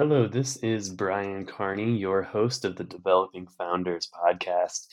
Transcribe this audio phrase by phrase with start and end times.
[0.00, 4.86] Hello, this is Brian Carney, your host of the Developing Founders podcast.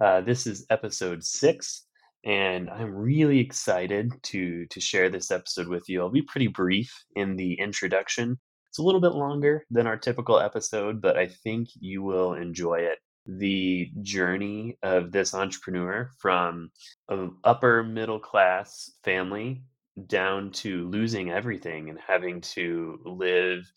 [0.00, 1.84] Uh, this is episode six,
[2.24, 6.00] and I'm really excited to to share this episode with you.
[6.00, 8.38] I'll be pretty brief in the introduction.
[8.70, 12.76] It's a little bit longer than our typical episode, but I think you will enjoy
[12.76, 13.00] it.
[13.26, 16.70] The journey of this entrepreneur from
[17.10, 19.62] an upper middle class family
[20.06, 23.70] down to losing everything and having to live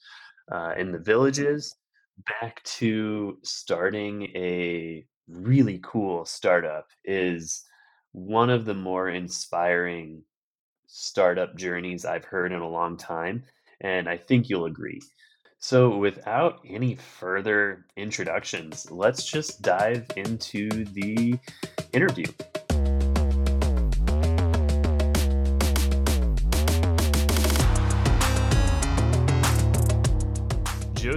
[0.51, 1.75] uh, in the villages
[2.41, 7.63] back to starting a really cool startup is
[8.11, 10.23] one of the more inspiring
[10.87, 13.43] startup journeys I've heard in a long time,
[13.81, 15.01] and I think you'll agree.
[15.59, 21.37] So, without any further introductions, let's just dive into the
[21.93, 22.27] interview.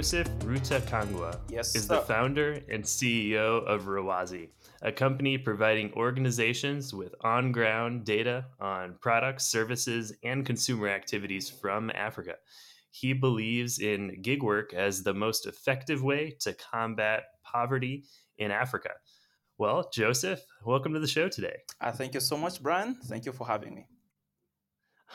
[0.01, 4.49] Joseph Rutakangwa Yes, is the founder and CEO of Rwazi,
[4.81, 11.91] a company providing organizations with on ground data on products, services, and consumer activities from
[11.95, 12.37] Africa.
[12.91, 18.05] He believes in gig work as the most effective way to combat poverty
[18.39, 18.93] in Africa.
[19.59, 21.59] Well, Joseph, welcome to the show today.
[21.79, 22.95] Uh, thank you so much, Brian.
[23.05, 23.87] Thank you for having me.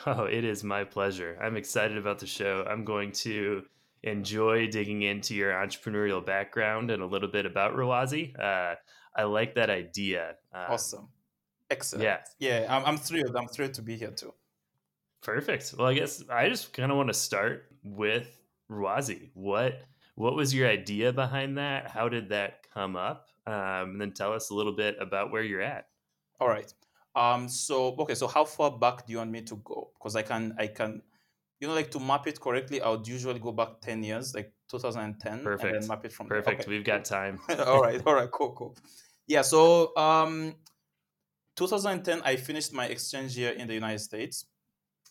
[0.06, 1.38] Oh, it is my pleasure.
[1.42, 2.64] I'm excited about the show.
[2.70, 3.64] I'm going to
[4.06, 8.38] enjoy digging into your entrepreneurial background and a little bit about Rwazi.
[8.38, 8.76] Uh,
[9.14, 10.36] I like that idea.
[10.54, 11.08] Uh, Awesome.
[11.70, 12.04] Excellent.
[12.04, 13.34] Yeah, Yeah, I'm, I'm thrilled.
[13.36, 14.32] I'm thrilled to be here too.
[15.22, 15.74] perfect.
[15.76, 18.28] Well, I guess I just kind of want to start with
[18.70, 19.30] Rwazi.
[19.34, 19.82] What
[20.14, 21.90] what was your idea behind that?
[21.90, 23.28] How did that come up?
[23.46, 25.88] Um, and then tell us a little bit about where you're at.
[26.40, 26.72] All right.
[27.16, 27.48] Um.
[27.48, 28.14] So okay.
[28.14, 29.90] So how far back do you want me to go?
[29.98, 31.02] Because I can I can,
[31.60, 32.80] you know, like to map it correctly.
[32.80, 35.88] I would usually go back ten years, like 2010, and then Perfect.
[35.88, 36.26] map it from.
[36.28, 36.62] Perfect.
[36.62, 36.70] Okay.
[36.70, 37.38] We've got time.
[37.66, 38.00] All right.
[38.06, 38.30] All right.
[38.30, 38.52] Cool.
[38.52, 38.76] Cool.
[39.26, 39.42] Yeah.
[39.42, 40.54] So um,
[41.56, 44.46] 2010, I finished my exchange year in the United States.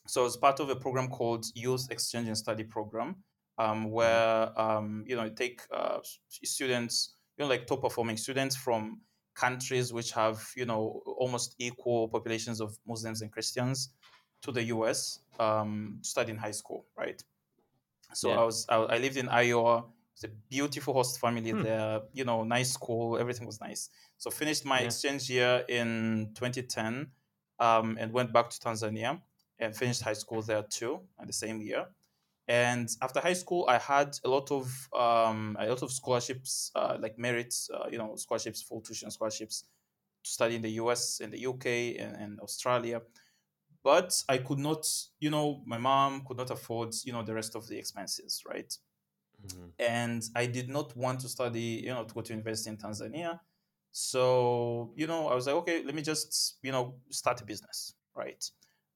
[0.08, 3.16] So I was part of a program called Youth Exchange and Study Program,
[3.58, 3.90] um, Mhm.
[3.90, 9.02] where um, you know you take uh, students, you know, like top performing students from
[9.34, 13.90] countries which have you know almost equal populations of Muslims and Christians
[14.46, 15.20] to the U.S.
[15.40, 17.22] Um, to study in high school, right?
[18.14, 19.86] So I was I, I lived in Iowa.
[20.14, 21.64] It's a beautiful host family Hmm.
[21.64, 22.02] there.
[22.14, 23.18] You know, nice school.
[23.18, 23.90] Everything was nice.
[24.18, 24.86] So finished my Yeah.
[24.86, 27.12] exchange year in 2010,
[27.60, 29.22] um, and went back to Tanzania
[29.60, 31.88] and finished high school there too, in the same year.
[32.48, 36.98] And after high school, I had a lot of um, a lot of scholarships, uh,
[37.00, 39.64] like merits, uh, you know, scholarships, full tuition scholarships
[40.24, 43.02] to study in the US, in the UK, and, and Australia
[43.86, 44.86] but I could not,
[45.22, 48.74] you know, my mom could not afford, you know, the rest of the expenses, right?
[49.40, 49.76] Mhm.
[49.78, 53.42] And I did not want to study, you know, to go to university in Tanzania.
[53.92, 57.96] So, you know, I was like, okay, let me just, you know, start a business,
[58.14, 58.44] right?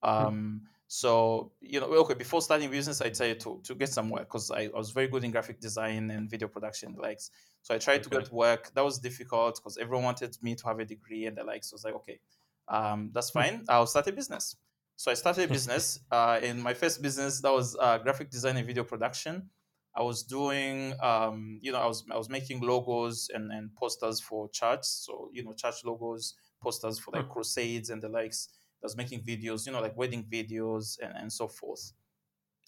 [0.02, 4.24] Um, so, you know, okay, before starting business, I decided to, to get some work
[4.24, 7.30] because I, I was very good in graphic design and video production, the likes.
[7.62, 8.74] So I tried to get work.
[8.74, 11.70] That was difficult because everyone wanted me to have a degree and the likes.
[11.70, 12.20] So I was like, okay,
[12.68, 13.66] um, that's fine.
[13.70, 14.56] I'll start a business.
[15.00, 16.02] So I started a business.
[16.12, 19.50] Uh, in my first business, that was uh, graphic design and video production.
[19.96, 24.20] I was doing, um, you know, I was I was making logos and, and posters
[24.20, 24.84] for church.
[24.84, 28.50] So you know, church logos, posters for like crusades and the likes.
[28.84, 31.94] I was making videos, you know, like wedding videos and, and so forth.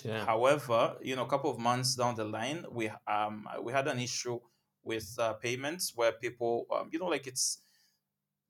[0.01, 0.25] Yeah.
[0.25, 3.99] However, you know, a couple of months down the line, we um we had an
[3.99, 4.39] issue
[4.83, 7.59] with uh, payments where people, um, you know, like it's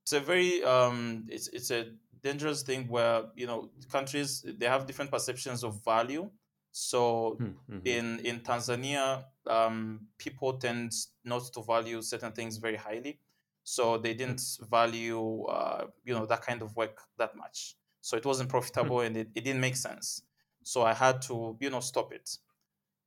[0.03, 1.94] it's a very um it's it's a
[2.24, 6.30] dangerous thing where you know countries they have different perceptions of value.
[6.72, 7.82] So Hmm, mhm.
[7.86, 10.92] in in Tanzania, um, people tend
[11.24, 13.20] not to value certain things very highly,
[13.64, 17.76] so they didn't value uh, you know that kind of work that much.
[18.02, 20.24] So it wasn't profitable and it, it didn't make sense.
[20.64, 22.38] So I had to you know stop it.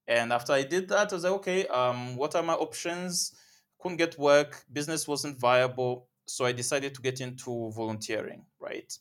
[0.06, 3.34] And after I did that, I was like, okay, um, what are my options?
[3.78, 8.96] Couldn't get work, business wasn't viable, so I decided to get into volunteering, right?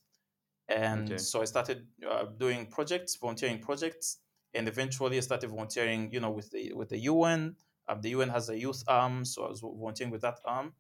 [0.68, 1.20] And Okay.
[1.20, 4.20] so I started uh, doing projects, volunteering projects,
[4.54, 7.58] and eventually I started volunteering, you know, with the with the UN.
[7.88, 10.76] Um, the UN has a youth arm, so I was volunteering with that arm.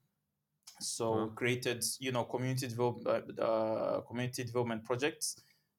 [0.79, 1.33] So Wow.
[1.35, 5.35] created, you know, community development, uh, community development projects.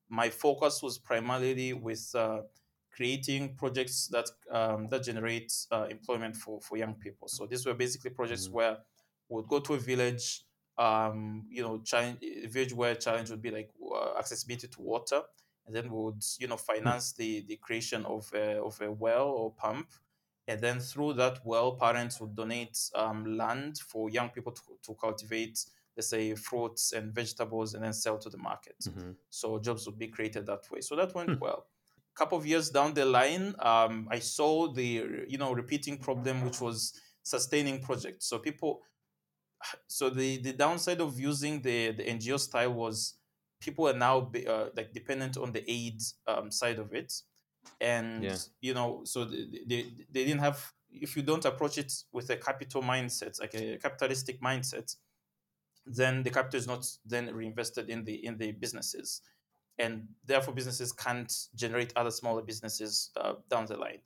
[0.08, 2.42] My focus was primarily with uh,
[2.90, 7.28] creating projects that um, that generate uh, employment for for young people.
[7.28, 8.52] So these were basically projects Mhm.
[8.52, 8.78] where
[9.28, 10.44] we'd go to a village,
[10.78, 15.22] um, you know, challenge, a village where challenge would be like uh, accessibility to water,
[15.66, 16.94] and then we would, you know, Hmm.
[16.96, 19.88] finance the the creation of a, of a well or pump,
[20.46, 24.94] and then through that well parents would donate um, land for young people to, to
[24.94, 25.64] cultivate
[25.96, 28.84] let's say fruits and vegetables and then sell to the market.
[28.84, 30.80] Hmm so jobs would be created that way.
[30.80, 31.40] So that went Hmm.
[31.40, 31.66] well.
[32.14, 36.60] Couple of years down the line um, i saw the you know repeating problem which
[36.60, 38.26] was sustaining projects.
[38.26, 38.82] So people
[39.86, 43.14] so the the downside of using the the ngo style was
[43.60, 47.12] people are now be, uh, like dependent on the aid um, side of it.
[47.80, 48.36] And Yeah.
[48.60, 52.36] you know so they, they, they didn't have if you don't approach it with a
[52.36, 54.94] capital mindset like a capitalistic mindset
[55.86, 59.22] then the capital is not then reinvested in the in the businesses.
[59.78, 64.00] And therefore businesses can't generate other smaller businesses uh, down the line.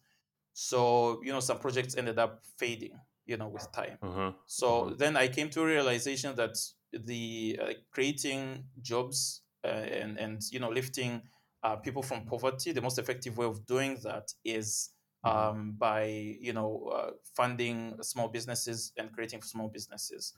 [0.54, 4.32] So you know some projects ended up fading you know with time Uh-huh.
[4.46, 4.98] so Mhm.
[4.98, 6.56] then I came to a realization that
[6.92, 11.22] the uh, creating jobs uh, and and you know lifting
[11.62, 14.90] uh, people from poverty, the most effective way of doing that is
[15.22, 15.48] Mhm.
[15.48, 16.04] um, by
[16.40, 20.34] you know uh, funding small businesses and creating small businesses.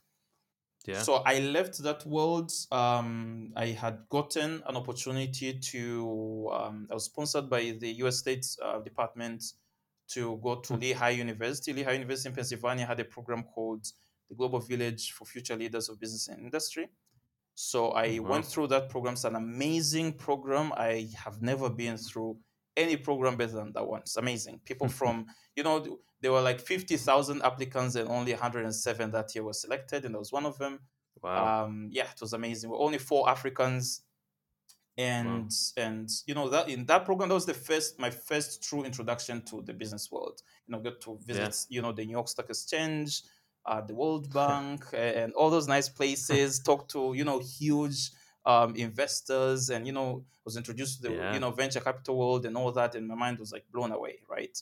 [0.86, 1.06] Yeah.
[1.06, 2.50] So I left that world.
[2.72, 6.50] Um, I had gotten an opportunity to.
[6.52, 8.19] Um, I was sponsored by the U.S.
[8.19, 9.43] State uh, Department
[10.14, 10.80] to go to Hmm.
[10.80, 11.72] Lehigh University.
[11.72, 13.86] Lehigh University in Pennsylvania had a program called
[14.28, 16.88] the Global Village for Future Leaders of Business and Industry.
[17.54, 18.30] So I Wow.
[18.30, 19.14] went through that program.
[19.14, 20.72] It's an amazing program.
[20.76, 22.38] I have never been through
[22.76, 24.00] any program better than that one.
[24.00, 24.60] It's amazing.
[24.64, 25.26] People from,
[25.56, 30.14] you know, there were like 50,000 applicants and only 107 that year were selected, and
[30.14, 30.80] I was one of them.
[31.22, 31.64] Wow.
[31.64, 32.70] Um, yeah, it was amazing.
[32.70, 34.02] We're only four Africans,
[35.00, 38.82] and and you know that in that program that was the first my first true
[38.85, 40.43] introduction to the business world.
[40.67, 43.23] You know, get to visit you know the New York Stock Exchange,
[43.67, 46.61] uh, the World Bank, and all those nice places.
[46.69, 48.11] talk to you know huge
[48.44, 51.32] um, investors, and you know was introduced to the Yeah.
[51.35, 54.20] you know venture capital world and all that, and my mind was like blown away,
[54.29, 54.56] right?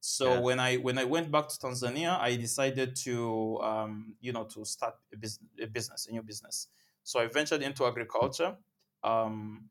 [0.00, 0.40] So Yeah.
[0.40, 4.64] when I when I went back to Tanzania, I decided to um, you know to
[4.64, 6.68] start a, bus- a business, a new business.
[7.04, 8.56] So I ventured into agriculture,
[9.02, 9.68] um,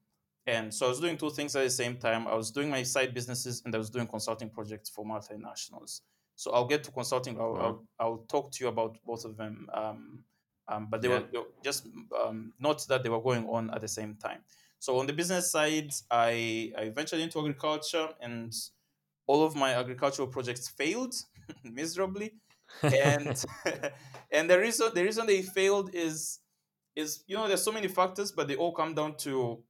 [0.48, 2.28] and so I was doing two things at the same time.
[2.28, 6.02] I was doing my side businesses and I was doing consulting projects for multinationals.
[6.36, 7.40] So I'll get to consulting.
[7.40, 7.60] I'll, Wow.
[7.60, 9.70] I'll, I'll talk to you about both of them.
[9.74, 10.24] Um,
[10.68, 11.20] um, but they, Yeah.
[11.20, 11.88] were, they were just
[12.26, 14.40] um, not that they were going on at the same time.
[14.80, 18.52] So on the business side, I, I ventured into agriculture and
[19.28, 21.14] all of my agricultural projects failed
[21.64, 22.34] miserably.
[22.82, 23.44] And
[24.32, 26.40] and the reason the reason they failed is
[26.96, 29.64] is you know there's so many factors, but they all come down to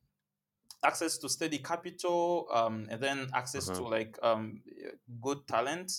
[0.83, 3.71] access to steady capital, um, and then access Uh-huh.
[3.71, 4.61] to like um,
[5.21, 5.91] good talent,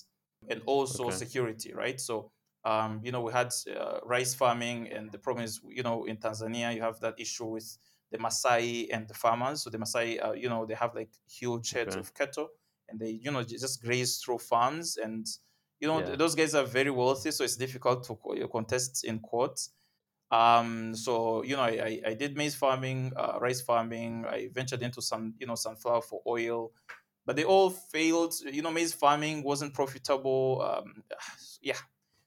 [0.49, 1.11] and also Okay.
[1.11, 2.01] security, right?
[2.01, 2.31] So,
[2.65, 6.17] um, you know, we had uh, rice farming, and the problem is, you know, in
[6.17, 7.77] Tanzania, you have that issue with
[8.11, 9.63] the Masai and the farmers.
[9.63, 12.01] So the Masai, uh, you know, they have like huge herds Okay.
[12.01, 12.49] of cattle,
[12.89, 15.27] and they, you know, just graze through farms, and
[15.81, 16.07] you know, Yeah.
[16.07, 19.59] th- those guys are very wealthy, so it's difficult to co- contest in court.
[20.33, 24.25] Um, so you know, I, I, did maize farming, uh, rice farming.
[24.27, 26.73] I ventured into some, you know, sunflower for oil,
[27.27, 28.33] but they all failed.
[28.51, 30.63] You know, maize farming wasn't profitable.
[30.63, 31.03] Um,
[31.61, 31.77] yeah,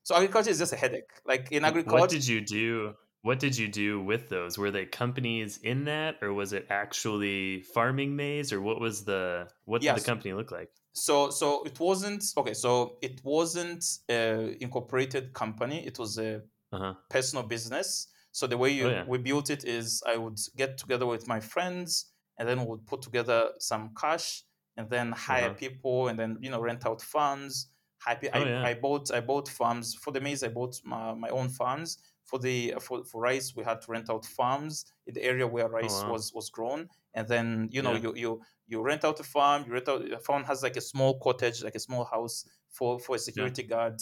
[0.03, 1.09] so agriculture is just a headache.
[1.25, 2.93] Like in agriculture, What did you do?
[3.23, 4.55] What did you do with those?
[4.55, 9.47] Were they companies in that, or was it actually farming maize, or what was the
[9.63, 10.69] what did the company look like?
[10.93, 12.53] So so it wasn't okay.
[12.53, 15.83] So it wasn't a incorporated company.
[15.83, 16.43] It was a
[16.75, 16.95] Uh huh.
[17.09, 18.07] personal business.
[18.31, 19.05] So the way you Oh yeah.
[19.05, 22.85] we built it is I would get together with my friends and then we would
[22.85, 24.43] put together some cash
[24.77, 25.55] and then hire Uh-huh.
[25.55, 27.71] people and then you know rent out farms.
[28.05, 28.69] Happy Oh I, yeah.
[28.69, 30.43] I bought I bought farms for the maize.
[30.43, 33.55] I bought my, my own farms for the for, for rice.
[33.55, 36.05] We had to rent out farms in the area where Oh rice wow.
[36.05, 37.95] was was grown, and then you know Yeah.
[37.95, 39.63] you you you rent out a farm.
[39.65, 42.99] You rent out a farm has like a small cottage, like a small house for
[42.99, 44.01] for a security guard,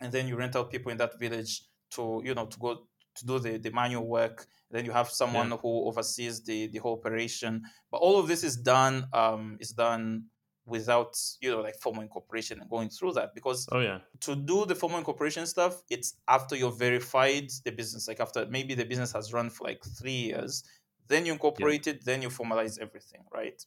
[0.00, 2.70] and then you rent out people in that village to you know to go
[3.14, 5.56] to do the, the manual work then you have someone Yeah.
[5.58, 10.24] who oversees the the whole operation but all of this is done um is done
[10.64, 13.98] without you know like formal incorporation and going through that because Oh yeah.
[14.20, 18.74] to do the formal incorporation stuff it's after you've verified the business like after maybe
[18.74, 20.62] the business has run for like three years
[21.08, 21.34] then you Yeah.
[21.34, 23.60] incorporate it then you formalize everything right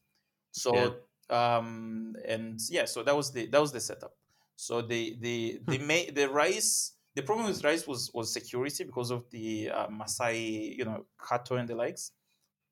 [0.73, 0.89] Yeah.
[0.89, 0.95] so
[1.29, 4.15] um and yeah so that was the that was the setup
[4.55, 5.87] so the the the Hmm.
[5.87, 10.75] ma- the rice the problem with rice was was security because of the uh, Masai
[10.77, 12.11] you know cattle and the likes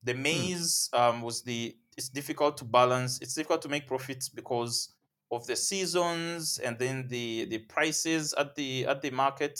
[0.04, 0.54] the Hmm.
[0.54, 4.96] maize um, was the it's difficult to balance it's difficult to make profits because
[5.32, 9.60] of the seasons and then the the prices at the at the market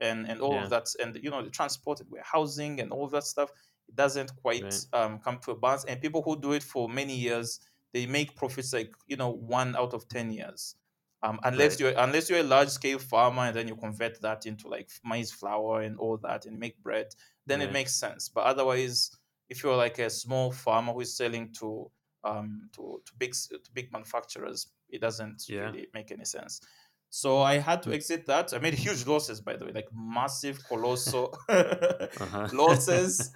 [0.00, 0.64] and and all Yeah.
[0.64, 3.50] of that and you know the transport and warehousing and all that stuff
[3.88, 4.84] it doesn't quite Right.
[4.92, 7.60] um, come to a balance and people who do it for many years
[7.92, 10.76] they make profits like you know one out of 10 years
[11.24, 11.80] Um, unless Right.
[11.80, 15.32] you're unless you're a large scale farmer and then you convert that into like maize
[15.32, 17.08] flour and all that and make bread,
[17.46, 18.28] then it makes sense.
[18.28, 19.10] But otherwise,
[19.48, 21.90] if you're like a small farmer who is selling to
[22.24, 25.76] um to, to big to big manufacturers, it doesn't Yeah.
[25.76, 26.60] really make any sense.
[27.10, 27.94] So I had to Hmm.
[27.94, 28.52] exit that.
[28.52, 31.34] I made huge losses, by the way, like massive, colossal
[32.16, 32.50] Uh-huh.
[32.52, 33.30] losses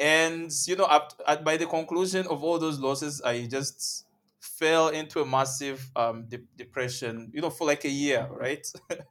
[0.00, 4.06] and you know up at, by the conclusion of all those losses i just
[4.40, 8.66] fell into a massive um de- depression you know for like a year right?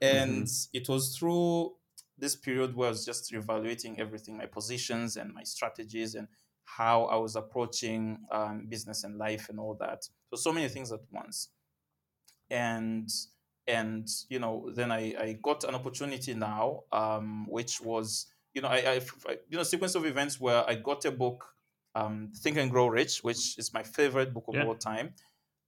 [0.00, 1.76] And it was through
[2.18, 6.28] this period where i was just reevaluating everything my positions and my strategies and
[6.64, 10.04] how i was approaching um, business and life and all that.
[10.30, 11.50] So so many things at once.
[12.50, 13.08] And
[13.66, 18.66] and you know then I, I got an opportunity now um which was you know
[18.68, 21.54] I, I I- you know sequence of events where I got a book
[21.94, 24.62] um Think and Grow Rich which is my favorite book of Yeah.
[24.62, 25.14] all time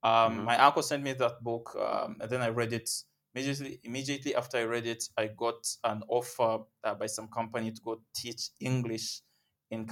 [0.02, 0.44] um Mhm.
[0.44, 2.90] my uncle sent me that book um, and then I read it
[3.34, 7.80] immediately immediately after I read it I got an offer uh, by some company to
[7.82, 9.22] go teach English
[9.70, 9.86] in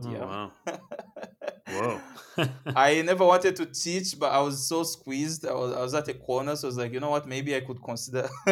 [0.00, 0.52] Oh, Cambodia wow.
[1.66, 2.02] Whoa.
[2.74, 5.46] I never wanted to teach, but I was so squeezed.
[5.46, 7.26] I was, I was at a corner, so I was like, you know what?
[7.26, 8.28] Maybe I could consider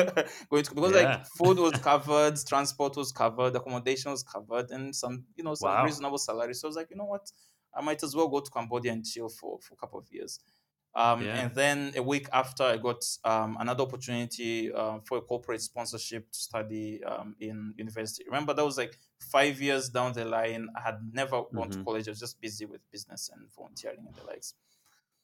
[0.51, 0.95] going to because Yeah.
[0.95, 5.79] like food was covered, transport was covered, accommodation was covered, and some you know some
[5.79, 5.83] Wow.
[5.83, 6.55] reasonable salary.
[6.55, 7.31] So I was like, you know what?
[7.75, 10.41] I might as well go to Cambodia and chill for for a couple of years.
[10.95, 11.35] Um, Yeah.
[11.35, 16.31] And then a week after, I got um, another opportunity uh, for a corporate sponsorship
[16.31, 18.25] to study um, in university.
[18.27, 20.69] Remember, that was like five years down the line.
[20.77, 21.85] I had never gone to Mhm.
[21.85, 22.09] college.
[22.09, 24.55] I was just busy with business and volunteering and the likes.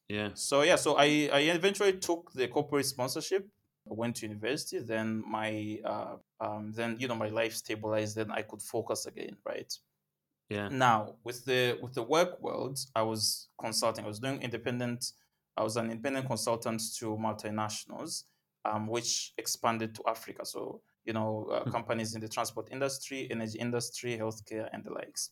[0.09, 0.31] Yeah.
[0.35, 3.49] So yeah, so I, I eventually took the corporate sponsorship.
[3.91, 4.79] I went to university.
[4.81, 8.17] Then my uh, um, then you know my life stabilized.
[8.17, 9.73] Then I could focus again, right?
[10.49, 10.69] Yeah.
[10.69, 14.05] Now with the with the work world, I was consulting.
[14.05, 15.13] I was doing independent.
[15.57, 18.25] I was an independent consultant to multinationals,
[18.65, 20.45] um, which expanded to Africa.
[20.45, 21.73] So you know uh, Hmm.
[21.77, 25.31] companies in the transport industry, energy industry, healthcare, and the likes.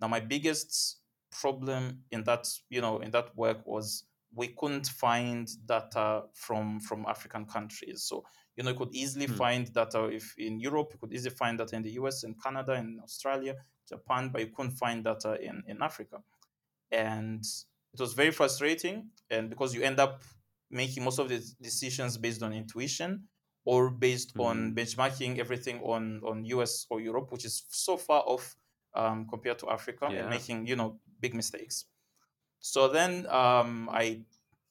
[0.00, 1.00] Now my biggest
[1.30, 7.06] problem in that you know in that work was we couldn't find data from from
[7.06, 8.02] African countries.
[8.04, 8.24] So
[8.56, 9.42] you know you could easily Hmm.
[9.42, 12.74] find data if in Europe, you could easily find data in the US, in Canada,
[12.74, 13.56] in Australia,
[13.88, 16.22] Japan, but you couldn't find data in in Africa,
[16.90, 17.44] and
[17.92, 19.10] it was very frustrating.
[19.30, 20.22] And because you end up
[20.70, 23.28] making most of the decisions based on intuition
[23.64, 24.74] or based on Mhm.
[24.74, 28.56] benchmarking everything on on US or Europe, which is so far off
[28.94, 30.20] um, compared to Africa, Yeah.
[30.20, 31.86] and making you know big mistakes.
[32.60, 34.24] So then um, I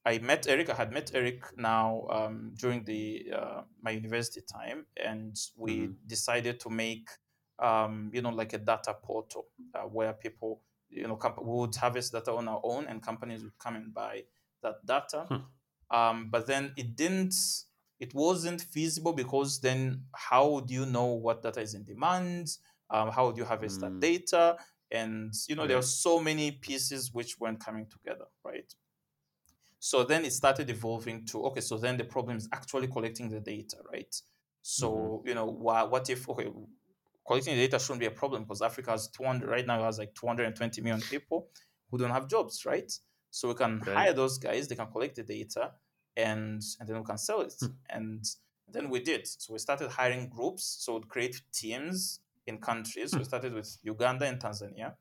[0.05, 0.69] I met Eric.
[0.69, 5.95] I had met Eric now um, during the uh, my university time, and we Mhm.
[6.07, 7.09] decided to make
[7.59, 12.11] um, you know like a data portal uh, where people you know comp- would harvest
[12.13, 14.25] data on our own, and companies would come and buy
[14.61, 15.25] that data.
[15.29, 15.41] Huh.
[15.91, 17.33] Um, but then it didn't.
[17.99, 22.49] It wasn't feasible because then how do you know what data is in demand?
[22.89, 23.99] Um, how do you harvest that Mm.
[23.99, 24.57] data?
[24.91, 28.73] And you know there are so many pieces which weren't coming together, right?
[29.79, 33.39] So then it started evolving to okay, so then the problem is actually collecting the
[33.39, 34.13] data, right?
[34.61, 36.51] So you know, wha- what if okay,
[37.25, 40.13] collecting the data shouldn't be a problem because Africa has 200 right now has like
[40.15, 41.49] 220 million people
[41.89, 42.91] who don't have jobs, right?
[43.31, 43.95] So we can Right.
[43.95, 45.73] hire those guys, they can collect the data,
[46.15, 47.53] and and then we can sell it.
[47.59, 47.67] Hmm.
[47.89, 48.23] And
[48.67, 49.27] then we did.
[49.27, 50.63] So we started hiring groups.
[50.79, 53.11] So we'd create teams in countries.
[53.11, 53.19] Hmm.
[53.19, 54.95] We started with Uganda and Tanzania.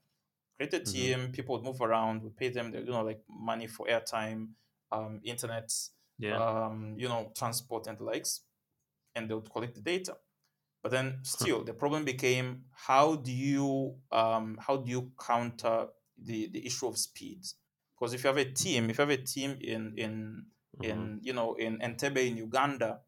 [0.56, 0.92] Create a Mhm.
[0.92, 1.32] team.
[1.32, 2.22] People would move around.
[2.22, 4.54] We pay them, you know, like money for airtime,
[4.90, 5.72] um, internet,
[6.18, 6.36] Yeah.
[6.36, 8.40] um, you know, transport and the likes,
[9.14, 10.16] and they would collect the data.
[10.82, 16.48] But then still, the problem became how do you um, how do you counter the
[16.48, 17.44] the issue of speed?
[17.94, 20.46] Because if you have a team, if you have a team in in
[20.78, 20.80] Mhm.
[20.82, 23.02] in you know in Entebbe in Uganda,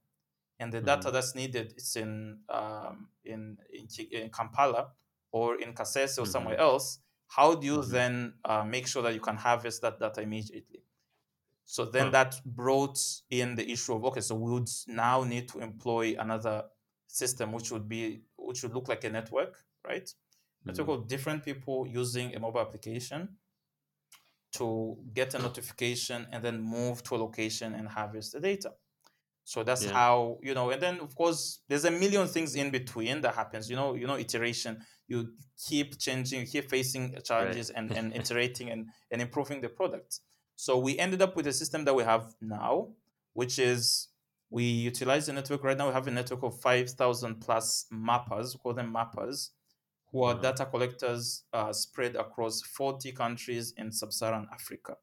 [0.58, 1.12] and the data Mhm.
[1.12, 4.92] that's needed is in um, in, in in Kampala
[5.32, 6.60] or in Kasese or somewhere Mhm.
[6.60, 7.84] else, how do you Mhm.
[7.84, 10.84] then uh, make sure that you can harvest that data immediately?
[11.64, 12.98] So then that brought
[13.30, 16.68] in the issue of okay, so we would now need to employ another
[17.06, 20.12] system which would be which would look like a network, right?
[20.66, 21.00] Network Mhm.
[21.00, 23.38] of different people using a mobile application
[24.52, 28.72] to get a notification and then move to a location and harvest the data.
[29.44, 29.92] So that's Yeah.
[29.92, 33.68] how you know, and then of course there's a million things in between that happens.
[33.68, 34.84] You know, you know, iteration.
[35.08, 35.34] You
[35.68, 40.20] keep changing, you keep facing challenges and, and iterating and, and improving the product.
[40.54, 42.94] So we ended up with a system that we have now,
[43.32, 44.08] which is
[44.50, 45.88] we utilize the network right now.
[45.88, 49.50] We have a network of five thousand plus mappers, we call them mappers,
[50.12, 54.96] who are data collectors uh, spread across forty countries in sub-Saharan Africa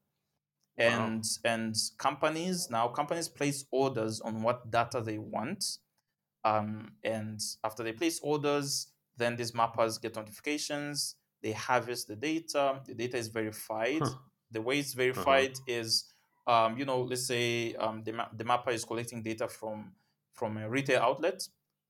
[0.78, 1.52] and wow.
[1.52, 5.64] and companies now companies place orders on what data they want
[6.44, 12.80] um, and after they place orders then these mappers get notifications they harvest the data
[12.86, 14.10] the data is verified huh.
[14.52, 15.02] the way it's uh-huh.
[15.02, 15.80] verified uh-huh.
[15.80, 16.04] is
[16.46, 19.92] um, you know let's say um, the, ma- the mapper is collecting data from
[20.32, 21.42] from a retail outlet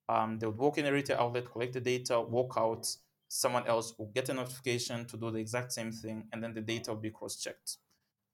[0.08, 2.86] um, they would walk in a retail outlet collect the data walk out
[3.28, 6.60] someone else will get a notification to do the exact same thing and then the
[6.60, 7.76] data will be cross-checked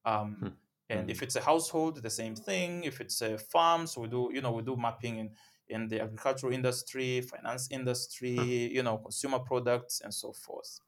[0.04, 0.48] um, hmm.
[0.90, 1.24] And if hmm.
[1.24, 2.84] it's a household, the same thing.
[2.84, 5.30] If it's a farm, so we do, you know, we do mapping in,
[5.68, 8.38] in the agricultural industry, finance industry,
[8.72, 10.80] you know, consumer products, and so forth.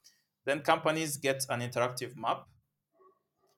[0.44, 2.46] Then companies get an interactive map,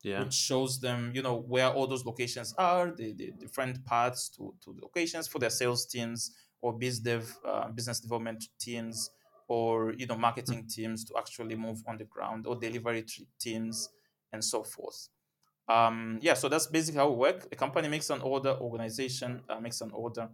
[0.03, 0.21] yeah.
[0.23, 4.55] which shows them, you know, where all those locations are, the, the different paths to,
[4.65, 6.31] to the locations for their sales teams
[6.63, 9.11] or biz dev, uh, business development teams,
[9.49, 10.67] or you know, marketing hmm.
[10.67, 13.05] teams to actually move on the ground, or delivery
[13.41, 13.89] teams,
[14.33, 15.09] and so forth.
[15.69, 17.47] Um, yeah, so that's basically how it works.
[17.53, 20.29] A company makes an order, organization uh, makes an order.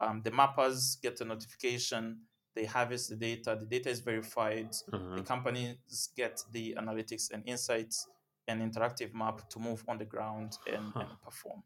[0.00, 2.20] Um, the mappers get a notification.
[2.56, 3.56] They harvest the data.
[3.58, 4.72] The data is verified.
[4.92, 5.16] Mm-hmm.
[5.16, 8.08] The companies get the analytics and insights
[8.48, 11.00] and interactive map to move on the ground and, huh.
[11.00, 11.62] and perform.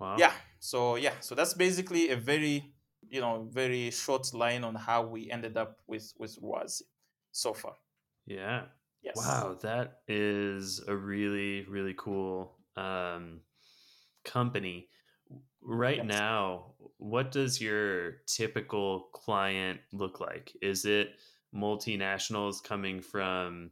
[0.00, 0.16] Wow.
[0.18, 0.32] Yeah.
[0.60, 1.12] So yeah.
[1.20, 2.72] So that's basically a very,
[3.10, 6.82] you know, very short line on how we ended up with with Rwazi
[7.32, 7.74] so far.
[8.26, 8.62] Yeah.
[9.02, 9.16] Yes.
[9.16, 13.40] Wow, that is a really really cool um,
[14.24, 14.88] company.
[15.62, 16.06] Right yes.
[16.06, 20.52] now, what does your typical client look like?
[20.60, 21.16] Is it
[21.54, 23.70] multinationals coming from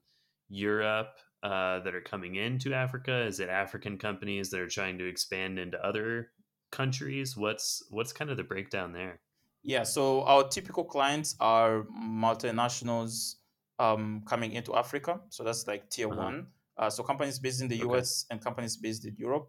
[0.48, 3.22] Europe uh, that are coming into Africa?
[3.26, 6.30] Is it African companies that are trying to expand into other
[6.72, 7.36] countries?
[7.36, 9.20] What's what's kind of the breakdown there?
[9.62, 13.36] Yeah, so our typical clients are multinationals
[13.78, 15.20] um, coming into Africa.
[15.28, 16.22] So that's like tier uh-huh.
[16.22, 16.46] one.
[16.76, 17.98] Uh, so companies based in the okay.
[17.98, 19.48] US and companies based in Europe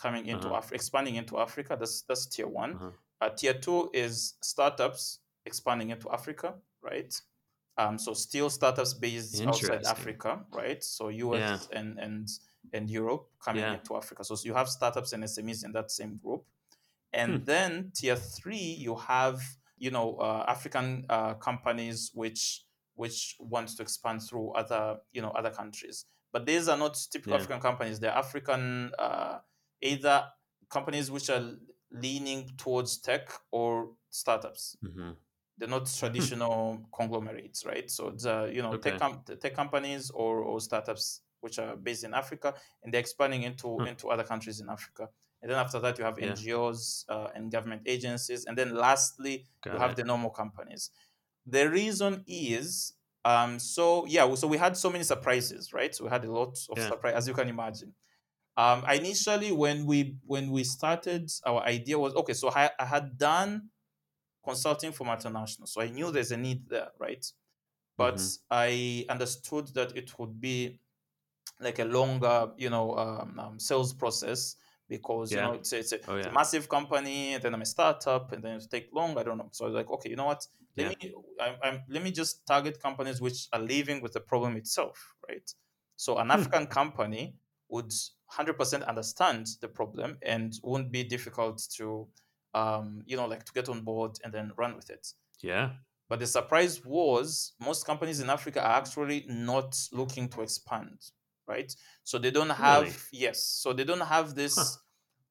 [0.00, 0.56] coming into uh-huh.
[0.56, 1.76] Africa, expanding into Africa.
[1.78, 2.74] That's that's tier one.
[2.74, 2.90] Uh-huh.
[3.20, 7.14] Uh, tier two is startups expanding into Africa, right?
[7.76, 10.82] Um, so still startups based outside Africa, right?
[10.82, 11.78] So US yeah.
[11.78, 12.28] and and
[12.72, 13.74] and Europe coming yeah.
[13.74, 14.24] into Africa.
[14.24, 16.44] So, so, you have startups and SMEs in that same group,
[17.12, 17.44] and hmm.
[17.44, 19.40] then tier three you have
[19.78, 25.30] you know uh, African uh, companies which which want to expand through other you know
[25.30, 26.04] other countries.
[26.32, 27.38] But these are not typical yeah.
[27.38, 27.98] African companies.
[27.98, 29.38] They're African uh,
[29.80, 30.24] either
[30.68, 31.54] companies which are
[31.90, 34.76] leaning towards tech or startups.
[34.84, 35.10] Mm-hmm.
[35.58, 37.90] They're not traditional conglomerates, right?
[37.90, 38.92] So the you know okay.
[38.92, 43.42] tech com- tech companies or, or startups which are based in Africa and they're expanding
[43.42, 45.08] into into other countries in Africa.
[45.42, 46.32] And then after that, you have yeah.
[46.32, 50.90] NGOs uh, and government agencies, and then lastly, Got you have the normal companies.
[51.46, 56.10] The reason is um so yeah so we had so many surprises right so we
[56.10, 56.88] had a lot of yeah.
[56.88, 57.92] surprise as you can imagine
[58.56, 63.18] um initially when we when we started our idea was okay so I, I had
[63.18, 63.68] done
[64.42, 67.24] consulting for multinational so i knew there's a need there right
[67.98, 68.42] but mm-hmm.
[68.50, 70.78] i understood that it would be
[71.60, 74.56] like a longer you know um, um, sales process
[74.90, 75.38] because yeah.
[75.38, 76.18] you know it's, it's, a, oh, yeah.
[76.18, 79.22] it's, a, massive company and then i'm a startup and then it take long i
[79.22, 80.44] don't know so i was like okay you know what
[80.76, 81.08] let yeah.
[81.08, 85.14] me I, I'm, let me just target companies which are living with the problem itself
[85.26, 85.48] right
[85.96, 86.32] so an hmm.
[86.32, 87.36] african company
[87.70, 87.92] would
[88.36, 92.06] 100% understand the problem and won't be difficult to
[92.52, 95.06] um, you know like to get on board and then run with it
[95.40, 95.70] yeah
[96.08, 100.98] but the surprise was most companies in africa are actually not looking to expand
[101.50, 101.70] right?
[102.04, 102.94] So they don't have really?
[103.24, 104.56] yes, so they don't have this.
[104.56, 104.64] Huh.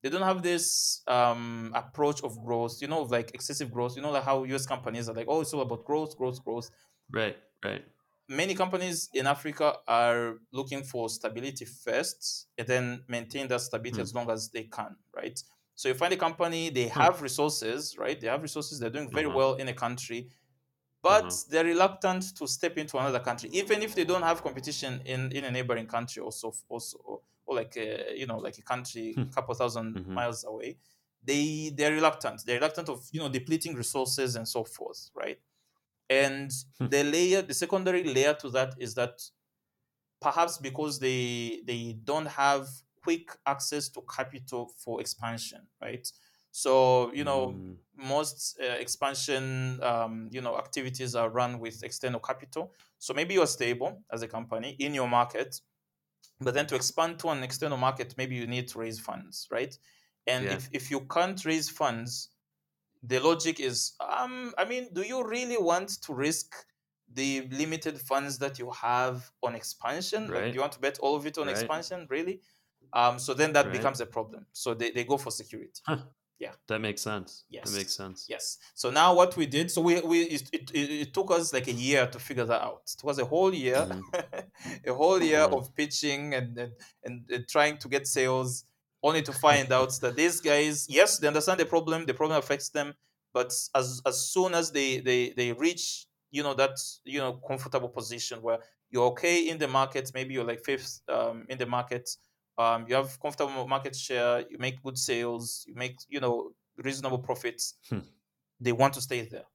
[0.02, 3.98] They don't have this um, approach of growth, you know, of like excessive growth.
[3.98, 6.70] You know, like how US companies are like, oh, it's all about growth, growth, growth.
[7.12, 7.84] Right, right.
[8.30, 14.04] Many companies in Africa are looking for stability first, and then maintain that stability mm.
[14.08, 15.38] as long as they can, right?
[15.80, 17.00] So you find a company, they hmm.
[17.00, 18.20] have resources, right?
[18.20, 19.38] They have resources, they're doing very uh-huh.
[19.38, 20.28] well in a country,
[21.02, 21.52] but mm-hmm.
[21.52, 25.46] they're reluctant to step into another country, even if they don't have competition in, in
[25.46, 29.30] a neighboring country, also also or like a, you know like a country a hmm.
[29.30, 30.14] couple 1000 mm-hmm.
[30.14, 30.78] miles away.
[31.24, 32.44] They they're reluctant.
[32.46, 35.40] They're reluctant of you know depleting resources and so forth, right?
[36.10, 36.88] And hmm.
[36.88, 39.22] the layer, the secondary layer to that is that
[40.22, 42.68] perhaps because they they don't have
[43.02, 46.08] quick access to capital for expansion, right?
[46.52, 47.76] So you know, mm.
[47.96, 52.74] most uh, expansion um, you know activities are run with external capital.
[52.98, 55.62] So maybe you're stable as a company in your market,
[56.42, 59.78] but then to expand to an external market, maybe you need to raise funds, right?
[60.28, 60.54] And yeah.
[60.54, 62.30] if, if you can't raise funds,
[63.04, 66.54] the logic is, um, I mean, do you really want to risk
[67.14, 70.28] the limited funds that you have on expansion?
[70.28, 70.44] Right.
[70.44, 71.56] Like, do you want to bet all of it on right.
[71.56, 72.42] expansion, really?
[72.94, 73.74] Um, so then that Right.
[73.74, 74.46] becomes a problem.
[74.52, 75.82] So they, they go for security.
[75.86, 75.98] Huh.
[76.40, 76.54] Yeah.
[76.68, 77.44] That makes sense.
[77.50, 77.70] Yes.
[77.70, 78.26] That makes sense.
[78.30, 78.58] Yes.
[78.74, 81.74] So now what we did, so we, we it, it, it took us like a
[81.74, 82.84] year to figure that out.
[82.98, 84.04] It was a whole year, Mhm.
[84.88, 85.58] a whole year Mhm.
[85.58, 86.74] of pitching and, and
[87.04, 88.64] and and trying to get sales,
[89.04, 92.70] only to find out that these guys, yes, they understand the problem, the problem affects
[92.70, 92.94] them,
[93.34, 97.90] but as as soon as they they they reach you know that you know comfortable
[97.90, 98.60] position where
[98.92, 102.10] you're okay in the market, maybe you're like fifth um, in the market,
[102.60, 107.20] um, you have comfortable market share, you make good sales, you make you know reasonable
[107.20, 107.76] profits.
[107.90, 108.00] Hmm.
[108.60, 109.46] They want to stay there.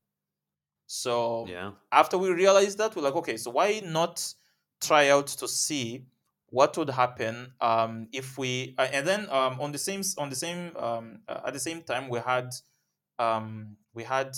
[0.87, 1.73] So Yeah.
[1.93, 4.35] after we realized that, we're like, okay, so why not
[4.81, 6.07] try out to see
[6.47, 10.37] what would happen um, if we uh, and then um, on the same on the
[10.37, 12.51] same um, uh, at the same time we had
[13.19, 14.37] um, we had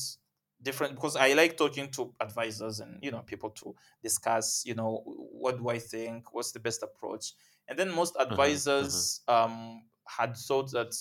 [0.62, 5.02] different because I like talking to advisors and you know people to discuss you know
[5.06, 7.34] what do I think what's the best approach
[7.68, 8.28] and then most uh-huh.
[8.28, 10.94] advisors um, had thought that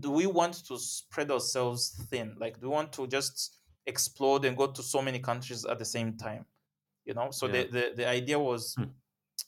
[0.00, 4.56] do we want to spread ourselves thin like do we want to just explode and
[4.56, 6.46] go to so many countries at the same time
[7.04, 7.52] you know so Yeah.
[7.64, 8.92] the, the the idea was Hmm.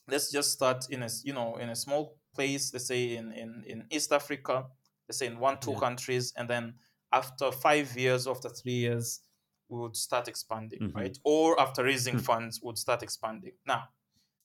[0.08, 3.64] let's just start in a you know in a small place let's say in in,
[3.66, 4.66] in east africa
[5.08, 5.80] let's say in one two Yeah.
[5.80, 6.74] countries and then
[7.12, 9.20] after five years after three years
[9.68, 10.94] we would start expanding Mhm.
[10.94, 12.18] right or after raising Hmm.
[12.18, 13.88] funds would start expanding now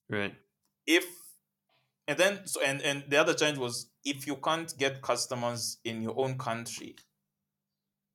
[0.10, 0.36] Right.
[0.86, 1.06] if
[2.10, 6.02] and then so and and the other challenge was if you can't get customers in
[6.02, 6.96] your own country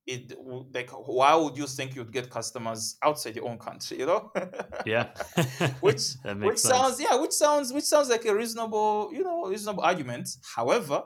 [0.06, 0.36] it
[0.74, 4.32] like why would you think you'd get customers outside your own country you know?
[4.84, 5.10] Yeah.
[5.80, 6.60] which which sense.
[6.60, 10.28] sounds yeah which sounds which sounds like a reasonable you know reasonable argument.
[10.56, 11.04] However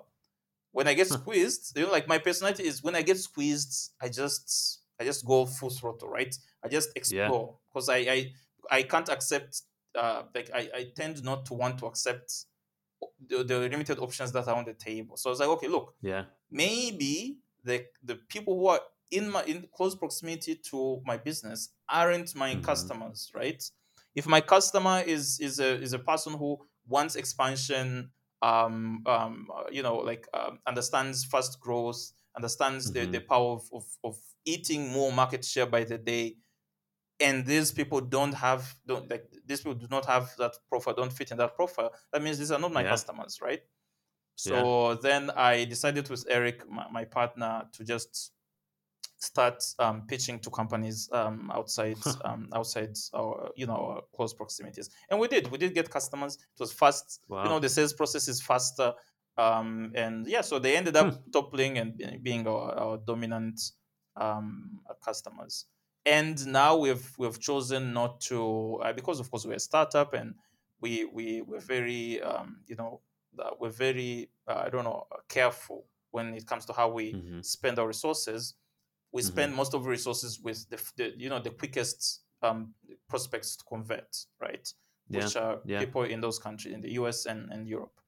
[0.73, 4.09] when i get squeezed you know like my personality is when i get squeezed i
[4.09, 6.35] just i just go full throttle right?
[6.65, 8.33] I just explore because I, I
[8.71, 9.63] i can't accept
[9.95, 12.47] uh like I, I tend not to want to accept
[13.27, 15.95] the, the limited options that are on the table so i was like okay look
[16.01, 16.27] Yeah.
[16.51, 18.81] maybe the the people who are
[19.11, 22.63] in my in close proximity to my business aren't my Mhm.
[22.63, 23.63] customers right
[24.15, 28.11] if my customer is is a is a person who wants expansion
[28.43, 33.63] um um uh, you know like um, understands fast growth understands the, the power of,
[33.73, 36.37] of of eating more market share by the day
[37.21, 41.13] and these people don't have don't like these people do not have that profile don't
[41.13, 42.91] fit in that profile that means these are not my Yeah.
[42.91, 43.63] customers right?
[44.37, 48.33] So then i decided with eric my, my partner to just
[49.21, 54.91] start um, pitching to companies um, outside um, outside our you know our close proximities.
[55.11, 56.37] And we did we did get customers.
[56.37, 57.21] It was fast.
[57.29, 57.43] Wow.
[57.43, 58.93] you know the sales process is faster
[59.37, 63.61] um, and yeah so they ended up toppling and being our, our dominant
[64.17, 65.67] um, customers
[66.09, 70.35] and now we've we've chosen not to uh, because of course we're a startup and
[70.81, 73.03] we we we're very um, you know
[73.39, 77.41] uh, we're very uh, I don't know careful when it comes to how we Mhm.
[77.41, 78.55] spend our resources.
[79.13, 79.23] We Mhm.
[79.23, 82.75] spend most of the resources with the, the you know the quickest um,
[83.09, 84.73] prospects to convert, right?
[85.09, 85.21] Yeah.
[85.21, 85.81] Which are yeah.
[85.81, 88.01] people in those countries in the US and, and Europe.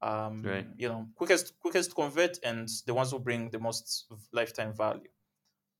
[0.00, 0.68] Um, Right.
[0.76, 5.08] You know, quickest quickest to convert and the ones who bring the most lifetime value.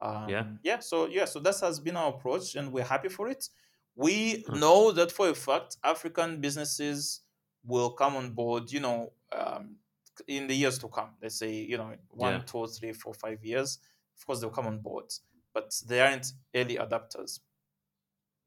[0.01, 0.47] Um, Yeah.
[0.63, 0.79] Yeah.
[0.81, 1.25] So yeah.
[1.27, 3.49] So that has been our approach, and we're happy for it.
[3.95, 4.57] We Huh.
[4.59, 7.23] know that for a fact, African businesses
[7.65, 8.71] will come on board.
[8.73, 9.77] You know, um,
[10.27, 11.11] in the years to come.
[11.23, 12.39] Let's say you know one, Yeah.
[12.41, 13.79] two, three, four, five years.
[14.17, 15.13] Of course, they'll come on board,
[15.53, 17.41] but they aren't early adapters.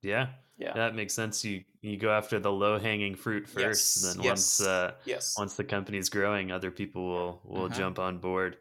[0.02, 0.28] Yeah.
[0.58, 0.74] Yeah.
[0.74, 1.44] That makes sense.
[1.46, 3.58] You you go after the low hanging fruit first,
[3.98, 5.38] Yes, and then yes, once uh, yes.
[5.38, 7.76] once the company's growing, other people will will Mhm.
[7.78, 8.58] jump on board.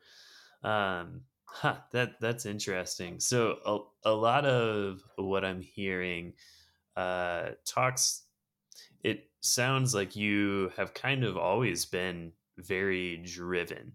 [0.62, 3.20] Um, huh, that that's interesting.
[3.20, 3.58] So
[4.04, 6.34] a, a lot of what I'm hearing
[6.96, 8.24] uh, talks.
[9.02, 13.94] It sounds like you have kind of always been very driven.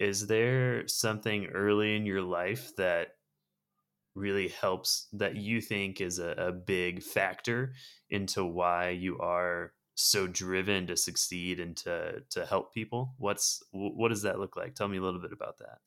[0.00, 3.16] Is there something early in your life that
[4.14, 7.74] really helps that you think is a, a big factor
[8.10, 14.08] into why you are so driven to succeed and to to help people what's what
[14.08, 15.78] does that look like tell me a little bit about that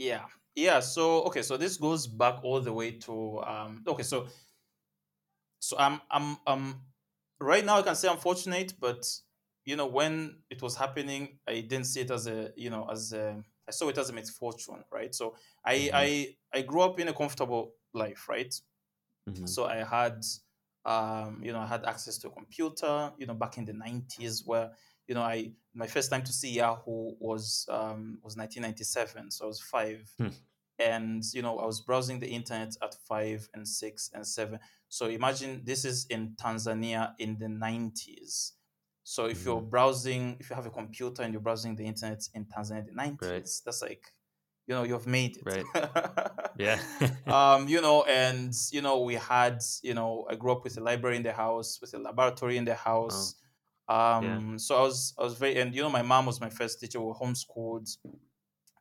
[0.00, 0.24] Yeah.
[0.54, 0.80] Yeah.
[0.80, 1.42] So okay.
[1.42, 3.84] So this goes back all the way to um.
[3.86, 4.02] Okay.
[4.02, 4.26] So
[5.58, 6.82] so I'm I'm um
[7.40, 9.04] right now I can say I'm fortunate, but
[9.64, 13.12] you know when it was happening, I didn't see it as a you know as
[13.12, 15.14] a I saw it as a misfortune, right?
[15.14, 15.90] So I Mhm.
[15.94, 18.52] I I grew up in a comfortable life, right?
[19.26, 19.46] Mhm.
[19.46, 20.24] So I had,
[20.84, 24.44] um, you know, I had access to a computer, you know, back in the nineties,
[24.44, 24.72] where
[25.10, 29.32] you know, I my first time to see Yahoo was um, was nineteen ninety seven,
[29.32, 30.30] so I was five, Hmm.
[30.78, 34.60] and you know, I was browsing the internet at five and six and seven.
[34.88, 38.54] So imagine this is in Tanzania in the nineties,
[39.04, 39.70] So if you're Mhm.
[39.74, 42.92] browsing, if you have a computer and you're browsing the internet in Tanzania in the
[42.92, 44.14] 90s, that's like,
[44.66, 45.46] you know, you've made it.
[45.46, 45.66] Right.
[46.58, 46.80] Yeah.
[47.28, 50.80] um, you know, and you know, we had, you know, I grew up with a
[50.80, 53.36] library in the house, with a laboratory in the house.
[53.90, 56.80] Um, so I was, I was very, and you know, my mom was my first
[56.80, 57.00] teacher.
[57.00, 57.88] We were homeschooled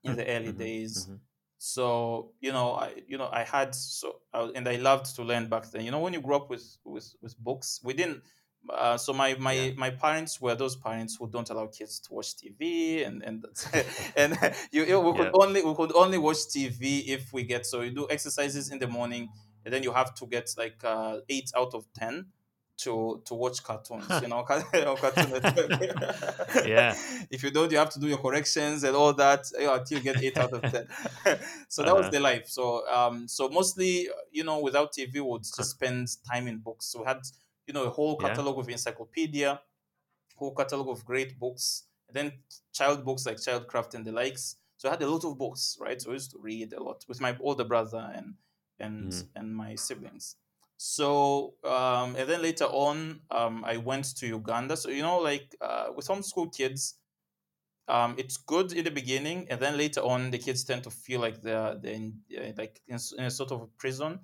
[0.04, 0.94] in the early Mhm, days.
[0.96, 1.22] mhm.
[1.58, 5.50] So you know, I, you know, I had so, I, and I loved to learn
[5.50, 5.84] back then.
[5.86, 8.24] You know, when you grew up with with with books, we didn't.
[8.70, 9.74] Uh, so my my Yeah.
[9.78, 13.46] my parents were those parents who don't allow kids to watch TV and and
[14.18, 14.38] and
[14.72, 15.34] you, you- we could Yeah.
[15.34, 18.88] only we could only watch TV if we get so you do exercises in the
[18.88, 19.30] morning
[19.66, 22.32] and then you have to get like uh, eight out of ten
[22.80, 24.20] to to watch cartoons.
[24.22, 25.42] You know, on Cartoon.
[26.64, 26.96] Yeah.
[27.32, 29.98] if you don't, you have to do your corrections and all that you know, until
[29.98, 30.88] you get eight out of ten.
[31.70, 32.10] so that was Uh-huh.
[32.10, 32.48] the life.
[32.48, 36.88] So um, so mostly you know without TV, we would just spend time in books.
[36.88, 37.22] So we had
[37.68, 38.20] you know a whole Yeah.
[38.20, 39.62] catalog of encyclopedia,
[40.36, 42.34] whole catalog of great books, and then
[42.74, 44.58] child books like Childcraft and the likes.
[44.78, 46.02] So I had a lot of books, right?
[46.02, 48.36] So I used to read a lot with my older brother and
[48.80, 49.30] and Mhm.
[49.36, 50.38] and my siblings.
[50.82, 54.78] So um, and then later on, um, I went to Uganda.
[54.78, 57.00] So you know, like uh, with homeschool kids,
[57.88, 61.22] um, it's good in the beginning, and then later on, the kids tend to feel
[61.22, 64.22] like they're they're in, uh, like in, in a sort of a prison.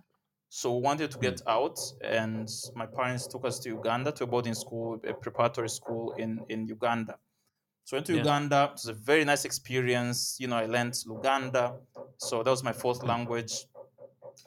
[0.49, 4.27] So we wanted to get out, and my parents took us to Uganda to a
[4.27, 7.19] boarding school, a preparatory school in in Uganda.
[7.85, 8.23] So I went to Yeah.
[8.23, 8.65] Uganda.
[8.65, 10.37] It was a very nice experience.
[10.39, 11.75] You know, I learned Luganda,
[12.17, 13.67] so that was my fourth language.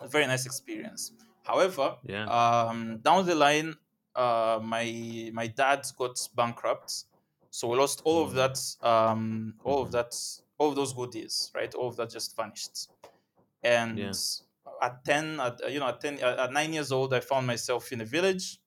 [0.01, 1.13] A very nice experience.
[1.49, 2.27] However, Yeah.
[2.27, 3.75] um, down the line,
[4.15, 7.05] uh, my my dad got bankrupt,
[7.51, 8.35] so we lost all of Mm.
[8.35, 9.93] that, um, all of Mhm.
[9.93, 10.15] that,
[10.59, 11.75] all of those goodies, right?
[11.75, 12.89] All of that just vanished.
[13.63, 14.13] And Yeah.
[14.83, 17.93] at ten, at you know, at ten, at at nine years old, I found myself
[17.93, 18.61] in a village.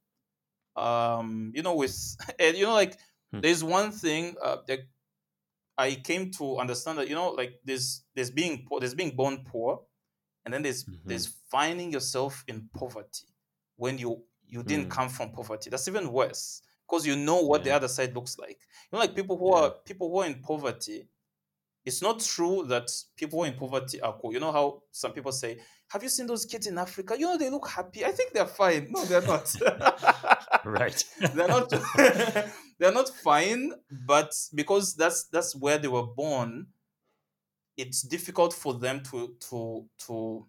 [0.76, 1.96] Um, you know, with
[2.40, 3.00] and you know, like
[3.32, 3.40] Hmm.
[3.42, 4.80] there's one thing uh, that
[5.78, 9.44] I came to understand that you know, like there's there's being poor, there's being born
[9.46, 9.86] poor,
[10.46, 11.00] and then there's Mhm.
[11.06, 13.28] there's finding yourself in poverty
[13.78, 14.92] when you you didn't Mm.
[14.92, 15.70] come from poverty.
[15.70, 18.60] That's even worse because you know what the other side looks like.
[18.60, 19.62] You know, like people who Yeah.
[19.62, 21.08] are people who are in poverty.
[21.84, 24.34] It's not true that people who are in poverty are cool.
[24.34, 27.18] You know how some people say, "Have you seen those kids in Africa?
[27.18, 28.06] You know they look happy.
[28.06, 29.56] I think they're fine." No, they're not.
[30.64, 31.04] Right.
[31.34, 31.70] they're not
[32.80, 33.74] they're not fine
[34.06, 36.68] but because that's that's where they were born
[37.82, 40.48] it's difficult for them to to to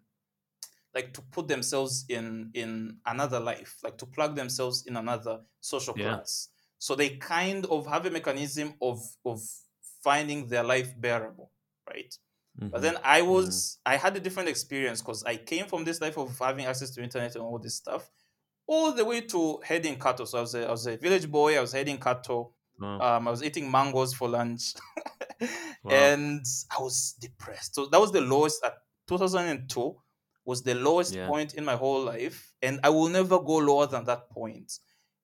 [0.94, 5.94] like to put themselves in in another life like to plug themselves in another social
[5.94, 6.18] Yeah.
[6.18, 9.40] class so they kind of have a mechanism of of
[10.02, 11.52] finding their life bearable
[11.88, 12.18] right
[12.72, 12.82] but Mhm.
[12.82, 16.38] then I was I had a different experience because I came from this life of
[16.38, 18.10] having access to internet and all this stuff,
[18.66, 20.26] all the way to heading cattle.
[20.26, 21.56] So I was a, I was a village boy.
[21.56, 22.56] I was heading cattle.
[22.82, 22.98] Wow.
[23.00, 24.74] Um, I was eating mangoes for lunch,
[25.84, 25.90] Wow.
[25.90, 27.74] and I was depressed.
[27.74, 28.64] So that was the lowest.
[28.64, 28.74] At
[29.08, 29.96] 2002
[30.44, 31.26] was the lowest Yeah.
[31.26, 34.78] point in my whole life, and I will never go lower than that point.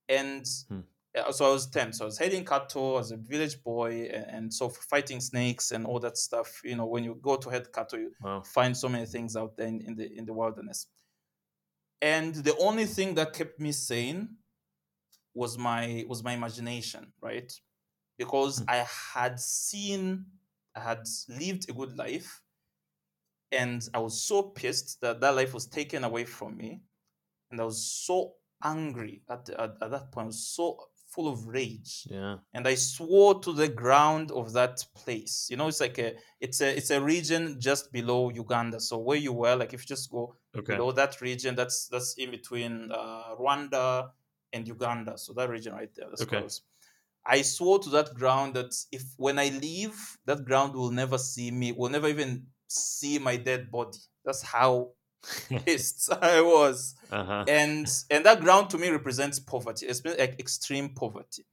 [0.08, 0.80] And Hmm.
[1.16, 1.92] uh, so I was 10.
[1.92, 5.86] So I was heading cattle as a village boy, and, and so fighting snakes and
[5.86, 6.60] all that stuff.
[6.64, 8.42] You know, when you go to head cattle, you Wow.
[8.42, 10.86] find so many things out there in, in the in the wilderness.
[12.00, 14.36] And the only thing that kept me sane
[15.42, 17.50] was my was my imagination, right?
[18.18, 18.68] Because Hmm.
[18.68, 18.78] I
[19.14, 20.26] had seen,
[20.76, 22.42] I had lived a good life,
[23.50, 26.82] and I was so pissed that that life was taken away from me,
[27.50, 30.26] and I was so angry at the, at, at that point.
[30.26, 32.38] I was so full of rage Yeah.
[32.54, 35.48] and I swore to the ground of that place.
[35.50, 38.80] You know, it's like a it's a it's a region just below Uganda.
[38.80, 40.78] So where you were, like if you just go Okay.
[40.78, 44.12] below that region, that's that's in between uh, Rwanda
[44.52, 45.18] and Uganda.
[45.18, 46.38] So that region right there, that's Okay.
[46.38, 46.62] close.
[47.26, 51.50] I swore to that ground that if when I leave, that ground will never see
[51.50, 53.98] me, will never even see my dead body.
[54.24, 54.92] That's how
[55.66, 57.44] pissed I was uh-huh.
[57.48, 61.44] and and that ground to me represents poverty like extreme poverty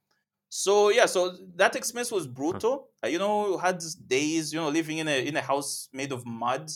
[0.49, 4.99] so yeah so that experience was brutal Uh, you know had days you know living
[4.99, 6.69] in a in a house made of mud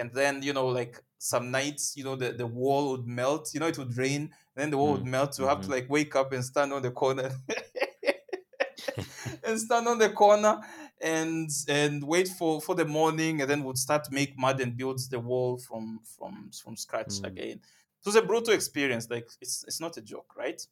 [0.00, 3.60] and then you know like some nights you know the, the wall would melt you
[3.60, 5.72] know it would rain and then the wall would Mm, melt you have to mhm.
[5.72, 7.30] like wake up and stand on the corner
[9.44, 10.60] and stand on the corner
[11.00, 14.76] and and wait for for the morning and then would start to make mud and
[14.76, 17.24] build the wall from from from scratch Mm.
[17.24, 20.66] again it was a brutal experience like it's it's not a joke right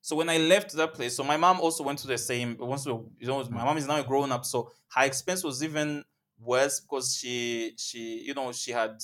[0.00, 2.86] so when i left that place so my mom also went to the same once
[2.86, 6.04] you know my mom is now a grown up so her expense was even
[6.40, 8.98] worse because she she you know she had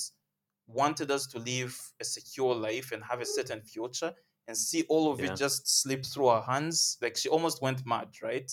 [0.67, 4.13] wanted us to live a secure life and have a certain future
[4.47, 5.33] and see all of Yeah.
[5.33, 6.97] it just slip through her hands.
[7.01, 8.49] Like she almost went mad, right?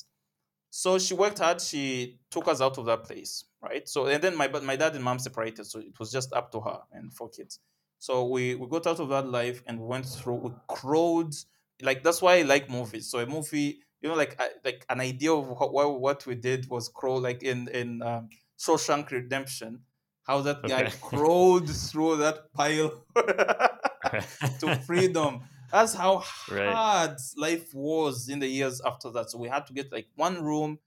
[0.70, 1.61] So she worked hard.
[1.61, 3.88] She took us out of that place, right?
[3.88, 6.51] So and then my but my dad and mom separated, so it was just up
[6.53, 7.61] to her and four kids.
[7.99, 10.35] So we we got out of that life and went through.
[10.37, 11.35] We crawled.
[11.81, 13.11] Like that's why I like movies.
[13.11, 16.68] So a movie, you know, like like an idea of what what, what we did
[16.68, 19.85] was crawl, like in in um, Shawshank Redemption,
[20.25, 20.93] how that guy Okay.
[21.01, 23.05] crawled through that pile
[24.61, 25.40] to freedom.
[25.71, 26.64] That's how Right.
[26.64, 29.31] hard life was in the years after that.
[29.31, 30.79] So we had to get like one room.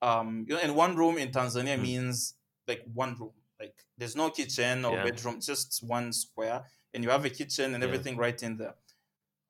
[0.00, 1.80] Um, you know, and one room in Tanzania Mm.
[1.80, 2.34] means
[2.66, 3.32] like one room.
[3.60, 5.02] Like there's no kitchen or Yeah.
[5.02, 7.84] bedroom, just one square, and you have a kitchen and Yeah.
[7.84, 8.74] everything right in there.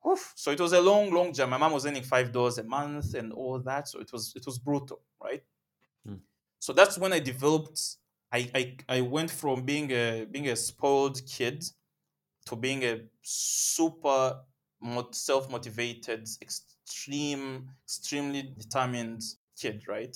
[0.07, 0.33] Oof.
[0.35, 1.51] So it was a long, long journey.
[1.51, 3.87] My mom was earning five dollars a month and all that.
[3.87, 5.43] So it was it was brutal, right?
[6.63, 7.79] So that's when I developed.
[8.31, 11.59] I, I I went from being a being a spoiled kid
[12.47, 14.45] to being a super
[15.11, 19.21] self-motivated, extreme, extremely determined
[19.59, 20.15] kid, right?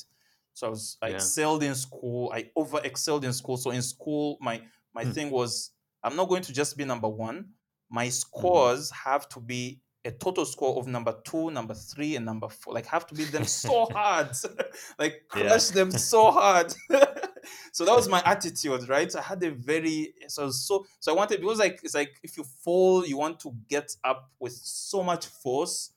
[0.53, 1.09] So I was I Yeah.
[1.09, 2.31] excelled in school.
[2.33, 3.57] I over excelled in school.
[3.57, 5.11] So in school, my my Hmm.
[5.15, 5.71] thing was
[6.03, 7.53] I'm not going to just be number one.
[7.95, 7.97] Mm-hmm.
[7.99, 12.49] My scores have to be a total score of number two, number three, and number
[12.49, 12.73] four.
[12.73, 14.31] Like have to beat them so hard,
[14.99, 15.49] like Yeah.
[15.49, 16.73] crush them so hard.
[17.71, 19.13] so that was my attitude, right?
[19.15, 22.43] I had a very so so so I wanted because like it's like if you
[22.43, 25.91] fall, you want to get up with so much force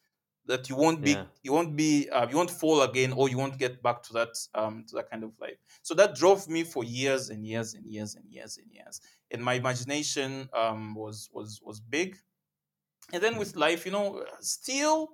[0.46, 1.26] that you won't be Yeah.
[1.42, 4.34] you won't be uh, you won't fall again or you won't get back to that
[4.54, 5.58] um to that kind of life.
[5.82, 9.00] So that drove me for years and years and years and years and years.
[9.30, 12.16] And my imagination um was was was big.
[13.12, 15.10] And then with life, you know, still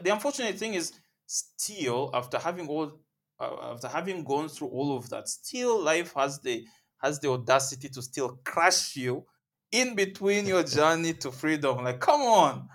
[0.00, 0.92] the unfortunate thing is
[1.26, 3.00] still after having all
[3.38, 6.66] uh, after having gone through all of that, still life has the
[6.98, 9.26] has the audacity to still crush you
[9.70, 11.84] in between your journey to freedom.
[11.84, 12.68] Like, come on.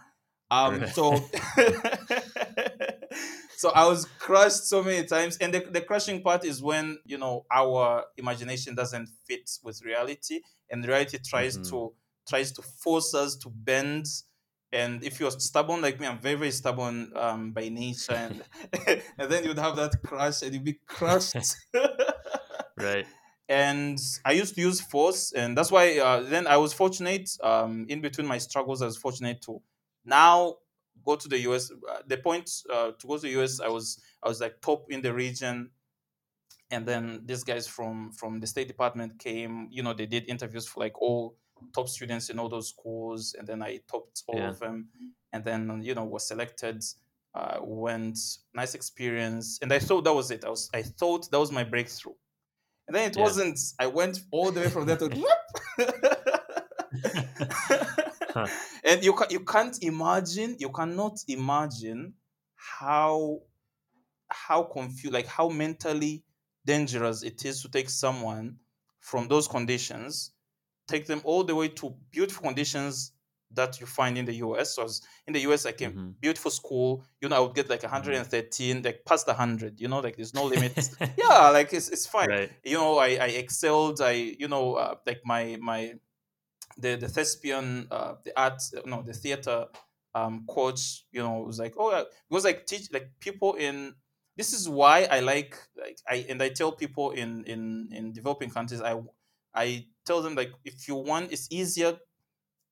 [0.52, 1.32] Um, so
[3.56, 7.18] so I was crushed so many times, and the, the crushing part is when you
[7.18, 11.70] know our imagination doesn't fit with reality, and reality tries Mhm.
[11.70, 11.94] to
[12.28, 14.06] tries to force us to bend.
[14.74, 18.44] And if you're stubborn like me, I'm very very stubborn um, by nature, and
[19.18, 21.36] and then you'd have that crush, and you'd be crushed.
[22.78, 23.06] Right.
[23.50, 27.30] and I used to use force, and that's why uh, then I was fortunate.
[27.44, 29.62] Um, in between my struggles, I was fortunate to
[30.06, 30.58] now
[31.06, 31.72] go to the US.
[31.72, 34.90] Uh, the point uh, to go to the US, I was I was like top
[34.90, 35.72] in the region,
[36.70, 39.68] and then these guys from from the State Department came.
[39.72, 41.38] You know, they did interviews for like all
[41.74, 44.50] top students in all those schools, and then I topped all Yeah.
[44.50, 44.90] of them,
[45.34, 46.84] and then you know was selected.
[47.34, 48.18] Uh, went
[48.54, 50.44] nice experience, and I thought that was it.
[50.44, 52.14] I was I thought that was my breakthrough.
[52.88, 53.24] And then it Yeah.
[53.24, 53.60] wasn't.
[53.80, 55.10] I went all the way from there to
[58.34, 58.48] Huh.
[58.84, 62.14] and you you can't imagine you cannot imagine
[62.56, 63.42] how
[64.30, 66.24] how confused like how mentally
[66.66, 68.58] dangerous it is to take someone
[69.00, 70.34] from those conditions
[70.92, 73.14] take them all the way to beautiful conditions
[73.52, 74.76] that you find in the US.
[74.76, 74.88] So
[75.28, 76.16] in the US, I came Mhm.
[76.22, 77.04] beautiful school.
[77.22, 78.22] You know, I would get like Mm-hmm.
[78.22, 79.80] 113, like past 100.
[79.80, 80.90] You know, like there's no limit.
[81.18, 82.52] yeah, like it's it's fine Right.
[82.64, 85.96] you know i i excelled i you know uh, like my my
[86.78, 89.68] the the thespian uh the art no the theater
[90.16, 93.96] um coach you know was like oh it was like teach like people in
[94.38, 98.50] this is why i like like i and i tell people in in in developing
[98.50, 98.94] countries i
[99.54, 101.98] i tell them like if you want it's easier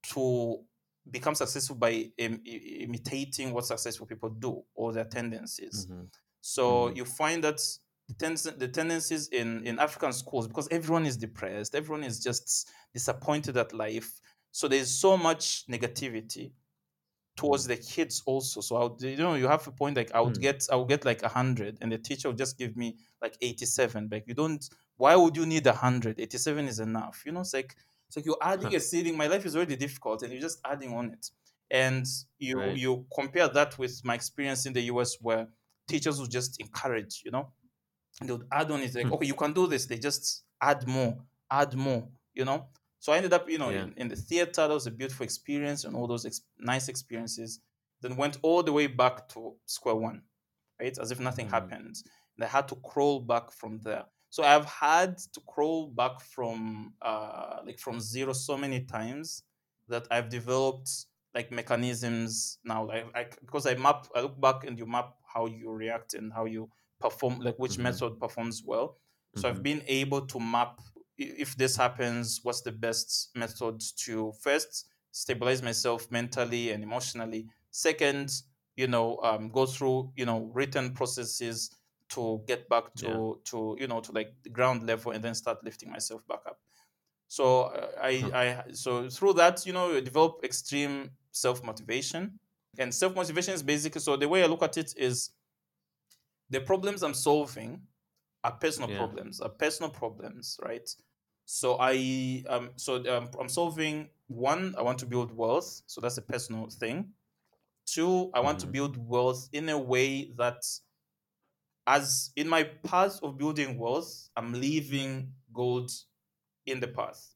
[0.04, 0.64] to
[1.10, 6.10] become successful by Im- imitating what successful people do or their tendencies Mhm.
[6.42, 6.96] so Mhm.
[6.96, 7.60] you find that
[8.08, 12.68] the, ten- the tendencies in, in African schools, because everyone is depressed, everyone is just
[12.94, 14.20] disappointed at life.
[14.52, 16.54] So there's so much negativity
[17.36, 18.62] towards the kids also.
[18.62, 20.42] So I would, you know, you have a point like I would Hmm.
[20.42, 23.38] get, I would get like a hundred, and the teacher would just give me like
[23.42, 24.10] eighty-seven.
[24.12, 24.68] Like you don't,
[25.00, 26.20] why would you need a hundred?
[26.20, 27.24] Eighty-seven is enough.
[27.26, 27.76] You know, it's like
[28.08, 29.18] it's like you're adding a ceiling.
[29.18, 31.32] My life is already difficult, and you're just adding on it.
[31.72, 32.06] And
[32.40, 32.78] you Right.
[32.78, 35.48] you compare that with my experience in the US, where
[35.88, 37.46] teachers would just encourage, you know,
[38.22, 39.14] they would add on it like, Hmm.
[39.14, 39.86] okay, you can do this.
[39.86, 41.18] They just add more,
[41.52, 42.70] add more, you know.
[43.00, 43.84] So I ended up, you know, Yeah.
[43.84, 44.68] in, in the theater.
[44.68, 47.62] That was a beautiful experience and all those ex- nice experiences.
[48.02, 50.24] Then went all the way back to square one,
[50.82, 51.52] right, as if nothing Mhm.
[51.52, 51.96] happened.
[52.36, 54.06] And I had to crawl back from there.
[54.30, 59.44] So I've had to crawl back from uh like from zero so many times
[59.88, 60.90] that I've developed
[61.34, 65.46] like mechanisms now like I, because I map I look back and you map how
[65.46, 66.70] you react and how you
[67.00, 67.80] perform like which Mhm.
[67.80, 69.00] method performs well
[69.36, 69.64] so I've Mhm.
[69.64, 70.82] been able to map
[71.18, 78.32] if this happens what's the best method to first stabilize myself mentally and emotionally Second,
[78.78, 81.70] you know, um, go through you know written processes
[82.10, 83.20] to get back to Yeah.
[83.46, 86.60] to you know to like the ground level and then start lifting myself back up.
[87.28, 88.32] So uh, I Huh.
[88.34, 92.40] I so through that you know you develop extreme self motivation
[92.80, 95.32] and self motivation is basically so the way I look at it is
[96.50, 97.82] the problems I'm solving
[98.44, 98.90] are personal Yeah.
[98.90, 100.90] problems, are personal problems, right?
[101.46, 104.76] So I um so um, I'm solving one.
[104.78, 107.14] I want to build wealth, so that's a personal thing.
[107.86, 108.74] Two, I want to Mhm.
[108.74, 110.64] build wealth in a way that,
[111.90, 115.92] as in my path of building wealth, I'm leaving gold
[116.66, 117.36] in the path,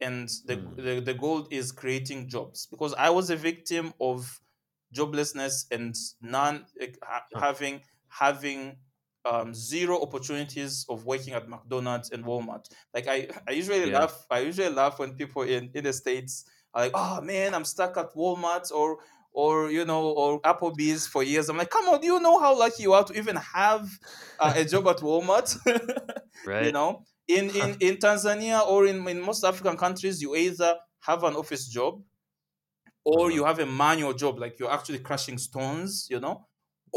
[0.00, 0.76] and the Mm.
[0.76, 4.40] the, the goal is creating jobs because I was a victim of
[4.94, 5.94] joblessness and
[6.80, 8.78] like, ha- having having
[9.24, 12.66] um, zero opportunities of working at McDonald's and Walmart.
[12.94, 13.90] Like I, I usually Yeah.
[13.90, 14.26] laugh.
[14.30, 17.96] I usually laugh when people in, in the states are like, "Oh man, I'm stuck
[17.96, 18.98] at Walmart or
[19.32, 22.58] or you know or Applebee's for years." I'm like, "Come on, do you know how
[22.58, 23.88] lucky you are to even have
[24.38, 25.56] uh, a job at Walmart?"
[26.44, 26.58] Right.
[26.60, 31.22] You know, in in in Tanzania or in in most African countries, you either have
[31.24, 32.02] an office job
[33.04, 33.30] or Uh-huh.
[33.30, 36.46] you have a manual job, like you're actually crushing stones, you know,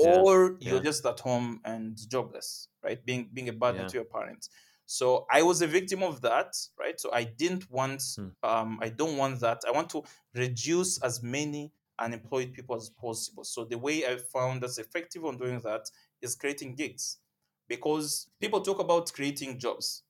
[0.02, 0.24] Yeah.
[0.26, 0.82] or you're Yeah.
[0.82, 3.04] just at home and jobless, right?
[3.06, 3.88] Being being a burden Yeah.
[3.88, 4.50] to your parents.
[4.86, 7.00] So I was a victim of that, right?
[7.00, 8.32] So I didn't want, Hmm.
[8.44, 9.62] um, I don't want that.
[9.66, 10.04] I want to
[10.36, 11.72] reduce as many
[12.04, 13.44] unemployed people as possible.
[13.44, 15.90] So the way I found that's effective on doing that
[16.22, 17.20] is creating gigs,
[17.68, 20.04] because people talk about creating jobs,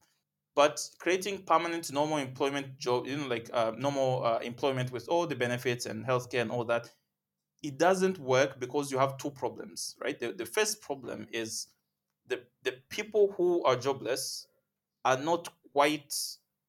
[0.55, 5.25] but creating permanent normal employment job you know like uh, normal uh, employment with all
[5.27, 6.89] the benefits and healthcare and all that
[7.63, 10.19] it doesn't work because you have two problems right?
[10.19, 11.67] The, the first problem is
[12.27, 14.47] the the people who are jobless
[15.05, 16.13] are not quite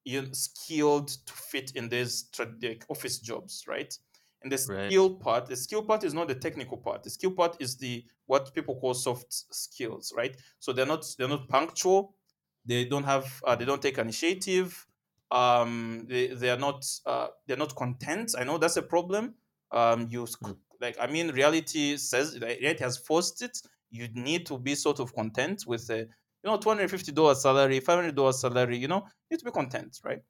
[0.04, 2.54] you know, skilled to fit in these tra-
[2.90, 3.96] office jobs right
[4.42, 4.94] and the Right.
[4.94, 7.02] skill part the skill part is not the technical part.
[7.02, 10.36] The skill part is the what people call soft skills right?
[10.58, 12.16] So they're not they're not punctual.
[12.64, 14.86] They don't have uh, they don't take initiative.
[15.30, 18.34] Um they, they are not uh, they're not content.
[18.38, 19.36] I know that's a problem.
[19.70, 20.52] Um you Mm.
[20.80, 23.58] like i mean reality says reality has forced it.
[23.90, 26.08] You need to be sort of content with a you
[26.44, 30.22] know $250 salary $500 salary you know you need to be content right?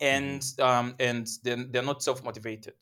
[0.00, 2.76] And um and then they're not self-motivated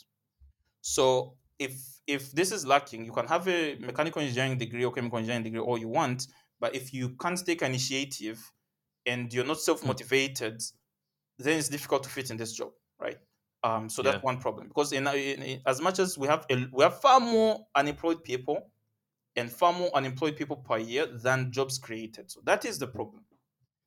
[0.81, 5.18] so if if this is lacking, you can have a mechanical engineering degree or chemical
[5.18, 6.26] engineering degree all you want,
[6.59, 8.53] but if you can't take initiative
[9.07, 10.62] and you're not self-motivated,
[11.39, 13.18] then it's difficult to fit in this job, right?
[13.62, 14.22] Um, so that's Yeah.
[14.22, 17.20] one problem because in, in, in- as much as we have a, we have far
[17.20, 18.72] more unemployed people
[19.37, 22.31] and far more unemployed people per year than jobs created.
[22.31, 23.26] So that is the problem.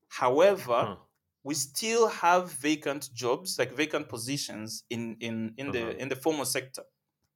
[0.10, 1.08] However, Huh.
[1.44, 5.94] We still have vacant jobs, like vacant positions in in in Uh-huh.
[5.94, 6.84] the in the formal sector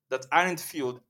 [0.10, 1.01] that aren't filled,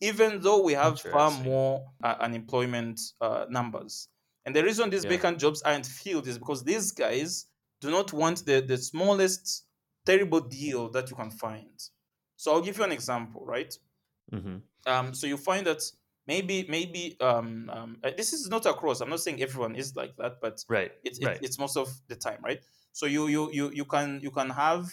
[0.00, 4.08] even though we have far more uh, unemployment uh, numbers.
[4.44, 5.16] And the reason these Yeah.
[5.16, 7.46] vacant jobs aren't filled is because these guys
[7.80, 9.66] do not want the the smallest
[10.04, 11.80] terrible deal that you can find.
[12.36, 13.76] So I'll give you an example, right?
[14.32, 14.68] Mhm.
[14.86, 15.82] um, so you find that
[16.26, 19.00] maybe maybe um, um, uh, this is not across.
[19.00, 20.92] I'm not saying everyone is like that but Right.
[21.04, 21.38] it's it, Right.
[21.42, 22.60] it's most of the time right?
[22.92, 24.84] So you you you, you can you can have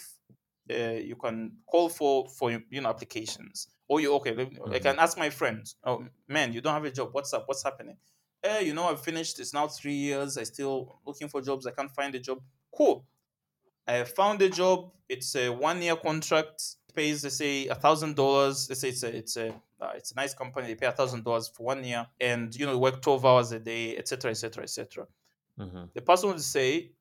[0.70, 0.74] uh,
[1.10, 3.68] you can call for for you know applications.
[3.88, 6.90] Or you okay me- i can ask my friend oh man you don't have a
[6.90, 7.10] job.
[7.12, 7.44] What's up?
[7.46, 7.98] What's happening?
[8.42, 9.40] Eh you know i've finished.
[9.40, 10.38] It's now three years.
[10.38, 11.66] I still looking for jobs.
[11.66, 12.38] I can't find a job.
[12.74, 13.04] Cool.
[13.86, 14.92] I found a job.
[15.08, 16.76] It's a one year contract.
[16.94, 18.66] Pays they say a thousand dollars.
[18.68, 19.48] They say it's a it's a
[19.80, 20.68] uh, it's a nice company.
[20.68, 23.58] They pay a thousand dollars for one year, and you know work twelve hours a
[23.58, 24.30] day, etc.
[24.30, 24.62] etc.
[24.62, 25.06] etc.
[25.94, 26.92] The person would say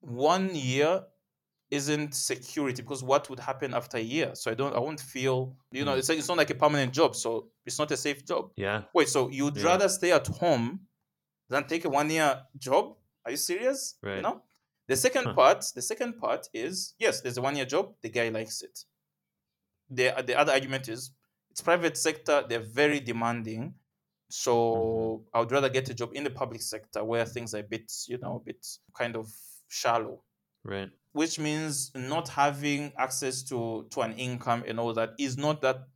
[0.00, 1.04] one year
[1.70, 4.34] isn't security because what would happen after a year?
[4.34, 5.98] So I don't I won't feel you know Mm.
[5.98, 8.52] it's like, it's not like a permanent job, so it's not a safe job.
[8.56, 8.82] Yeah.
[8.94, 9.64] Wait, so you'd Yeah.
[9.64, 10.86] rather stay at home
[11.48, 12.96] than take a one year job?
[13.24, 13.96] Are you serious?
[14.02, 14.22] You Right.
[14.22, 14.42] know?
[14.86, 15.34] The second Huh.
[15.34, 18.84] part, the second part is yes, there's a one year job, the guy likes it.
[19.90, 21.10] The the other argument is
[21.50, 23.74] it's private sector, they're very demanding.
[24.28, 25.36] So mm-hmm.
[25.36, 27.92] I would rather get a job in the public sector where things are a bit,
[28.08, 28.66] you know, a bit
[28.96, 29.30] kind of
[29.68, 30.22] shallow.
[30.66, 30.90] Right.
[31.12, 35.86] which means not having access to to an income and all that is not that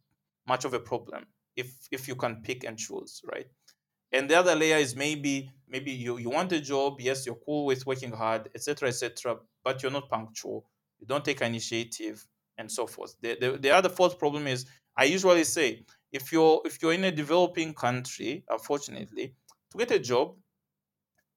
[0.47, 1.26] much of a problem
[1.57, 3.47] if if you can pick and choose right?
[4.12, 7.66] And the other layer is maybe maybe you you want a job yes you're cool
[7.66, 10.64] with working hard etc etc but you're not punctual.
[11.01, 12.26] You don't take initiative
[12.59, 16.61] and so forth the, the, the other fourth problem is i usually say if you're
[16.64, 19.34] if you're in a developing country unfortunately
[19.70, 20.36] to get a job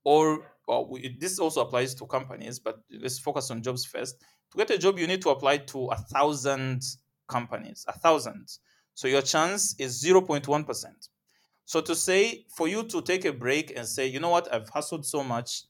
[0.03, 4.19] or well, we, this also applies to companies, but let's focus on jobs first.
[4.51, 6.83] To get a job, you need to apply to a thousand
[7.27, 8.47] companies, a thousand.
[8.93, 11.09] So your chance is 0.1%.
[11.65, 14.69] So to say, for you to take a break and say, you know what, I've
[14.69, 15.63] hustled so much,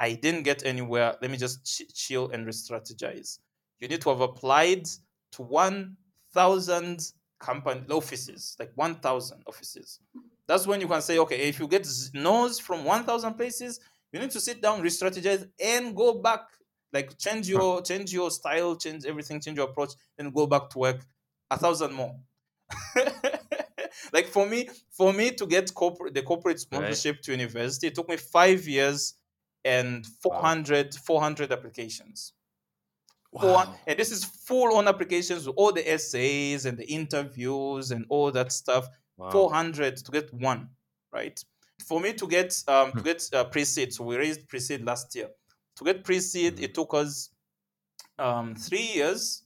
[0.00, 3.38] I didn't get anywhere, let me just ch- chill and re strategize.
[3.82, 4.84] You need to have applied
[5.32, 9.98] to 1,000 company offices, like 1,000 offices.
[10.46, 13.80] That's when you can say, okay, if you get no's from 1,000 places,
[14.12, 16.42] you need to sit down, re-strategize, and go back.
[16.92, 17.84] Like change your hmm.
[17.84, 21.00] change your style, change everything, change your approach, and go back to work
[21.50, 22.14] a thousand more.
[24.12, 27.22] like for me, for me to get corporate the corporate sponsorship right.
[27.22, 29.14] to university, it took me five years
[29.64, 31.00] and 400, wow.
[31.06, 32.34] 400 applications.
[33.32, 33.74] Wow.
[33.86, 38.30] and this is full on applications with all the essays and the interviews and all
[38.30, 38.88] that stuff.
[39.16, 39.30] Wow.
[39.30, 40.68] 400 to get one,
[41.12, 41.42] right?
[41.86, 43.04] For me to get um to hmm.
[43.04, 45.28] get uh, pre-seed, so we raised pre-seed last year.
[45.76, 46.64] To get pre-seed, mm-hmm.
[46.64, 47.30] it took us
[48.18, 49.44] um three years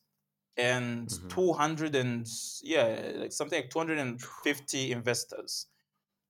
[0.56, 1.28] and mm-hmm.
[1.28, 2.28] 200 and
[2.62, 5.66] yeah, like something like 250 investors.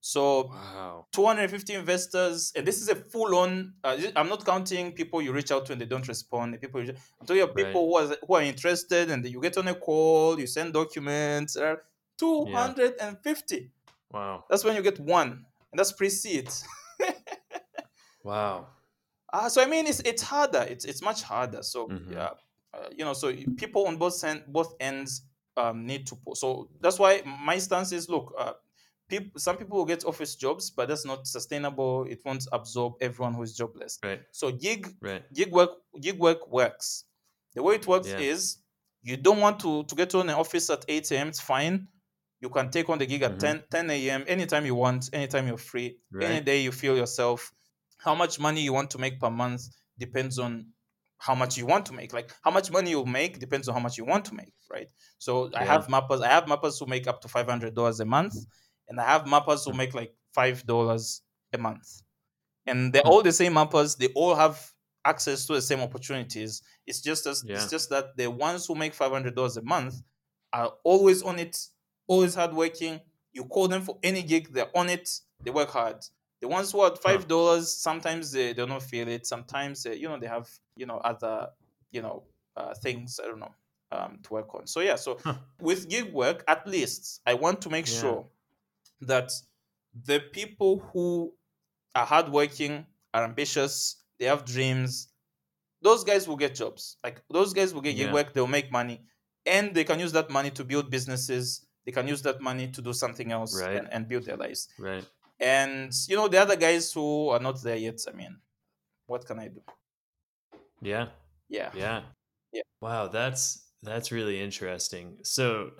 [0.07, 1.07] So wow.
[1.11, 3.73] 250 investors, and this is a full-on.
[3.83, 6.61] Uh, I'm not counting people you reach out to and they don't respond.
[6.61, 8.07] People, you, I'm talking about people right.
[8.07, 11.57] who are who are interested, and you get on a call, you send documents.
[11.57, 11.75] Uh,
[12.19, 13.57] 250.
[13.57, 13.61] Yeah.
[14.13, 14.45] Wow.
[14.49, 16.51] That's when you get one, and that's pre-seed.
[18.23, 18.69] wow.
[19.33, 20.65] Uh, so I mean, it's it's harder.
[20.69, 21.65] It's it's much harder.
[21.65, 22.13] So mm-hmm.
[22.13, 22.31] yeah,
[22.73, 25.23] uh, you know, so people on both end, both ends
[25.57, 26.15] um, need to.
[26.15, 26.37] Pull.
[26.37, 28.53] So that's why my stance is: look, uh,
[29.09, 33.35] people some people will get office jobs but that's not sustainable it won't absorb everyone
[33.35, 35.23] who is jobless right so gig right.
[35.33, 37.05] gig work gig work works
[37.55, 38.19] the way it works yeah.
[38.19, 38.59] is
[39.03, 41.89] you don't want to to get on an office at 8 a.m it's fine
[42.41, 43.61] you can take on the gig at mm-hmm.
[43.71, 46.31] 10 10 a.m anytime you want anytime you're free right.
[46.31, 47.53] any day you feel yourself
[47.99, 49.63] how much money you want to make per month
[49.99, 50.67] depends on
[51.19, 53.81] how much you want to make like how much money you'll make depends on how
[53.81, 54.89] much you want to make right
[55.19, 55.61] so yeah.
[55.61, 58.35] i have mappers i have mappers who make up to $500 a month
[58.89, 61.23] and I have mappers who make like five dollars
[61.53, 62.03] a month,
[62.67, 63.09] and they're hmm.
[63.09, 63.97] all the same mappers.
[63.97, 64.73] They all have
[65.05, 66.63] access to the same opportunities.
[66.87, 67.55] It's just as, yeah.
[67.55, 70.03] it's just that the ones who make five hundred dollars a month
[70.53, 71.59] are always on it,
[72.07, 73.01] always hardworking.
[73.33, 75.09] You call them for any gig, they're on it.
[75.45, 75.97] They work hard.
[76.41, 79.27] The ones who are five dollars, sometimes they, they don't feel it.
[79.27, 81.49] Sometimes they, you know they have you know other
[81.91, 82.25] you know
[82.57, 83.21] uh, things.
[83.23, 83.55] I don't know
[83.93, 84.67] um, to work on.
[84.67, 85.35] So yeah, so huh.
[85.61, 88.01] with gig work, at least I want to make yeah.
[88.01, 88.27] sure
[89.01, 89.33] that
[90.05, 91.33] the people who
[91.95, 95.09] are hardworking, are ambitious, they have dreams,
[95.83, 96.97] those guys will get jobs.
[97.05, 98.13] Like those guys will get yeah.
[98.13, 99.03] work, they'll make money,
[99.45, 101.67] and they can use that money to build businesses.
[101.85, 103.77] They can use that money to do something else right.
[103.77, 104.69] and, and build their lives.
[104.79, 105.05] Right.
[105.39, 108.01] And you know the other guys who are not there yet.
[108.09, 108.37] I mean,
[109.07, 109.63] what can I do?
[110.81, 111.07] Yeah.
[111.49, 111.71] Yeah.
[111.75, 112.03] Yeah.
[112.53, 112.63] Yeah.
[112.81, 115.19] Wow, that's that's really interesting.
[115.23, 115.71] So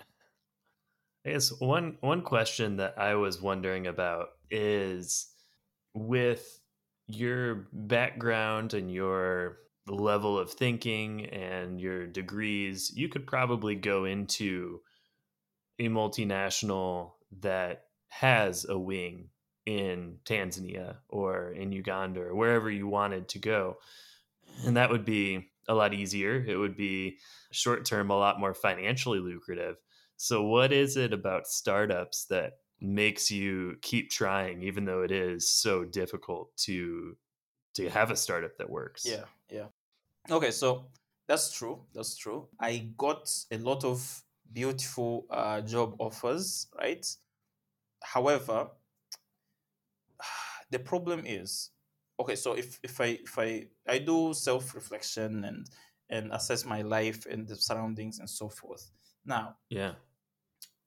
[1.27, 5.27] I guess one one question that I was wondering about is
[5.93, 6.61] with
[7.07, 9.57] your background and your
[9.87, 14.79] level of thinking and your degrees, you could probably go into
[15.79, 17.11] a multinational
[17.41, 19.27] that has a wing
[19.65, 23.79] in Tanzania or in Uganda or wherever you wanted to go.
[24.65, 26.41] And that would be a lot easier.
[26.47, 27.17] It would be
[27.51, 29.75] short term, a lot more financially lucrative.
[30.17, 35.49] So, what is it about startups that makes you keep trying, even though it is
[35.49, 37.15] so difficult to
[37.75, 39.05] to have a startup that works?
[39.05, 39.67] Yeah, yeah.
[40.29, 40.87] Okay, so
[41.27, 41.85] that's true.
[41.93, 42.49] That's true.
[42.59, 47.05] I got a lot of beautiful uh, job offers, right?
[48.03, 48.71] However,
[50.71, 51.71] the problem is
[52.19, 52.35] okay.
[52.35, 55.69] So if if I if I I do self reflection and
[56.09, 58.91] and assess my life and the surroundings and so forth.
[59.25, 59.95] Now, yeah,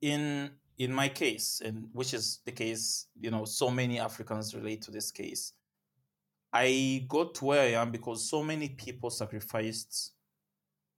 [0.01, 4.81] in in my case, and which is the case, you know, so many Africans relate
[4.83, 5.53] to this case.
[6.51, 10.13] I got to where I am because so many people sacrificed.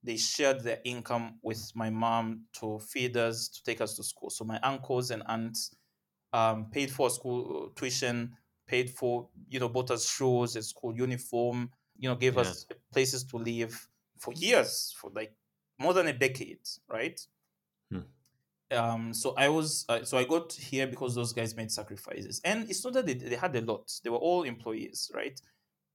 [0.02, 4.30] They shared their income with my mom to feed us, to take us to school.
[4.30, 5.74] So my uncles and aunts
[6.32, 8.32] um, paid for school tuition,
[8.66, 12.42] paid for you know bought us shoes, a school uniform, you know, gave yeah.
[12.42, 13.88] us places to live
[14.18, 15.32] for years, for like
[15.78, 17.20] more than a decade, right?
[18.70, 22.40] Um so i was uh, so i got here because those guys made sacrifices.
[22.44, 23.92] And it's not that they, they had a lot.
[24.02, 25.40] They were all employees right?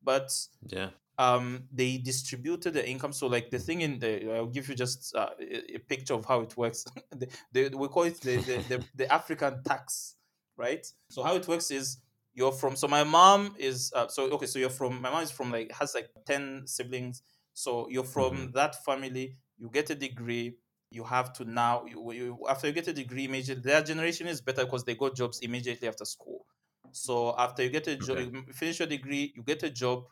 [0.03, 0.31] But
[0.67, 0.89] yeah.
[1.17, 3.13] um they distributed the income.
[3.13, 6.25] So like the thing in the i'll give you just uh, a, a, picture of
[6.25, 6.85] how it works.
[7.11, 7.27] The,
[7.69, 10.15] the, we call it the, the, the, the african tax
[10.59, 10.85] right?
[11.09, 11.97] So how it works is
[12.33, 15.31] you're from so my mom is uh, so okay so you're from my mom is
[15.31, 17.23] from like has like 10 siblings.
[17.53, 18.51] So you're from mm-hmm.
[18.51, 19.37] that family.
[19.57, 20.55] You get a degree
[20.91, 24.41] you have to now you, you, after you get a degree immediately their generation is
[24.41, 26.45] better because they got jobs immediately after school.
[26.91, 28.29] So after you get a job Okay.
[28.33, 30.05] you finish your degree you get a job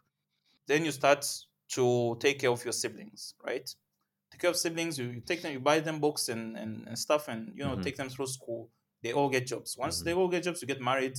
[0.67, 1.25] then you start
[1.69, 3.69] to take care of your siblings right?
[4.31, 6.99] Take care of siblings you, you take them you buy them books and, and, and
[6.99, 7.87] stuff and you know Mhm.
[7.87, 8.71] take them through school.
[9.03, 9.77] They all get jobs.
[9.77, 10.03] Once Mhm.
[10.03, 11.17] they all get jobs you get married.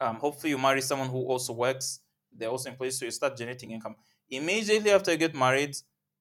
[0.00, 2.00] Um, hopefully you marry someone who also works.
[2.32, 3.96] They're also in place so you start generating income.
[4.28, 5.76] Immediately after you get married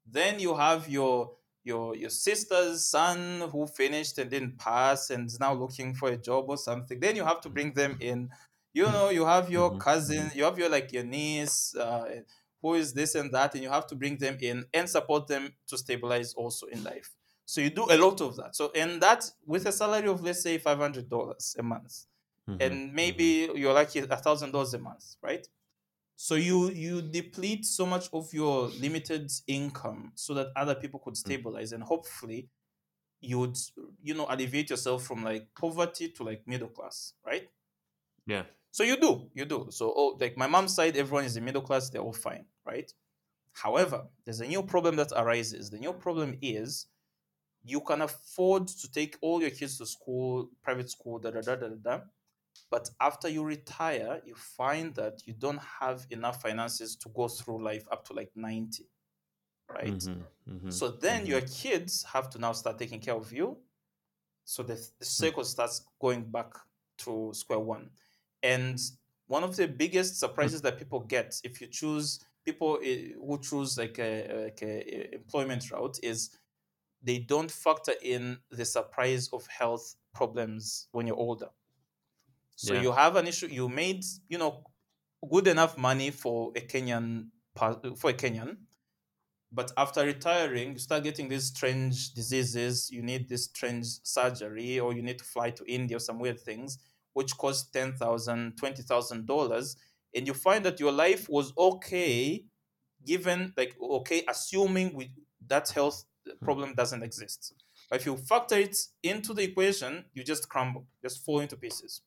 [0.08, 1.36] then you have your
[1.66, 6.18] your your sister's son who finished and didn't pass and is now looking for a
[6.18, 8.30] job or something then you have to bring them in.
[8.74, 12.22] You know you have your Mhm, cousin you have your like your niece uh,
[12.62, 15.56] who is this and that and you have to bring them in and support them
[15.68, 17.16] to stabilize also in life.
[17.46, 18.56] So you do a lot of that.
[18.56, 22.06] So and that with a salary of let's say $500 a month
[22.48, 25.48] Mhm, and maybe you're lucky a thousand dollars a month, right?
[26.16, 31.16] So you you deplete so much of your limited income so that other people could
[31.16, 31.18] mm.
[31.18, 32.50] stabilize and hopefully
[33.20, 33.58] you would
[34.02, 37.50] you know alleviate yourself from like poverty to like middle class, right?
[38.28, 39.68] yeah So you do, you do.
[39.70, 42.92] So oh, like my mom's side, everyone is in middle class, they're all fine, right?
[43.54, 45.70] However, there's a new problem that arises.
[45.70, 46.88] The new problem is
[47.64, 51.56] you can afford to take all your kids to school, private school, da da da
[51.56, 52.00] da da.
[52.70, 57.64] But after you retire, you find that you don't have enough finances to go through
[57.64, 58.90] life up to like 90,
[59.70, 60.04] right?
[60.04, 61.28] Mhm, mhm, So then mhm.
[61.28, 63.60] your kids have to now start taking care of you.
[64.44, 66.54] So the, the cycle starts going back
[67.00, 67.92] to square one.
[68.44, 68.80] And
[69.28, 73.78] one of the biggest surprises that people get if you choose people eh, who choose
[73.78, 76.38] like a, like a employment route is
[77.02, 81.50] they don't factor in the surprise of health problems when you're older.
[82.56, 82.82] So Yeah.
[82.82, 83.48] you have an issue.
[83.48, 84.64] You made you know
[85.30, 88.58] good enough money for a Kenyan for a Kenyan,
[89.52, 92.90] but after retiring, you start getting these strange diseases.
[92.92, 96.40] You need this strange surgery, or you need to fly to India or some weird
[96.42, 96.78] things,
[97.14, 99.78] which cost ten thousand, twenty thousand dollars,
[100.14, 102.46] and you find that your life was okay,
[103.06, 105.12] given like okay, assuming we,
[105.48, 106.44] that health hmm.
[106.44, 107.54] problem doesn't exist.
[107.90, 112.02] But if you factor it into the equation, you just crumble, just fall into pieces.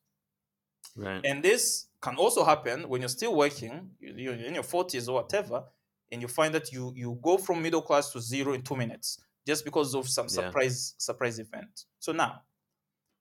[0.95, 5.09] Right And this can also happen when you're still working, you- you're in your 40s
[5.09, 5.69] or whatever,
[6.11, 9.19] and you find that you you go from middle class to zero in two minutes
[9.45, 10.53] just because of some Yeah.
[10.53, 11.85] surprise surprise event.
[11.99, 12.43] So now,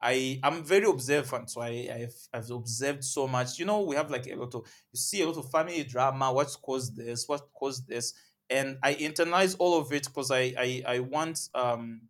[0.01, 3.59] I am very observant, so I I've, I've observed so much.
[3.59, 6.33] You know, we have like a lot of you see a lot of family drama.
[6.33, 7.29] What's caused this?
[7.29, 8.15] What caused this?
[8.51, 12.09] And I internalize all of it because I I I want um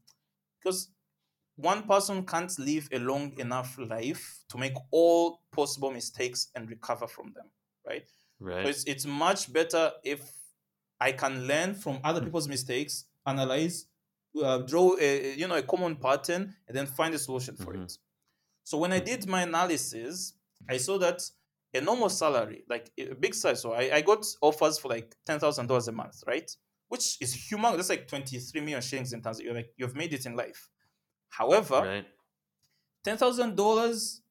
[0.61, 0.91] because
[1.59, 7.07] one person can't live a long enough life to make all possible mistakes and recover
[7.09, 7.51] from them,
[7.87, 8.07] right?
[8.41, 10.21] right So it's it's much better if
[11.01, 13.87] I can learn from other people's mistakes, analyze,
[14.43, 17.85] uh, draw a you know a common pattern, and then find a solution for Mhm.
[17.85, 17.99] it.
[18.65, 20.35] So when I did my analysis,
[20.69, 21.23] I saw that
[21.75, 25.39] a normal salary, like a big size, so I, I got offers for like ten
[25.41, 26.51] thousand dollars a month, right?
[26.89, 27.77] Which is human.
[27.77, 29.45] That's like twenty three million shillings in Tanzania.
[29.45, 30.71] You're like you've made it in life.
[31.31, 32.07] However, right
[33.05, 34.23] ten thousand dollars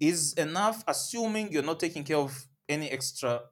[0.00, 3.42] is enough, assuming you're not taking care of any extra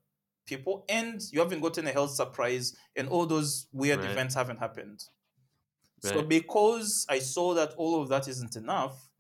[0.47, 4.05] people and you haven't gotten a health surprise and all those weird Right.
[4.05, 5.05] events haven't happened.
[6.01, 9.11] So because I saw that all of that isn't enough,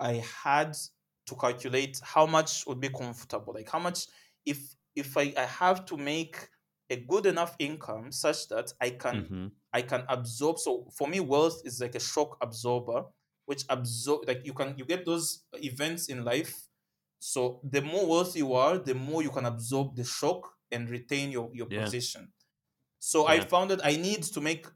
[0.00, 0.76] I had
[1.26, 3.54] to calculate how much would be comfortable.
[3.54, 4.06] Like how much
[4.46, 6.48] if if I, I have to make
[6.90, 9.57] a good enough income such that I can Mhm.
[9.72, 10.58] I can absorb.
[10.58, 13.04] So for me, wealth is like a shock absorber,
[13.46, 16.68] which absorb like you can you get those events in life.
[17.20, 21.30] So the more wealthy you are, the more you can absorb the shock and retain
[21.32, 21.92] your your Yeah.
[21.92, 22.32] position.
[23.00, 24.66] So I found that I need to make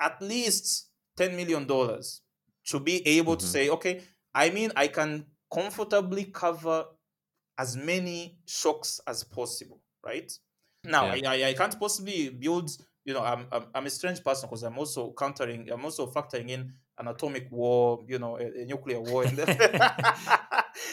[0.00, 2.22] at least ten million dollars
[2.66, 3.46] to be able to Mhm.
[3.46, 4.04] say, okay,
[4.34, 6.86] I mean I can comfortably cover
[7.58, 10.32] as many shocks as possible, right?
[10.84, 11.12] Now, Yeah.
[11.12, 12.70] I, I, I can't possibly build,
[13.06, 16.50] you know, I'm, I'm, I'm a strange person because I'm also countering, I'm also factoring
[16.50, 19.24] in an atomic war, you know, a, a nuclear war.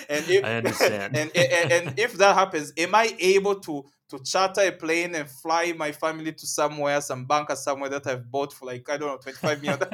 [0.09, 1.15] And, if, I understand.
[1.17, 5.29] and, and, and if that happens, am I able to to charter a plane and
[5.29, 9.07] fly my family to somewhere, some bunker somewhere that I've bought for like, I don't
[9.09, 9.79] know, 25 million?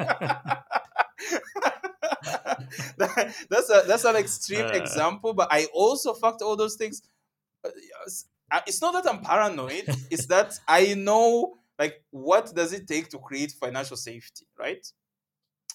[2.97, 4.71] That- that's a that's an extreme Uh.
[4.73, 7.01] example, but I also factor all those things.
[7.63, 13.09] Uh, It's not that I'm paranoid; it's that I know like what does it take
[13.09, 14.85] to create financial safety, right?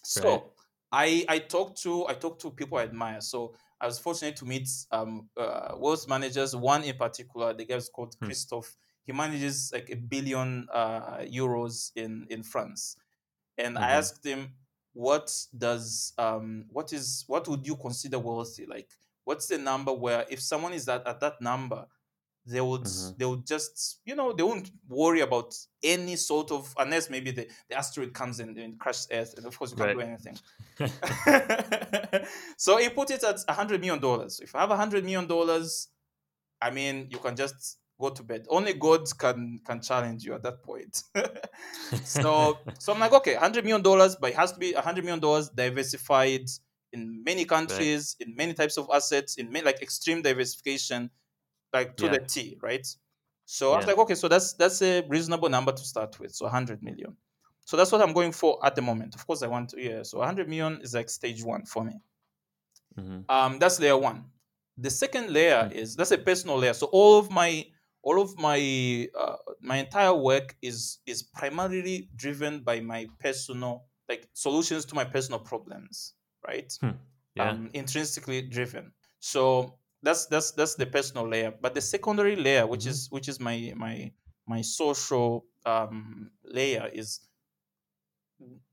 [0.03, 0.55] So Right.
[0.93, 3.21] I I talked to I talked to people I admire.
[3.21, 6.55] So I was fortunate to meet um uh, wealth managers.
[6.57, 8.35] One in particular, the guy is called Hmm.
[8.35, 8.77] Christophe.
[9.05, 12.97] He manages like a billion uh, euros in in France
[13.59, 14.01] and I Mhm.
[14.01, 14.57] asked him,
[14.93, 18.67] "What does um what is what would you consider wealthy?
[18.67, 18.91] Like,
[19.25, 21.87] what's the number where if someone is at, at that number,
[22.47, 23.17] they would Mhm.
[23.17, 27.49] they would just you know they won't worry about any sort of unless maybe the,
[27.69, 29.95] the asteroid comes in and crashes Earth, and of course you can't Right.
[29.95, 30.41] do anything."
[32.57, 34.41] so he put it at a hundred million dollars.
[34.41, 35.89] If you have a hundred million dollars,
[36.61, 38.47] I mean, you can just go to bed.
[38.51, 41.03] Only God can can challenge you at that point.
[42.03, 45.05] so so I'm like, okay, hundred million dollars, but it has to be a hundred
[45.05, 46.49] million dollars diversified
[46.93, 51.11] in many countries, in many types of assets, in many, like extreme diversification,
[51.75, 52.13] like to Yeah.
[52.13, 52.87] the T, right?
[53.47, 56.35] So I was like, okay, so that's that's a reasonable number to start with.
[56.35, 57.17] So 100 million.
[57.67, 59.15] So that's what I'm going for at the moment.
[59.17, 60.03] Of course, I want to, yeah.
[60.05, 62.01] So 100 million is like stage one for me.
[62.99, 63.25] Mhm.
[63.29, 64.31] Um, that's layer one.
[64.77, 65.73] The second layer Mm.
[65.73, 66.75] is that's a personal layer.
[66.75, 67.67] So all of my
[68.03, 74.29] all of my uh, my entire work is is primarily driven by my personal like
[74.35, 76.15] solutions to my personal problems,
[76.47, 76.73] right?
[77.35, 77.51] Yeah.
[77.51, 78.93] um, intrinsically driven.
[79.21, 81.51] So that's that's that's the personal layer.
[81.53, 82.87] But the secondary layer, which Mhm.
[82.87, 84.13] is which is my my
[84.47, 87.29] my social um, layer, is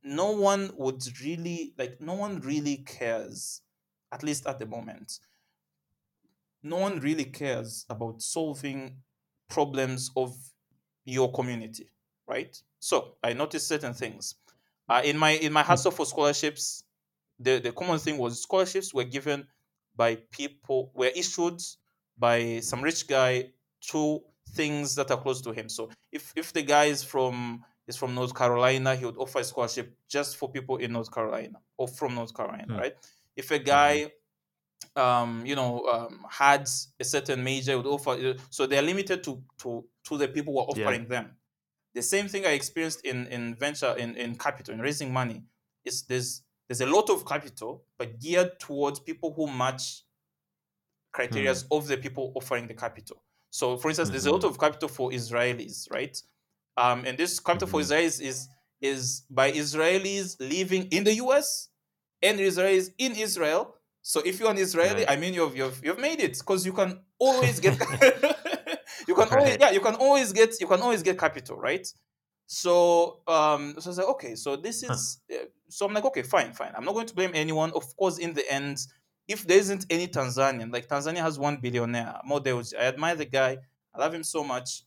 [0.03, 3.61] no one would really like no one really cares,
[4.11, 5.19] at least at the moment.
[6.63, 9.03] No one really cares about solving
[9.47, 10.53] problems of
[11.05, 11.89] your community,
[12.27, 12.61] right?
[12.79, 14.35] So I noticed certain things.
[14.87, 16.83] Uh, in my in my hustle for scholarships,
[17.39, 19.47] the, the common thing was scholarships were given
[19.95, 21.61] by people were issued
[22.17, 23.51] by some rich guy
[23.91, 25.69] to things that are close to him.
[25.69, 29.43] So if if the guy is from is from North Carolina, he would offer a
[29.43, 32.77] scholarship just for people in North Carolina or from North Carolina, Hmm.
[32.77, 32.95] right?
[33.35, 34.11] If a guy
[34.95, 36.67] um you know um had
[36.99, 40.59] a certain major he would offer so they're limited to to to the people who
[40.59, 40.83] are Yeah.
[40.85, 41.37] offering them
[41.93, 45.43] the same thing i experienced in in venture in in capital in raising money
[45.85, 50.03] is there's there's a lot of capital but geared towards people who match
[51.11, 54.49] criteria of the people offering the capital so for instance there's a lot Mhm.
[54.49, 56.17] of capital for israelis right
[56.77, 57.83] um and this capital for Mhm.
[57.83, 58.47] israelis is
[58.79, 61.67] is by israelis living in the us
[62.23, 65.09] and israelis in israel so if you're an israeli Right.
[65.11, 67.77] i mean you've you've, you've made it because you can always get
[69.09, 71.85] you can always yeah you can always get you can always get capital right
[72.53, 74.97] so um so i was like okay so this Huh.
[74.97, 76.73] is uh, so i'm like okay fine fine.
[76.75, 77.71] I'm not going to blame anyone.
[77.73, 78.79] Of course in the end
[79.27, 83.57] if there isn't any tanzanian like tanzania has one billionaire models i admire the guy.
[83.93, 84.83] I love him so much.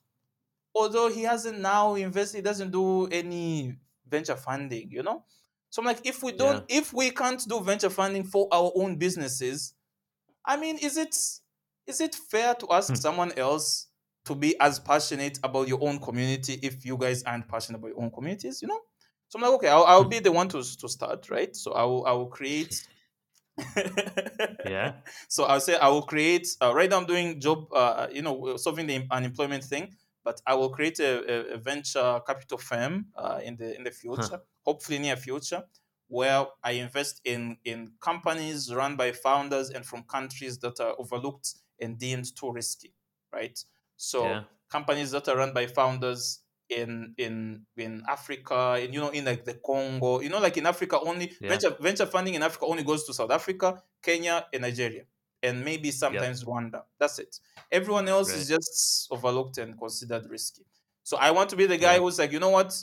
[0.74, 5.24] Although he hasn't now invested he doesn't do any venture funding you know?
[5.70, 8.96] So i'm like if we don't if we can't do venture funding for our own
[8.96, 9.74] businesses
[10.44, 11.14] i mean is it
[11.86, 12.96] is it fair to ask Hmm.
[12.96, 13.88] someone else
[14.24, 18.00] to be as passionate about your own community if you guys aren't passionate about your
[18.02, 18.80] own communities you know
[19.28, 21.82] so i'm like okay i'll, I'll be the one to, to start right so i
[21.84, 22.86] will i will create
[24.64, 24.94] Yeah.
[25.28, 26.48] so I'll say I will create.
[26.60, 27.66] Uh, right now, I'm doing job.
[27.72, 29.94] Uh, you know, solving the unemployment thing.
[30.24, 33.90] But I will create a, a, a venture capital firm uh, in the in the
[33.90, 35.62] future, hopefully near future,
[36.08, 41.54] where I invest in in companies run by founders and from countries that are overlooked
[41.78, 42.94] and deemed too risky.
[43.32, 43.58] Right.
[43.96, 44.44] So Yeah.
[44.68, 49.44] companies that are run by founders in in in Africa, in you know, in like
[49.44, 51.48] the Congo, you know, like in Africa only Yeah.
[51.48, 55.04] venture venture funding in Africa only goes to South Africa, Kenya, and Nigeria,
[55.42, 56.84] and maybe sometimes Rwanda.
[56.98, 57.38] That's it.
[57.70, 60.64] Everyone else is just overlooked and considered risky.
[61.02, 61.98] So I want to be the guy Yeah.
[61.98, 62.74] who's like, you know what?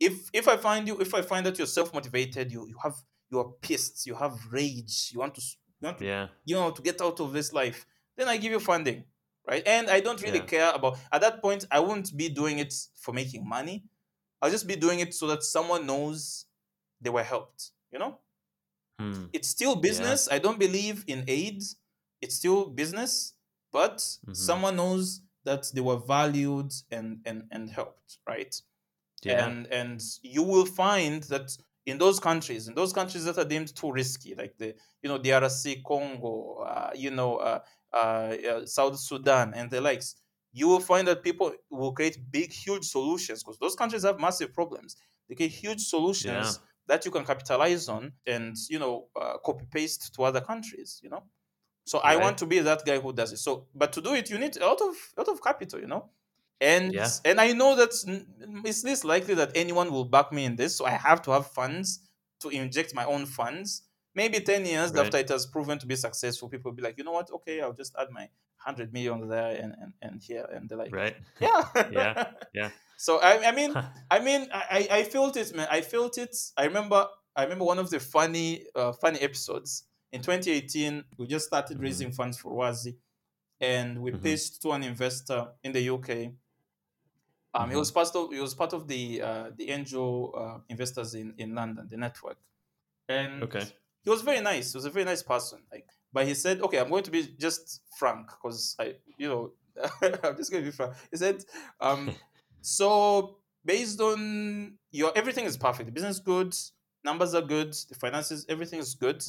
[0.00, 2.94] If if I find you, if I find that you're self motivated, you you have
[3.30, 6.28] you are pissed, you have rage, you want to you want to Yeah.
[6.44, 7.86] you know to get out of this life
[8.16, 9.04] then i give you funding
[9.48, 10.46] right and i don't really Yeah.
[10.46, 13.84] care about at that point i won't be doing it for making money
[14.42, 16.46] i'll just be doing it so that someone knows
[17.00, 18.20] they were helped you know
[18.98, 19.28] Hmm.
[19.32, 21.62] it's still business i don't believe in aid
[22.20, 23.34] it's still business
[23.72, 24.32] but Mhm.
[24.32, 28.60] someone knows that they were valued and and and helped right
[29.22, 29.52] Yeah.
[29.52, 33.74] and and you will find that in those countries in those countries that are deemed
[33.76, 37.60] too risky like the you know drc congo uh, you know uh,
[37.92, 40.16] uh, south sudan and the likes
[40.52, 44.52] you will find that people will create big huge solutions because those countries have massive
[44.54, 44.96] problems.
[45.28, 50.14] They create huge solutions that you can capitalize on and you know uh, copy paste
[50.14, 51.24] to other countries you know?
[51.84, 53.38] So i want to be that guy who does it.
[53.38, 55.86] So but to do it you need a lot of a lot of capital you
[55.86, 56.10] know?
[56.60, 57.20] And Yeah.
[57.24, 57.92] and I know that
[58.64, 61.46] it's least likely that anyone will back me in this, so I have to have
[61.50, 62.00] funds
[62.40, 63.87] to inject my own funds.
[64.20, 65.04] Maybe 10 years Right.
[65.04, 67.30] after it has proven to be successful, people will be like, you know what?
[67.38, 70.44] Okay, I'll just add my 100 million there and, and, and here.
[70.54, 71.16] And they're like, Right.
[71.40, 71.50] yeah.
[71.90, 72.14] Yeah,
[72.52, 72.70] yeah.
[72.96, 73.72] So, I, I mean,
[74.10, 75.68] I mean, I, I felt it, man.
[75.70, 76.34] I felt it.
[76.56, 77.06] I remember,
[77.36, 81.04] I remember one of the funny, uh, funny episodes in 2018.
[81.16, 81.80] We just started Mhm.
[81.80, 82.96] raising funds for Rwazi,
[83.60, 84.22] and we Mhm.
[84.22, 86.34] pitched to an investor in the UK.
[87.54, 87.80] Um, he Mhm.
[87.82, 91.54] was part of he was part of the uh, the angel uh, investors in in
[91.54, 92.38] London, the network,
[93.08, 93.66] and Okay.
[94.02, 94.72] He was very nice.
[94.72, 95.60] He was a very nice person.
[95.72, 99.52] Like, but he said, "Okay, I'm going to be just frank because I, you know,
[100.02, 101.44] I'm just going to be frank." He said,
[101.80, 102.10] um,
[102.60, 105.86] "So based on your everything is perfect.
[105.86, 106.54] The business is good,
[107.04, 109.22] numbers are good, the finances, everything is good.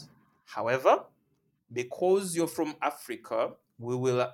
[0.45, 1.03] However,
[1.71, 4.31] because you're from Africa, we will."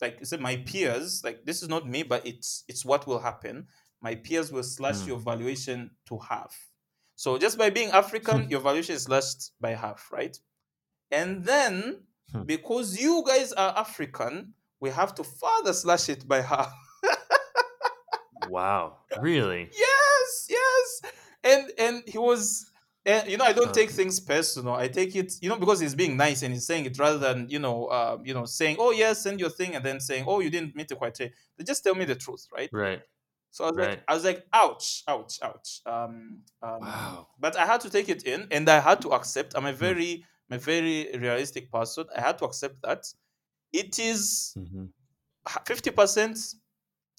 [0.00, 3.20] Like I said, my peers, like this is not me, but it's it's what will
[3.20, 3.68] happen.
[4.02, 5.06] My peers will slash Mm.
[5.06, 6.73] your valuation to half.
[7.16, 10.36] So just by being African, your valuation is slashed by half, right?
[11.10, 12.42] And then Hmm.
[12.44, 16.72] because you guys are African, we have to further slash it by half.
[18.48, 18.98] Wow.
[19.20, 19.70] Really?
[19.78, 21.02] yes, yes.
[21.42, 22.70] And and he was
[23.06, 24.74] and you know, I don't take things personal.
[24.74, 27.48] I take it, you know, because he's being nice and he's saying it rather than,
[27.50, 30.40] you know, uh, you know, saying, "Oh yes, send your thing," and then saying, "Oh,
[30.40, 32.70] you didn't meet the criteria." They just tell me the truth, right?
[32.72, 33.02] Right.
[33.54, 33.88] So I was Right.
[33.88, 35.80] like, I was like, ouch, ouch, ouch.
[35.86, 37.28] Um, um, Wow.
[37.38, 39.54] But I had to take it in, and I had to accept.
[39.56, 39.94] I'm a Hmm.
[39.94, 42.06] very, I'm a very realistic person.
[42.16, 43.04] I had to accept that
[43.72, 44.92] it is Mhm.
[45.66, 46.38] fifty percent.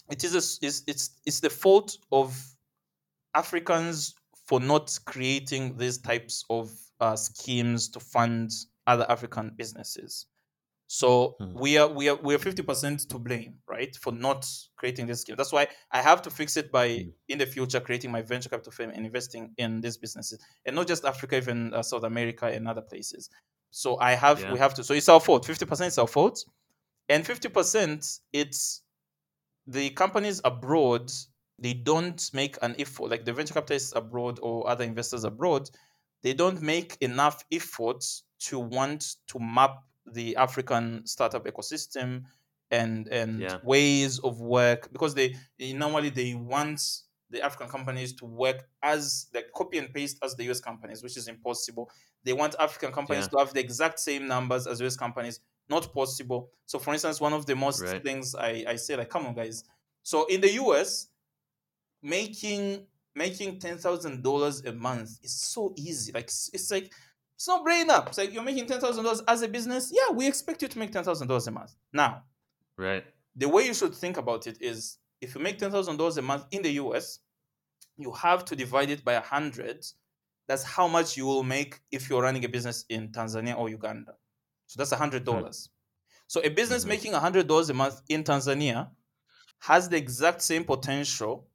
[0.09, 2.35] It is a, s- is it's it's the fault of
[3.35, 4.15] Africans
[4.47, 8.51] for not creating these types of uh, schemes to fund
[8.87, 10.27] other African businesses.
[10.87, 11.53] So Hmm.
[11.53, 15.21] we are we are we are fifty percent to blame, right, for not creating this
[15.21, 15.35] scheme.
[15.35, 17.09] That's why I have to fix it by Hmm.
[17.27, 20.87] in the future creating my venture capital firm and investing in these businesses, and not
[20.87, 23.29] just Africa, even uh, South America and other places.
[23.71, 24.53] So I have Yeah.
[24.53, 24.83] we have to.
[24.83, 25.45] So it's our fault.
[25.45, 26.45] Fifty percent is our fault,
[27.09, 28.83] and fifty percent it's
[29.67, 31.11] the companies abroad.
[31.57, 35.69] They don't make an effort, like the venture capitalists abroad or other investors abroad.
[36.21, 42.25] They don't make enough efforts to want to map the African startup ecosystem
[42.71, 43.59] and and Yeah.
[43.61, 46.81] ways of work because they, they normally they want
[47.29, 51.17] the African companies to work as like copy and paste as the US companies, which
[51.17, 51.89] is impossible.
[52.23, 53.29] They want African companies Yeah.
[53.29, 55.39] to have the exact same numbers as US companies,
[55.69, 56.51] not possible.
[56.65, 58.03] So, for instance, one of the most Right.
[58.03, 59.63] things I, I say, like, come on, guys.
[60.03, 61.09] So, in the US,
[62.01, 66.11] making making ten thousand dollars a month is so easy.
[66.11, 66.93] Like, it's, it's like
[67.35, 68.07] it's no brainer.
[68.07, 69.91] It's like you're making ten thousand dollars as a business.
[69.93, 71.75] Yeah, we expect you to make ten thousand dollars a month.
[71.93, 72.23] Now,
[72.77, 73.05] Right.
[73.35, 76.21] the way you should think about it is if you make ten thousand dollars a
[76.21, 77.19] month in the US,
[77.97, 79.85] you have to divide it by a hundred.
[80.47, 84.13] That's how much you will make if you're running a business in Tanzania or Uganda.
[84.67, 85.69] So that's a hundred dollars.
[86.27, 86.89] So a business Mhm.
[86.89, 88.91] making a hundred dollars a month in Tanzania
[89.59, 91.47] has the exact same potential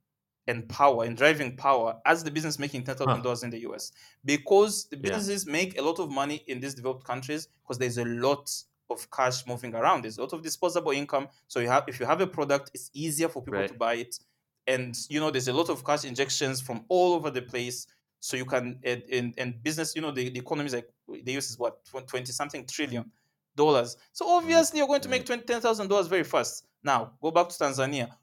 [0.51, 3.93] and power and driving power as the business making ten thousand dollars in the US
[4.25, 5.03] because the Yeah.
[5.11, 8.51] businesses make a lot of money in these developed countries because there's a lot
[8.91, 10.03] of cash moving around.
[10.03, 11.29] There's a lot of disposable income.
[11.47, 13.69] So you have if you have a product, it's easier for people Right.
[13.71, 14.19] to buy it,
[14.67, 17.87] and you know there's a lot of cash injections from all over the place.
[18.23, 21.33] So you can and, and, and business, you know, the, the economy is like the
[21.33, 21.79] US is what
[22.09, 23.11] twenty something trillion
[23.57, 23.97] dollars.
[24.13, 26.67] So obviously you're going to make twenty ten thousand dollars very fast.
[26.83, 28.17] Now go back to Tanzania.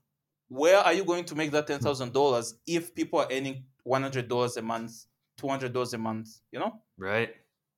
[0.49, 4.01] Where are you going to make that ten thousand dollars if people are earning one
[4.01, 5.05] hundred dollars a month,
[5.37, 6.29] two hundred dollars a month?
[6.51, 6.81] You know.
[6.97, 7.35] Right.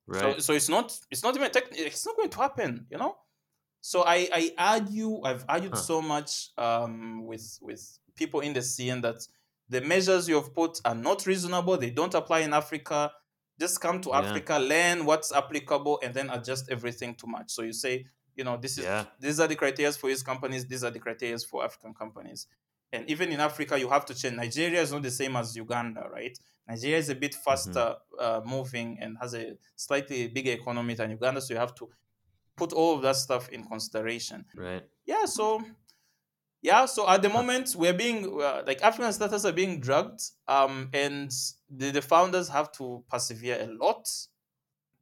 [0.07, 0.36] Right.
[0.36, 3.17] So, so it's not it's not even tech, it's not going to happen, you know.
[3.82, 5.82] So I I argue I've argued Huh.
[5.82, 9.26] so much um, with with people in the scene that
[9.70, 11.78] the measures you have put are not reasonable.
[11.78, 13.11] They don't apply in Africa.
[13.59, 14.20] Just come to Yeah.
[14.20, 17.51] Africa, learn what's applicable, and then adjust everything to match.
[17.51, 18.05] So you say,
[18.39, 19.05] you know, this is Yeah.
[19.19, 20.61] these are the criteria for these companies.
[20.65, 22.47] These are the criteria for African companies.
[22.93, 24.35] And even in Africa, you have to change.
[24.45, 26.35] Nigeria is not the same as Uganda, right?
[26.67, 27.87] Nigeria is a bit faster
[28.19, 31.89] uh, moving and has a slightly bigger economy than Uganda, so you have to
[32.55, 34.45] put all of that stuff in consideration.
[34.55, 34.83] right.
[35.05, 35.61] Yeah, so
[36.61, 40.89] yeah, so at the moment we're being uh, like African startups are being drugged, um,
[40.93, 41.31] and
[41.79, 44.05] the, the founders have to persevere a lot.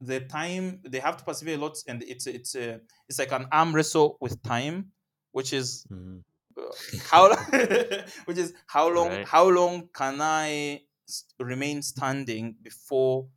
[0.00, 3.46] The time they have to persevere a lot, and it's it's a it's like an
[3.52, 4.92] arm wrestle with time,
[5.32, 6.22] which is Mhm.
[6.98, 7.34] how
[8.26, 9.24] which is how long Right.
[9.24, 10.82] how long can i
[11.38, 13.28] remain standing before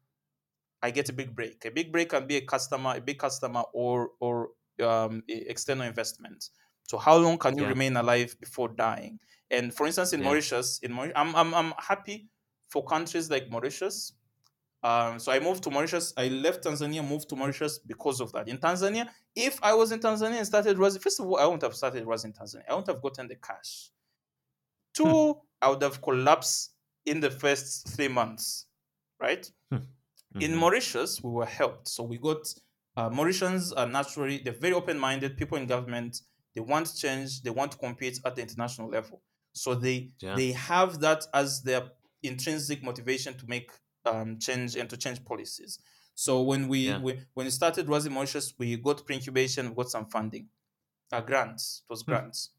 [0.83, 3.63] i get a big break a big break can be a customer a big customer
[3.73, 4.51] or or
[4.83, 6.49] um, external investment
[6.87, 7.73] so how long can you Yeah.
[7.73, 9.19] remain alive before dying
[9.51, 10.23] and for instance in Yeah.
[10.23, 12.29] mauritius in Mauritius, I'm, I'm i'm happy
[12.69, 14.13] for countries like mauritius
[14.83, 16.13] Um, so I moved to Mauritius.
[16.17, 18.47] I left Tanzania, moved to Mauritius because of that.
[18.47, 21.61] In Tanzania, if I was in Tanzania and started Rwazi, first of all, I wouldn't
[21.61, 22.63] have started Rwazi in Tanzania.
[22.67, 23.89] I wouldn't have gotten the cash.
[24.93, 25.39] Two, hmm.
[25.61, 26.71] I would have collapsed
[27.05, 28.65] in the first three months,
[29.19, 29.49] right?
[29.69, 29.77] Hmm.
[30.35, 30.41] Mm-hmm.
[30.41, 31.87] In Mauritius, we were helped.
[31.87, 32.47] So we got
[32.97, 36.21] uh, Mauritians are naturally they're very open-minded people in government.
[36.55, 37.41] They want change.
[37.41, 39.21] They want to compete at the international level.
[39.53, 40.35] So they yeah.
[40.35, 41.83] they have that as their
[42.23, 43.71] intrinsic motivation to make
[44.05, 45.79] um, change and to change policies.
[46.15, 46.99] So when we, yeah.
[46.99, 50.47] we when we started Rwazi Mauritius, we got pre-incubation, we got some funding,
[51.11, 51.83] uh, grants.
[51.89, 52.11] It was hmm.
[52.11, 52.49] grants.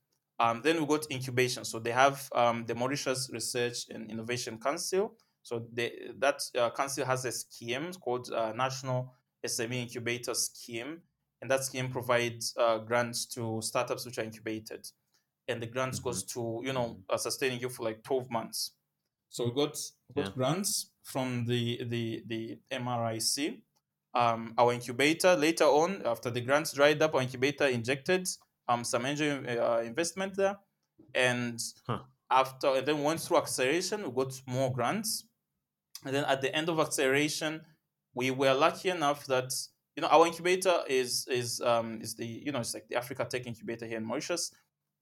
[0.41, 1.65] Um, then we got incubation.
[1.65, 5.15] So they have um, the Mauritius Research and Innovation Council.
[5.43, 9.15] So they, that uh, council has a scheme called uh, National
[9.45, 11.01] SME Incubator Scheme,
[11.41, 14.87] and that scheme provides uh, grants to startups which are incubated,
[15.49, 16.09] and the grants mm-hmm.
[16.09, 18.73] goes to you know uh, sustaining you for like twelve months.
[19.31, 19.77] So we got
[20.15, 20.31] got yeah.
[20.33, 23.61] grants from the the the MRIC.
[24.15, 28.29] Um, our incubator later on, after the grants dried up, our incubator injected
[28.69, 30.59] um, some angel uh, investment there,
[31.15, 32.01] and huh.
[32.31, 35.25] after and then went through acceleration, we got more grants,
[36.05, 37.63] and then at the end of acceleration,
[38.15, 39.51] we were lucky enough that
[39.97, 43.27] you know our incubator is is um, is the you know it's like the Africa
[43.29, 44.53] Tech Incubator here in Mauritius,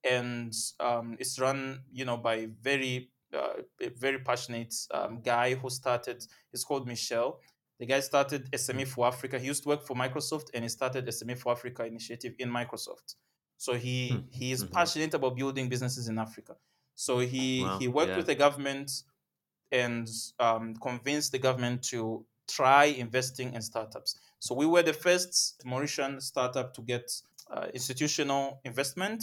[0.08, 5.70] and um, it's run you know by very uh, a very passionate um, guy who
[5.70, 6.24] started.
[6.50, 7.40] He's called Michel.
[7.78, 9.38] The guy started SME for Africa.
[9.38, 13.14] He used to work for Microsoft, and he started SME for Africa initiative in Microsoft.
[13.56, 14.18] So he hmm.
[14.30, 14.72] he is mm-hmm.
[14.72, 16.56] passionate about building businesses in Africa.
[16.94, 17.78] So he wow.
[17.78, 18.16] he worked yeah.
[18.16, 18.90] with the government
[19.72, 20.08] and
[20.38, 24.18] um, convinced the government to try investing in startups.
[24.40, 27.10] So we were the first Mauritian startup to get
[27.50, 29.22] uh, institutional investment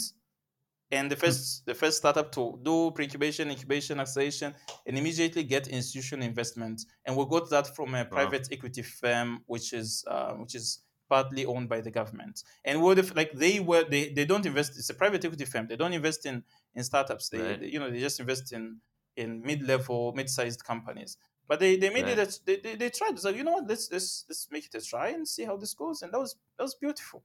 [0.90, 4.54] and the first the first startup to do pre-incubation incubation acceleration
[4.86, 6.84] and immediately get institutional investment.
[7.04, 8.48] And we got that from a private wow.
[8.52, 12.42] equity firm which is uh, which is partly owned by the government.
[12.64, 15.66] And what if like they were they, they don't invest it's a private equity firm.
[15.66, 16.42] They don't invest in
[16.74, 17.28] in startups.
[17.28, 17.60] They, right.
[17.60, 18.78] they you know they just invest in
[19.16, 21.18] in mid-level mid-sized companies.
[21.46, 22.18] But they they made right.
[22.18, 23.18] it a, they, they, they tried.
[23.18, 23.66] So you know what?
[23.66, 26.02] Let's let's let's make it a try and see how this goes.
[26.02, 27.22] And that was that was beautiful.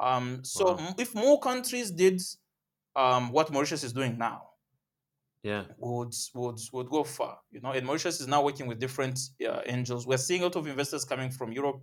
[0.00, 0.94] Um so wow.
[0.98, 2.20] if more countries did
[2.96, 4.42] um, what Mauritius is doing now,
[5.42, 7.38] yeah, would would would go far.
[7.50, 10.06] You know, and Mauritius is now working with different uh, angels.
[10.06, 11.80] We're seeing a lot of investors coming from Europe.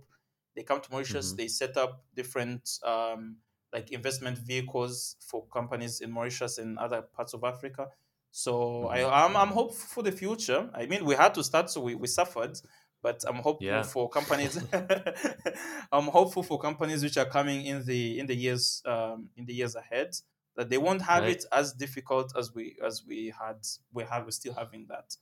[0.54, 1.28] They come to Mauritius.
[1.28, 1.36] Mm-hmm.
[1.36, 3.36] They set up different um,
[3.72, 7.88] like investment vehicles for companies in Mauritius and other parts of Africa.
[8.30, 9.06] So mm-hmm.
[9.06, 10.68] I, I'm, I'm hopeful for the future.
[10.74, 12.58] I mean, we had to start, so we, we suffered,
[13.02, 13.82] but I'm hopeful yeah.
[13.82, 14.62] for companies.
[15.92, 19.54] I'm hopeful for companies which are coming in the in the years um, in the
[19.54, 20.10] years ahead
[20.56, 21.36] that they won't have right.
[21.36, 23.56] it as difficult as we as we had
[23.92, 25.16] we have we're still having that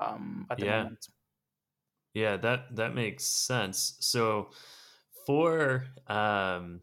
[0.00, 0.82] um at the yeah.
[0.82, 1.08] moment
[2.14, 4.50] yeah that that makes sense so
[5.26, 6.80] for um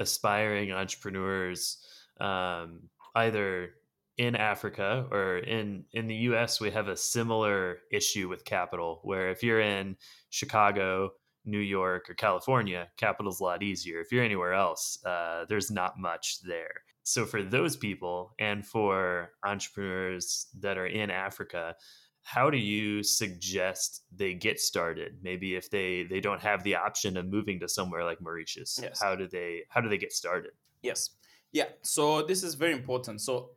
[0.00, 1.84] aspiring entrepreneurs
[2.20, 3.70] um either
[4.16, 9.30] in Africa or in in the US we have a similar issue with capital where
[9.30, 9.96] if you're in
[10.30, 11.10] Chicago
[11.44, 14.00] New York or California, capital's a lot easier.
[14.00, 19.30] If you're anywhere else, uh, there's not much there so for those people and for
[19.42, 21.74] entrepreneurs that are in Africa,
[22.22, 25.16] how do you suggest they get started?
[25.22, 29.00] Maybe if they they don't have the option of moving to somewhere like Mauritius, yes.
[29.00, 30.50] how do they how do they get started?
[30.82, 31.10] Yes,
[31.50, 31.68] yeah.
[31.80, 33.22] So this is very important.
[33.22, 33.52] So,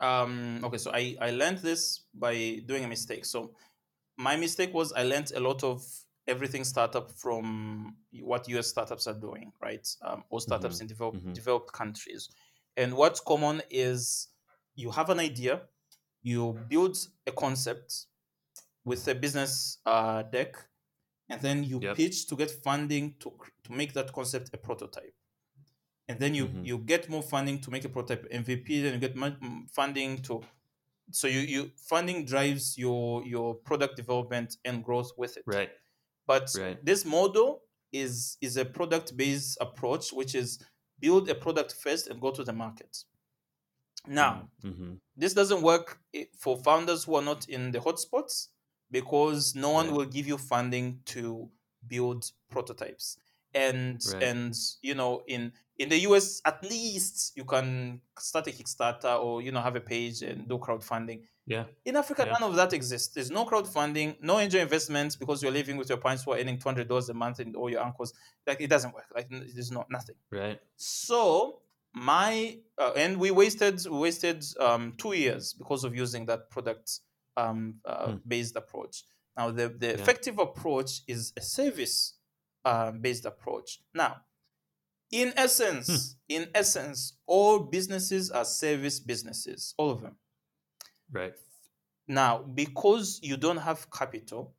[0.00, 3.24] um, okay, so I I learned this by doing a mistake.
[3.24, 3.52] So
[4.16, 5.80] my mistake was I learned a lot of
[6.26, 9.86] everything startup from what US startups are doing, right?
[10.02, 10.82] Um, or startups mm-hmm.
[10.82, 11.32] in developed mm-hmm.
[11.34, 12.30] developed countries.
[12.76, 14.28] And what's common is
[14.74, 15.62] you have an idea,
[16.22, 16.96] you build
[17.26, 18.06] a concept
[18.84, 20.56] with a business uh, deck,
[21.28, 21.96] and then you yep.
[21.96, 23.32] pitch to get funding to,
[23.64, 25.14] to make that concept a prototype.
[26.08, 26.64] And then you, mm-hmm.
[26.64, 29.16] you get more funding to make a prototype MVP, then you get
[29.72, 30.42] funding to
[31.10, 35.44] so you, you funding drives your your product development and growth with it.
[35.46, 35.70] Right.
[36.26, 36.84] But right.
[36.84, 37.62] this model
[37.92, 40.58] is is a product based approach, which is
[41.00, 43.04] build a product first and go to the market.
[44.06, 44.94] Now, mm-hmm.
[45.16, 45.98] this doesn't work
[46.38, 48.48] for founders who are not in the hotspots
[48.90, 49.96] because no one right.
[49.96, 51.48] will give you funding to
[51.86, 53.18] build prototypes.
[53.54, 54.22] And right.
[54.22, 59.42] and you know in in the US at least you can start a Kickstarter or
[59.42, 61.22] you know have a page and do crowdfunding.
[61.46, 61.64] Yeah.
[61.84, 62.32] In Africa, yeah.
[62.32, 63.12] none of that exists.
[63.14, 66.58] There's no crowdfunding, no angel investments because you're living with your parents who are earning
[66.58, 68.14] two hundred dollars a month and all your uncles.
[68.46, 69.06] Like it doesn't work.
[69.14, 70.16] Like there's not nothing.
[70.30, 70.58] Right.
[70.76, 71.60] So
[71.92, 77.00] my uh, and we wasted we wasted um, two years because of using that product
[77.36, 78.16] um, uh, hmm.
[78.26, 79.04] based approach.
[79.36, 79.94] Now, the, the Yeah.
[79.94, 82.14] effective approach is a service
[82.64, 83.80] uh, based approach.
[83.92, 84.22] Now,
[85.10, 90.16] in essence, in essence, all businesses are service businesses, all of them.
[91.10, 91.34] Right.
[92.06, 94.54] Now, because you don't have capital,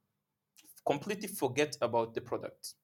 [0.86, 2.76] completely forget about the product.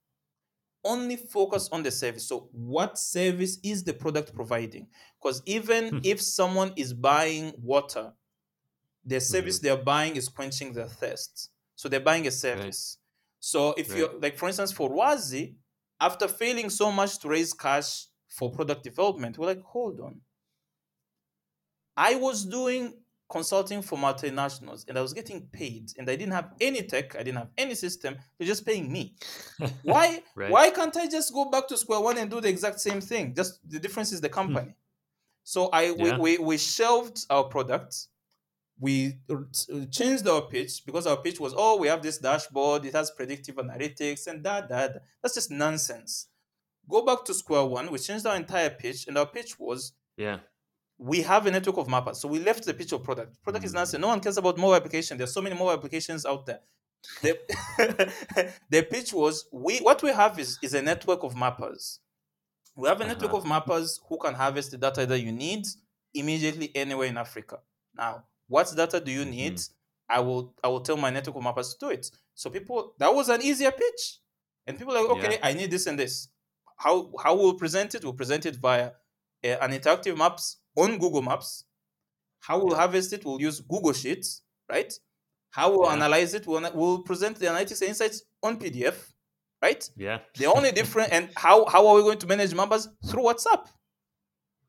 [0.83, 2.27] Only focus on the service.
[2.27, 4.89] So, what service is the product providing?
[5.21, 5.99] Because even Hmm.
[6.03, 8.13] if someone is buying water,
[9.05, 9.63] the service Mm-hmm.
[9.65, 11.51] they're buying is quenching their thirst.
[11.75, 12.97] So, they're buying a service.
[13.39, 15.55] So, if you're like, for instance, for Rwazi,
[16.01, 20.19] after failing so much to raise cash for product development, we're like, hold on.
[21.95, 22.95] I was doing
[23.29, 27.23] consulting for multinationals and I was getting paid and I didn't have any tech, I
[27.23, 29.15] didn't have any system, they're just paying me.
[29.83, 30.51] Why Right.
[30.51, 33.33] why can't I just go back to square one and do the exact same thing?
[33.33, 34.33] Just the difference is the hmm.
[34.33, 34.75] company.
[35.43, 36.17] So I we, Yeah.
[36.17, 38.07] we, we shelved our product.
[38.81, 39.19] We
[39.91, 43.55] changed our pitch because our pitch was, oh, we have this dashboard, it has predictive
[43.55, 45.03] analytics and that, that.
[45.21, 46.27] That's just nonsense.
[46.89, 47.91] Go back to square one.
[47.91, 50.39] We changed our entire pitch, and our pitch was Yeah.
[50.97, 52.15] we have a network of mappers.
[52.17, 53.31] So we left the pitch of product.
[53.43, 53.75] Product is Mm.
[53.75, 54.01] nonsense.
[54.01, 55.17] No one cares about mobile application.
[55.17, 56.61] There's so many mobile applications out there.
[57.23, 57.33] The,
[58.69, 61.99] the pitch was we what we have is, is a network of mappers.
[62.75, 63.37] We have a network Uh-huh.
[63.55, 65.65] of mappers who can harvest the data that you need
[66.13, 67.59] immediately anywhere in Africa.
[67.95, 69.61] Now, what data do you need?
[70.09, 72.11] I will I will tell my network of mappers to do it.
[72.35, 74.19] So people that was an easier pitch.
[74.67, 75.47] And people are like, okay, Yeah.
[75.49, 76.27] I need this and this.
[76.77, 78.03] How how we'll present it?
[78.03, 81.63] We'll present it via uh, an interactive maps on Google Maps.
[82.39, 82.77] How we'll Yeah.
[82.81, 83.23] harvest it?
[83.25, 84.91] We'll use Google Sheets, right?
[85.51, 85.93] How we'll Yeah.
[85.93, 86.45] analyze it?
[86.45, 88.97] We'll, we'll present the analytics and insights on PDF,
[89.61, 89.89] right?
[89.95, 90.19] Yeah.
[90.37, 93.63] The only different and how how are we going to manage mappers through WhatsApp?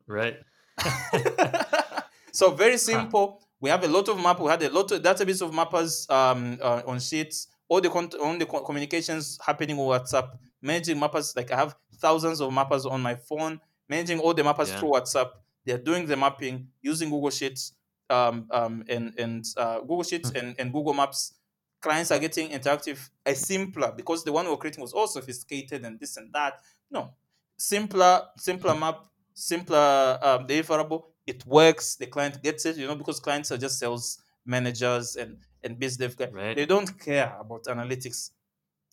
[0.06, 0.36] Right.
[2.32, 3.42] so very simple.
[3.62, 4.40] We have a lot of map.
[4.40, 7.46] We had a lot of database of mappers um, uh, on sheets.
[7.68, 10.36] All the con- all the co- communications happening on WhatsApp.
[10.60, 13.60] Managing mappers like I have thousands of mappers on my phone.
[13.88, 14.78] Managing all the mappers Yeah.
[14.80, 15.30] through WhatsApp.
[15.64, 17.74] They're doing the mapping using Google Sheets
[18.10, 20.36] um, um, and and uh, Google Sheets Hmm.
[20.38, 21.34] and, and Google Maps.
[21.80, 25.84] Clients are getting interactive, a simpler because the one we we're creating was all sophisticated
[25.84, 26.54] and this and that.
[26.90, 27.10] No,
[27.56, 29.04] simpler, simpler map,
[29.34, 31.04] simpler um, deliverable.
[31.26, 31.96] It works.
[31.96, 35.96] The client gets it, you know, because clients are just sales managers and and biz
[35.96, 36.32] dev guys.
[36.32, 36.54] Right.
[36.54, 38.30] They don't care about analytics.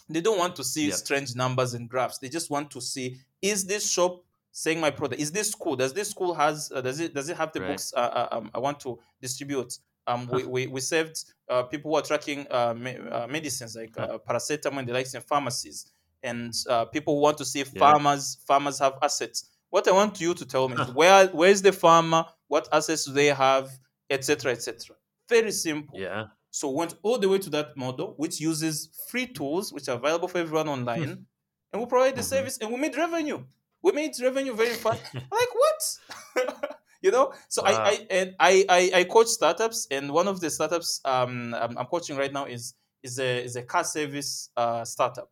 [0.09, 2.17] They don't want to see strange numbers and graphs.
[2.19, 5.21] They just want to see is this shop saying my product?
[5.21, 5.75] Is this school?
[5.75, 7.61] Does this school has uh, does it does it have the Right.
[7.61, 9.77] books uh, uh, um, I want to distribute?
[10.07, 13.95] Um, we, we, we served uh, people who are tracking uh, me, uh, medicines like
[13.97, 15.91] uh, paracetamol and the likes in pharmacies,
[16.23, 17.93] and uh, people who want to see if Yeah.
[17.93, 19.51] farmers farmers have assets.
[19.69, 22.25] What I want you to tell me is where where is the farmer?
[22.47, 23.69] What assets do they have,
[24.09, 24.51] etc.
[24.51, 24.95] etc.
[25.27, 25.99] Very simple.
[25.99, 26.27] Yeah.
[26.51, 30.27] So went all the way to that model, which uses free tools which are available
[30.27, 31.27] for everyone online,
[31.71, 32.23] and we provide the Mhm.
[32.23, 33.45] service, and we made revenue.
[33.83, 35.03] We made revenue very fast.
[35.31, 36.77] like what?
[37.01, 37.33] you know?
[37.47, 37.65] So Wow.
[37.65, 41.77] I I and I, I I coach startups, and one of the startups um I'm,
[41.77, 45.31] I'm coaching right now is is a is a car service uh startup.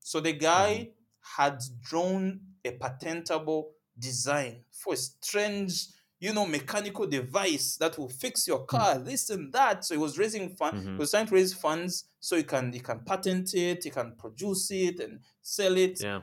[0.00, 0.92] So the guy
[1.36, 5.88] had drawn a patentable design for a strange
[6.20, 9.84] you know, mechanical device that will fix your car, this and that.
[9.84, 10.84] So he was raising funds.
[10.84, 10.92] Mhm.
[10.94, 14.16] He was trying to raise funds so he can he can patent it, he can
[14.16, 16.02] produce it and sell it.
[16.02, 16.22] Yeah.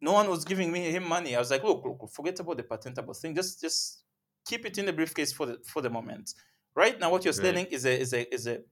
[0.00, 1.36] No one was giving me him money.
[1.36, 3.34] I was like, look, look, forget about the patentable thing.
[3.34, 3.98] Just just
[4.46, 6.32] keep it in the briefcase for the for the moment.
[6.74, 7.42] Right now, what you're Right.
[7.44, 8.62] selling is a is a is a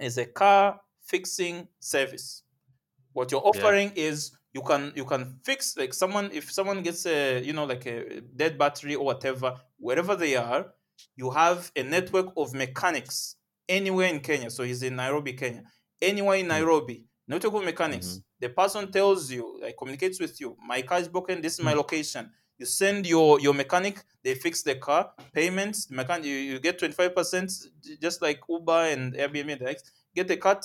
[0.00, 2.42] is a car fixing service.
[3.12, 7.42] What you're offering is you can you can fix like someone if someone gets a
[7.42, 10.72] you know like a dead battery or whatever wherever they are,
[11.16, 13.36] you have a network of mechanics
[13.68, 14.50] anywhere in Kenya.
[14.50, 15.64] So he's in Nairobi, Kenya.
[16.00, 18.20] Anywhere in Nairobi, network of mechanics.
[18.40, 21.72] The person tells you, like communicates with you, my car is broken, this is my
[21.72, 21.76] Mm.
[21.76, 22.30] location.
[22.58, 26.78] You send your your mechanic, they fix the car, payments, the mechanic you, you get
[26.78, 27.50] 25%
[28.00, 29.76] just like Uber and Airbnb the
[30.14, 30.64] get the cut,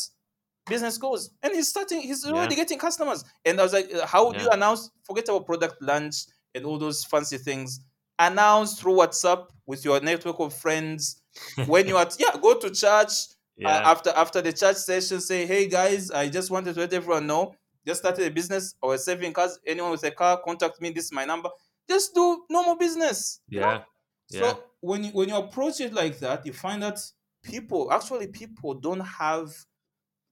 [0.70, 1.32] business goes.
[1.44, 2.62] And he's starting, he's already Yeah.
[2.64, 3.24] getting customers.
[3.46, 4.90] And I was like, uh, how do you announce?
[5.04, 6.26] Forget about product launch
[6.56, 7.80] and all those fancy things.
[8.18, 11.22] Announce through WhatsApp with your network of friends.
[11.66, 13.12] When you are, yeah, go to church,
[13.58, 13.70] Yeah.
[13.70, 17.28] uh, after after the church session say hey guys i just wanted to let everyone
[17.28, 17.54] know
[17.86, 21.12] just started a business or saving cars anyone with a car contact me this is
[21.12, 21.50] my number
[21.90, 23.84] just do normal business you know?
[24.30, 24.40] yeah.
[24.42, 26.98] so when you when you approach it like that you find that
[27.44, 29.54] people actually people don't have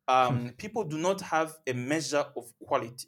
[0.08, 3.08] um people do not have a measure of quality.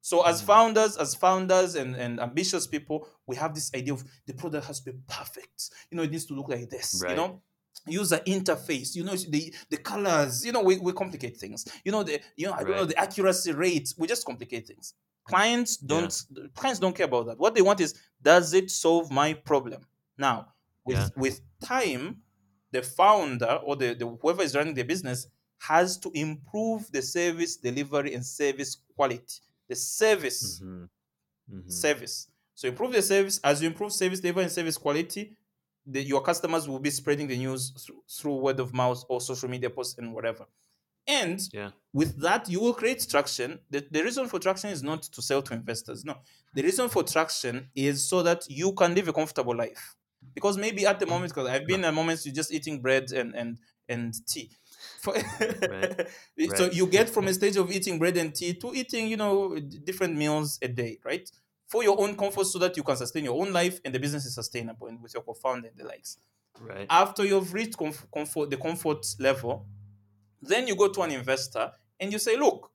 [0.00, 0.46] So as Mhm.
[0.46, 4.80] founders as founders and, and ambitious people we have this idea of the product has
[4.82, 5.70] to be perfect.
[5.90, 7.42] You know it needs to look like this you know?
[7.86, 11.64] User interface you know the the colors you know we, we complicate things.
[11.84, 14.94] You know the you know i don't know the accuracy rates we just complicate things.
[15.24, 16.14] Clients don't
[16.54, 17.38] clients don't care about that.
[17.38, 19.86] What they want is does it solve my problem?
[20.18, 20.54] Now
[20.84, 21.10] with Yeah.
[21.16, 22.22] with time
[22.74, 25.20] the founder or the, the whoever is running the business
[25.58, 30.88] has to improve the service delivery and service quality the service Mhm.
[31.50, 31.70] Mhm.
[31.72, 32.28] service.
[32.54, 33.40] So improve the service.
[33.42, 35.36] As you improve service delivery and service quality,
[35.86, 39.48] the, your customers will be spreading the news through, through word of mouth or social
[39.50, 40.46] media posts and whatever.
[41.06, 41.70] And Yeah.
[41.92, 43.60] with that, you will create traction.
[43.70, 46.04] The, the reason for traction is not to sell to investors.
[46.04, 46.16] No,
[46.54, 49.96] the reason for traction is so that you can live a comfortable life.
[50.34, 53.34] Because maybe at the moment, because I've been at moments you're just eating bread and
[53.34, 53.58] and
[53.88, 54.50] and tea.
[56.56, 59.56] So you get from a stage of eating bread and tea to eating, you know,
[59.58, 61.30] different meals a day, right?
[61.68, 64.24] For your own comfort, so that you can sustain your own life and the business
[64.26, 66.18] is sustainable and with your co-founder and the likes.
[66.60, 66.86] Right.
[66.88, 69.66] After you've reached comf- comfort, the comfort level,
[70.40, 72.70] then you go to an investor and you say, "Look,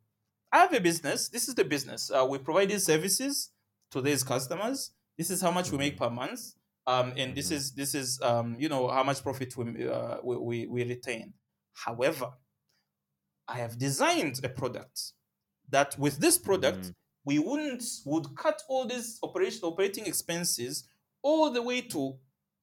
[0.52, 1.30] I have a business.
[1.30, 2.12] This is the business.
[2.12, 3.52] Uh, we provide these services
[3.92, 4.92] to these customers.
[5.18, 6.54] This is how much we make per month,
[6.88, 7.56] um, and this Mhm.
[7.56, 11.34] is this is um, you know how much profit we, uh, we, we we retain.
[11.74, 12.34] However,
[13.48, 15.14] I have designed a product
[15.70, 16.96] that with this product Mhm.
[17.26, 20.88] we wouldn't would cut all these operation operating expenses
[21.22, 22.18] all the way to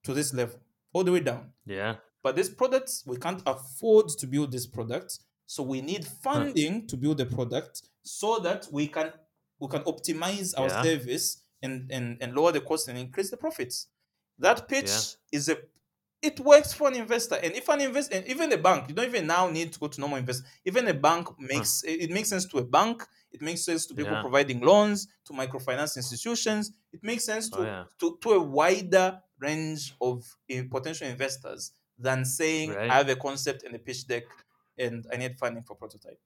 [0.04, 0.60] to this level,
[0.92, 1.52] all the way down.
[1.66, 1.96] Yeah.
[2.22, 5.18] But this product, we can't afford to build this product.
[5.46, 9.12] So we need funding to build the product so that we can
[9.60, 10.82] we can optimize our Yeah.
[10.82, 13.88] service and, and, and lower the cost and increase the profits.
[14.38, 15.38] That pitch Yeah.
[15.38, 15.56] is a
[16.22, 17.36] it works for an investor.
[17.36, 19.86] And if an investor and even a bank, you don't even now need to go
[19.86, 20.42] to normal invest.
[20.64, 23.94] Even a bank makes it it makes sense to a bank, it makes sense to
[23.94, 24.22] people Yeah.
[24.22, 27.84] providing loans, to microfinance institutions, it makes sense to Oh, yeah.
[28.00, 32.90] to, to a wider range of uh, potential investors than saying Right.
[32.90, 34.24] I have a concept and a pitch deck
[34.78, 36.20] and I need funding for prototype.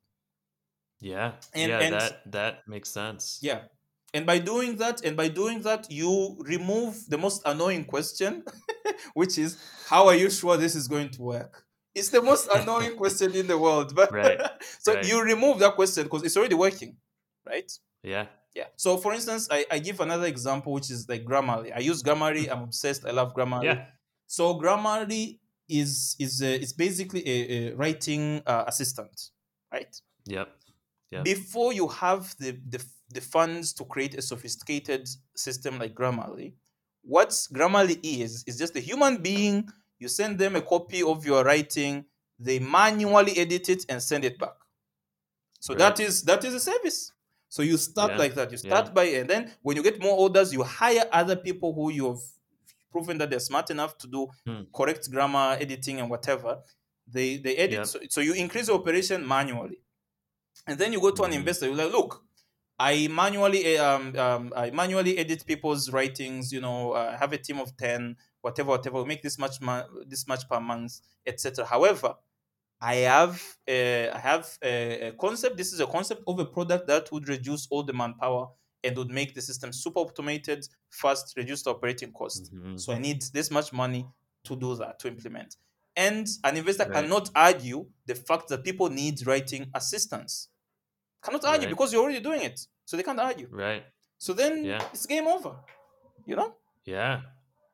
[1.00, 1.32] Yeah.
[1.52, 1.78] And- yeah.
[1.80, 3.38] and- that that makes sense.
[3.42, 3.64] Yeah.
[4.12, 8.44] And by doing that, and by doing that, you remove the most annoying question,
[9.14, 9.56] which is
[9.86, 11.64] how are you sure this is going to work?
[11.94, 13.94] It's the most annoying question in the world.
[13.94, 14.40] But Right,
[14.80, 15.06] so right.
[15.06, 16.96] you remove that question because it's already working,
[17.46, 17.70] right?
[18.02, 18.26] Yeah.
[18.54, 18.66] Yeah.
[18.76, 21.72] So for instance, I, I give another example, which is like Grammarly.
[21.74, 22.50] I use Grammarly.
[22.50, 23.06] I'm obsessed.
[23.06, 23.64] I love Grammarly.
[23.64, 23.84] Yeah.
[24.26, 25.38] So Grammarly
[25.68, 29.30] is is a, is basically a, a writing uh, assistant,
[29.72, 29.94] right?
[30.26, 30.48] Yep.
[31.12, 31.24] Yep.
[31.24, 36.54] Before you have the, the the funds to create a sophisticated system like Grammarly,
[37.02, 39.68] what Grammarly is is just a human being.
[39.98, 42.06] You send them a copy of your writing.
[42.38, 44.54] They manually edit it and send it back.
[45.60, 46.08] So that Right.
[46.08, 47.12] is that is a service.
[47.48, 48.50] So you start Yeah, like that.
[48.52, 48.70] You yeah.
[48.70, 52.22] start by and then when you get more orders, you hire other people who you've
[52.92, 54.62] proven that they're smart enough to do Hmm.
[54.72, 56.62] correct grammar, editing, and whatever.
[57.06, 57.78] They they edit.
[57.80, 57.86] Yep.
[57.86, 59.80] So, so you increase the operation manually,
[60.66, 61.36] and then you go to an Mhm.
[61.36, 61.66] investor.
[61.66, 62.24] You're like, look,
[62.80, 66.52] I manually uh, um, um I manually edit people's writings.
[66.52, 69.04] You know, uh, have a team of ten, whatever, whatever.
[69.06, 71.66] Make this much ma- this much per month, etc.
[71.66, 72.16] However,
[72.80, 75.56] I have a, I have a, a concept.
[75.58, 78.48] This is a concept of a product that would reduce all the manpower
[78.84, 82.52] and would make the system super automated, fast, reduce the operating cost.
[82.52, 82.76] Mhm.
[82.76, 84.06] So I need this much money
[84.44, 85.56] to do that, to implement.
[85.96, 86.92] And an investor Right.
[86.92, 90.49] cannot argue the fact that people need writing assistance.
[91.22, 91.70] Cannot argue Right.
[91.70, 92.60] because you're already doing it.
[92.84, 93.48] So they can't argue.
[93.50, 93.84] Right.
[94.18, 94.82] So then Yeah.
[94.92, 95.56] it's game over.
[96.26, 96.54] You know?
[96.84, 97.22] Yeah.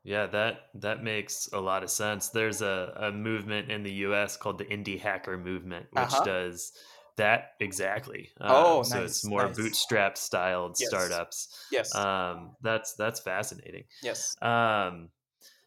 [0.04, 2.28] Yeah, that that makes a lot of sense.
[2.28, 6.24] There's a, a movement in the US called the indie hacker movement, which Uh-huh.
[6.24, 6.72] does
[7.16, 8.30] that exactly.
[8.40, 9.56] Oh, Um, so nice, it's more nice.
[9.56, 10.88] bootstrap styled Yes.
[10.90, 11.66] startups.
[11.72, 11.94] Yes.
[11.94, 13.84] Um, that's that's fascinating.
[14.02, 14.36] yes.
[14.42, 15.10] Um,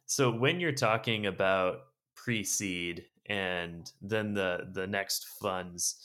[0.06, 1.80] so when you're talking about
[2.16, 5.96] pre-seed and then the the next funds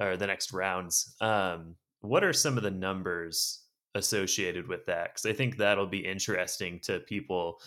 [0.00, 3.60] or the next rounds, um, what are some of the numbers
[3.94, 5.14] associated with that?
[5.14, 7.60] Because I think that'll be interesting to people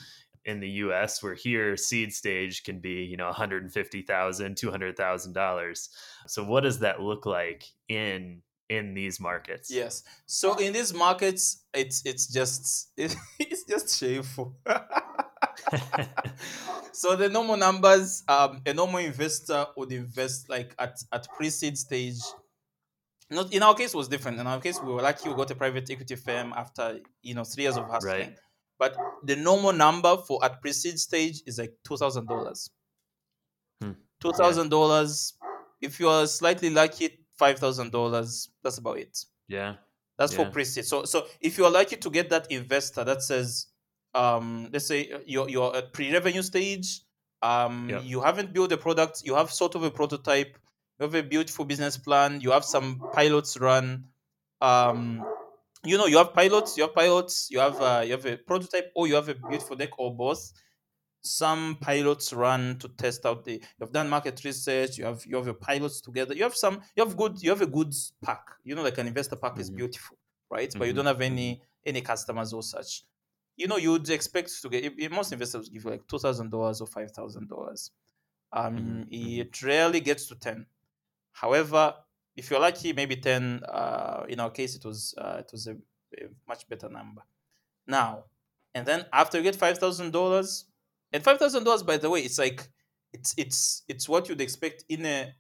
[0.46, 1.22] in the U.S.
[1.22, 5.90] Where here seed stage can be you know $150,000, 200,000 dollars.
[6.28, 9.72] So what does that look like in in these markets?
[9.72, 10.04] Yes.
[10.26, 14.58] So in these markets, it's it's just it's just shameful.
[16.94, 22.20] so the normal numbers, um, a normal investor would invest like at at pre-seed stage.
[23.30, 24.40] Not in our case was different.
[24.40, 27.44] In our case, we were lucky we got a private equity firm after you know
[27.44, 28.30] three years of hustling.
[28.30, 28.40] Right.
[28.80, 32.70] But the normal number for at pre-seed stage is like two thousand dollars.
[33.82, 33.92] Hmm.
[34.20, 35.38] Two thousand dollars.
[35.82, 38.50] If you are slightly lucky, five thousand dollars.
[38.64, 39.18] That's about it.
[39.48, 39.76] yeah.
[40.18, 40.50] That's for Yeah.
[40.50, 40.86] pre-seed.
[40.86, 43.68] So so if you're lucky to get that investor that says,
[44.14, 47.02] um, let's say uh, you're you're at pre-revenue stage,
[47.44, 48.02] Um, Yep.
[48.02, 49.22] you haven't built a product.
[49.24, 50.58] You have sort of a prototype.
[51.00, 52.42] You have a beautiful business plan.
[52.42, 54.10] You have some pilots run.
[54.62, 55.24] Um,
[55.86, 56.78] you know, you have pilots.
[56.78, 57.50] You have pilots.
[57.52, 60.52] You have uh, you have a prototype, or you have a beautiful deck, or both.
[61.24, 63.62] Some pilots run to test out the.
[63.80, 64.98] You've done market research.
[64.98, 66.34] You have you have your pilots together.
[66.34, 66.82] You have some.
[66.96, 67.42] You have good.
[67.42, 68.46] You have a goods pack.
[68.64, 69.76] You know, like an investor pack is Mhm.
[69.76, 70.18] beautiful,
[70.50, 70.74] right?
[70.78, 73.04] But you Mhm, don't have any any customers or such.
[73.58, 74.94] You know, you would expect to get.
[74.98, 77.92] if most investors give you like two thousand dollars or five thousand dollars.
[78.54, 79.40] Um, Mhm, mhm.
[79.42, 80.68] it rarely gets to ten.
[81.34, 81.96] However,
[82.36, 83.64] if you're lucky, maybe ten.
[83.68, 85.74] Uh, in our case, it was uh, it was a,
[86.18, 87.24] a much better number.
[87.88, 88.26] Now,
[88.76, 90.66] and then after you get five thousand dollars,
[91.12, 92.70] and five thousand dollars, by the way, it's like
[93.14, 95.34] it's it's it's what you'd expect in a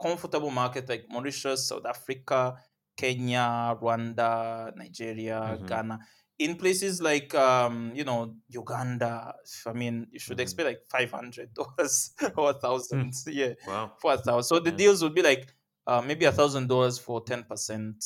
[0.00, 2.56] comfortable market like Mauritius, South Africa,
[2.96, 5.66] Kenya, Rwanda, Nigeria, Mhm.
[5.66, 5.98] Ghana.
[6.44, 9.34] In places like um, you know Uganda,
[9.66, 10.40] I mean, you should Mhm.
[10.40, 13.12] expect like five hundred dollars or a thousand.
[13.26, 13.92] Yeah, Wow.
[14.00, 14.44] for a thousand.
[14.44, 14.76] So the Yeah.
[14.82, 15.54] deals would be like
[15.86, 18.04] uh, maybe a thousand dollars for ten percent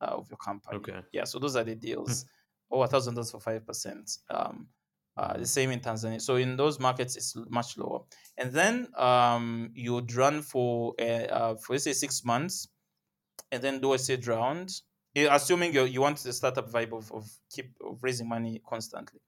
[0.00, 0.78] uh, of your company.
[0.78, 1.02] Okay.
[1.12, 2.24] Yeah, so those are the deals,
[2.70, 4.10] or a thousand dollars for five percent.
[4.30, 4.68] Um,
[5.16, 6.20] uh, the same in Tanzania.
[6.20, 8.00] So in those markets, it's much lower.
[8.36, 12.68] And then um, you would run for uh, for let's say six months,
[13.52, 14.70] and then do a seed round.
[15.16, 19.20] Assuming you you want the startup vibe of, of keep of raising money constantly.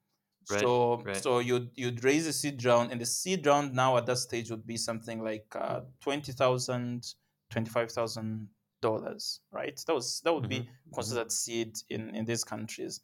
[0.49, 1.25] Right, So right.
[1.25, 4.51] so you'd you'd raise a seed round, and the seed round now at that stage
[4.51, 7.05] would be something like uh, twenty thousand,
[7.51, 8.51] twenty five thousand
[8.81, 9.79] dollars, right?
[9.87, 10.95] That was that would be Mhm, mhm.
[10.95, 13.01] considered seed in in these countries.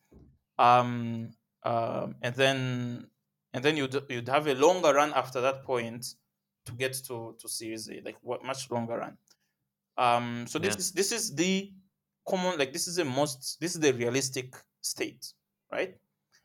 [0.59, 1.31] Um,
[1.62, 3.11] um, and then
[3.52, 6.06] and then you'd you'd have a longer run after that point
[6.66, 9.19] to get to to Series A, like what much longer run.
[9.97, 10.78] Um, so this Yeah.
[10.78, 11.73] is this is the
[12.26, 15.32] common like this is the most this is the realistic state,
[15.72, 15.96] right?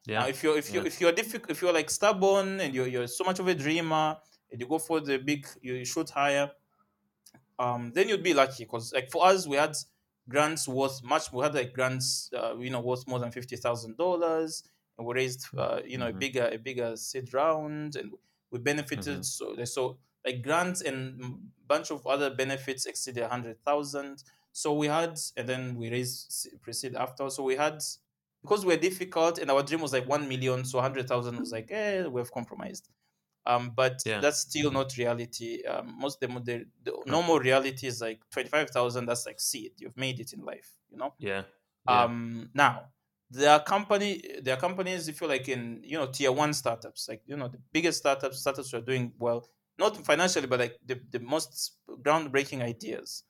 [0.06, 0.22] Yeah.
[0.22, 0.86] Now, if you're if you yeah.
[0.86, 4.18] if you're difficult if you're like stubborn and you're you're so much of a dreamer
[4.52, 6.52] and you go for the big you, shoot higher,
[7.58, 9.76] um, then you'd be lucky because like for us we had
[10.28, 13.98] grants worth much we had like grants uh, you know worth more than fifty thousand
[13.98, 14.64] dollars
[14.98, 16.20] and we raised uh, you know a Mhm.
[16.20, 18.14] bigger a bigger seed round and
[18.52, 19.26] we benefited Mhm.
[19.26, 24.88] so so like grants and bunch of other benefits exceeded a hundred thousand so we
[24.88, 27.30] had and then we raised proceed after.
[27.30, 27.82] So we had
[28.42, 32.06] because we're difficult and our dream was like 1 million so 100000 was like eh
[32.08, 32.90] we've compromised.
[33.46, 34.24] Um but Yeah.
[34.24, 35.64] that's still not reality.
[35.66, 39.74] Um most the, the, the normal reality is like 25000 that's like seed.
[39.78, 41.16] You've made it in life you know?
[41.18, 41.46] Yeah.
[41.86, 42.08] Yeah.
[42.08, 42.92] um now
[43.30, 47.08] there are company there are companies if you're like in you know tier one startups
[47.08, 49.48] like you know the biggest startups startups are doing well
[49.78, 53.24] not financially but like the, the most groundbreaking ideas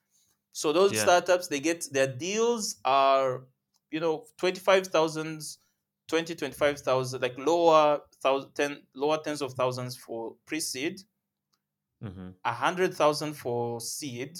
[0.52, 1.02] so those Yeah.
[1.02, 3.48] startups they get their deals are
[3.92, 5.42] you know 25000
[6.08, 11.02] 20 25000 like lower thousand lower tens of thousands for pre-seed
[12.02, 12.40] Mhm.
[12.44, 14.40] a hundred thousand for seed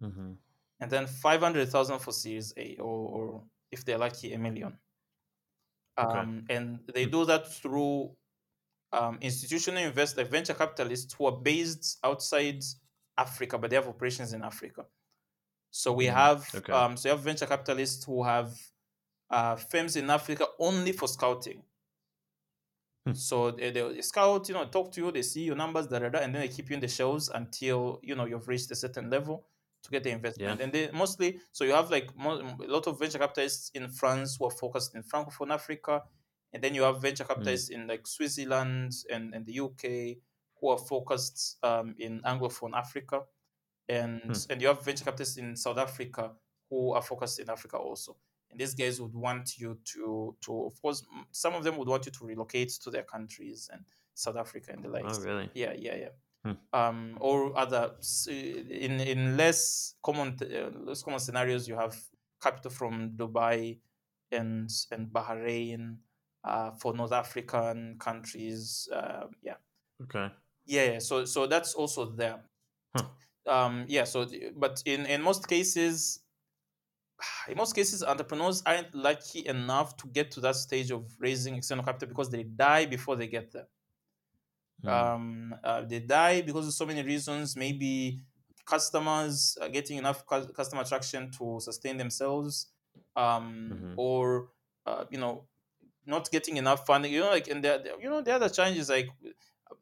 [0.00, 0.38] Mhm.
[0.80, 4.78] and then 500,000 for Series A, or, or if they're lucky, a million.
[6.02, 6.24] Okay.
[6.24, 7.06] Um, and they Hmm.
[7.06, 8.16] do that through
[8.92, 12.62] um, institutional investors, venture capitalists who are based outside
[13.18, 14.86] Africa, but they have operations in Africa.
[15.72, 16.72] So we Mm, have, okay.
[16.72, 18.56] um, so you have venture capitalists who have
[19.30, 21.64] uh, firms in Africa only for scouting.
[23.06, 23.14] Hmm.
[23.14, 26.08] So they, they scout, you know, talk to you, they see your numbers, da, da,
[26.08, 28.74] da, and then they keep you in the shelves until you know you've reached a
[28.74, 29.46] certain level
[29.82, 30.60] to get the investment.
[30.60, 30.62] Yeah.
[30.62, 34.36] And they mostly, so you have like mo- a lot of venture capitalists in France
[34.36, 36.04] who are focused in Francophone Africa,
[36.54, 40.20] and then you have venture capitalists in like Switzerland and, and the UK
[40.58, 43.24] who are focused um, in Anglophone Africa,
[43.88, 44.32] and Hmm.
[44.50, 46.32] and you have venture capitalists in South Africa
[46.70, 48.16] who are focused in Africa also.
[48.50, 52.06] And these guys would want you to to of course some of them would want
[52.06, 53.84] you to relocate to their countries and
[54.14, 55.18] South Africa and the likes.
[55.18, 55.50] Oh, really?
[55.54, 56.08] Yeah, yeah, yeah.
[56.44, 56.52] Hmm.
[56.72, 57.94] Um, or other
[58.28, 61.96] in in less common uh, less common scenarios, you have
[62.42, 63.78] capital from Dubai
[64.32, 65.98] and and Bahrain
[66.44, 68.88] uh, for North African countries.
[68.92, 69.56] Uh, yeah,
[70.02, 70.30] Okay.
[70.66, 70.92] yeah.
[70.92, 70.98] yeah.
[70.98, 72.42] So so that's also there.
[72.96, 73.06] Huh.
[73.46, 74.04] Um, yeah.
[74.04, 76.20] So but in in most cases.
[77.48, 81.84] In most cases, entrepreneurs aren't lucky enough to get to that stage of raising external
[81.84, 83.68] capital because they die before they get there
[84.84, 84.88] Mm.
[84.90, 87.56] um, uh, they die because of so many reasons.
[87.56, 88.20] Maybe
[88.66, 92.72] customers are getting enough cu- customer traction to sustain themselves,
[93.16, 93.94] um, Mhm.
[93.96, 94.50] or
[94.86, 95.46] uh, you know,
[96.06, 97.12] not getting enough funding.
[97.12, 99.08] You know, like and the you know the other challenge is like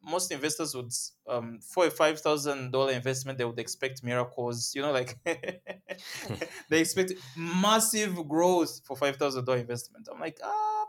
[0.03, 0.91] most investors would
[1.27, 4.73] um for a five thousand dollar investment they would expect miracles.
[4.75, 5.17] You know, like
[6.69, 10.07] they expect massive growth for five thousand dollar investment.
[10.11, 10.87] I'm like, um,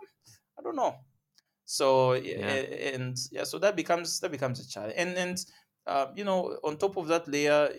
[0.59, 0.97] I don't know.
[1.65, 2.61] So Yeah.
[2.95, 4.95] and yeah, so that becomes that becomes a challenge.
[4.97, 5.47] And and
[5.87, 7.70] uh, you know, on top of that layer,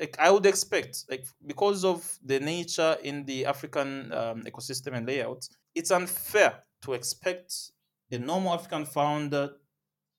[0.00, 5.06] like I would expect, like because of the nature in the African um, ecosystem and
[5.06, 7.54] layout, it's unfair to expect
[8.10, 9.50] a normal African founder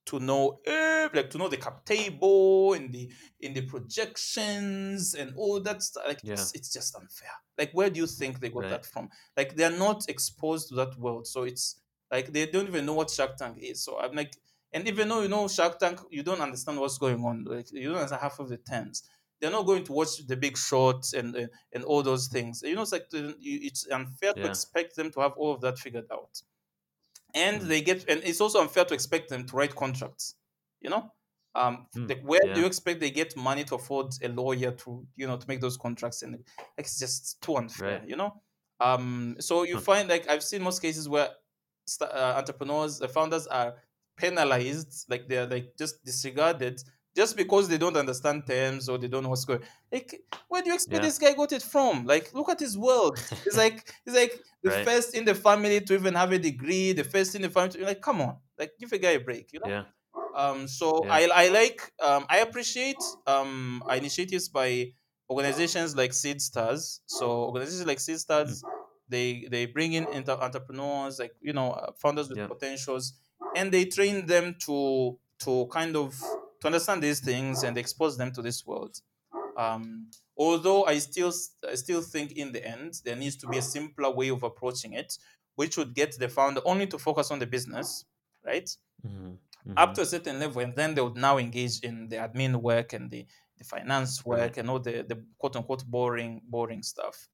[0.07, 5.33] to know eh, like to know the cap table and the in the projections and
[5.35, 6.03] all that stuff.
[6.07, 6.33] Like Yeah.
[6.33, 7.31] it's, it's just unfair.
[7.57, 8.69] Like where do you think they got Right.
[8.69, 9.09] that from?
[9.35, 11.81] Like they're not exposed to that world, so it's
[12.11, 13.83] like they don't even know what Shark Tank is.
[13.83, 14.35] So I'm like,
[14.71, 17.43] and even though you know Shark Tank, you don't understand what's going on.
[17.43, 19.03] Like you don't understand half of the terms.
[19.39, 22.61] They're not going to watch the Big Short and and, and all those things.
[22.63, 26.07] You know, it's like it's unfair to expect them to have all of that figured
[26.11, 26.41] out
[27.37, 27.67] and Mm.
[27.69, 30.35] they get and it's also unfair to expect them to write contracts
[30.81, 31.11] you know?
[31.55, 35.07] Um Mm, like where do you expect they get money to afford a lawyer to
[35.15, 36.21] you know to make those contracts?
[36.23, 36.47] And like
[36.77, 38.07] it's just too unfair Right.
[38.07, 38.31] you know?
[38.79, 41.29] Um so you find like i've seen most cases where
[41.87, 43.75] st- uh, entrepreneurs the founders are
[44.17, 46.81] penalized like they're like just disregarded
[47.17, 49.61] just because they don't understand terms or they don't know what's going
[49.91, 51.03] like where do you expect Yeah.
[51.03, 54.33] this guy got it from like look at his world it's like it's like
[54.63, 54.85] the Right.
[54.85, 57.83] first in the family to even have a degree the first in the family to,
[57.85, 59.85] like come on like give a guy a break you know Yeah.
[60.33, 61.09] um so Yeah.
[61.09, 64.93] i i like um i appreciate um initiatives by
[65.29, 68.65] organizations like Seedstars so organizations like Seedstars
[69.09, 72.47] they they bring in inter- entrepreneurs like you know uh, founders with Yeah.
[72.47, 73.13] potentials
[73.53, 78.31] and they train them to to kind of to understand these things and expose them
[78.31, 79.01] to this world
[79.55, 81.33] um although i still
[81.69, 84.93] i still think in the end there needs to be a simpler way of approaching
[84.93, 85.17] it
[85.55, 88.05] which would get the founder only to focus on the business
[88.45, 89.39] right Mhm,
[89.75, 89.95] up mhm.
[89.95, 93.11] to a certain level and then they would now engage in the admin work and
[93.11, 93.25] the,
[93.57, 94.57] the finance work Right.
[94.57, 97.29] and all the, the quote unquote boring boring stuff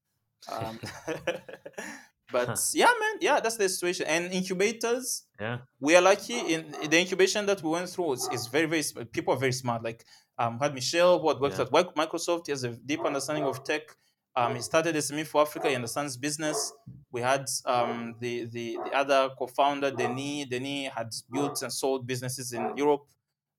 [0.48, 0.80] um,
[2.30, 4.06] but yeah man yeah that's the situation.
[4.08, 5.66] And incubators Yeah.
[5.80, 9.34] we are lucky in the incubation that we went through is, is very very people
[9.34, 9.84] are very smart.
[9.84, 10.06] Like
[10.38, 11.60] um had Michel who had worked Yeah.
[11.60, 13.84] at microsoft he has a deep understanding of tech.
[14.36, 16.72] Um he started SME for Africa he understands business.
[17.12, 22.54] We had um the the, the other co-founder Denis Denis had built and sold businesses
[22.54, 23.06] in Europe.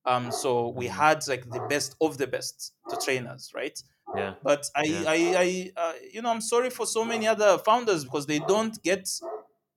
[0.05, 0.89] Um so we Mhm.
[0.89, 3.79] had like the best of the best to train us right
[4.13, 4.37] Yeah.
[4.43, 5.07] but I, Yeah.
[5.09, 8.81] I, I, uh, you know, I'm sorry for so many other founders because they don't
[8.83, 9.09] get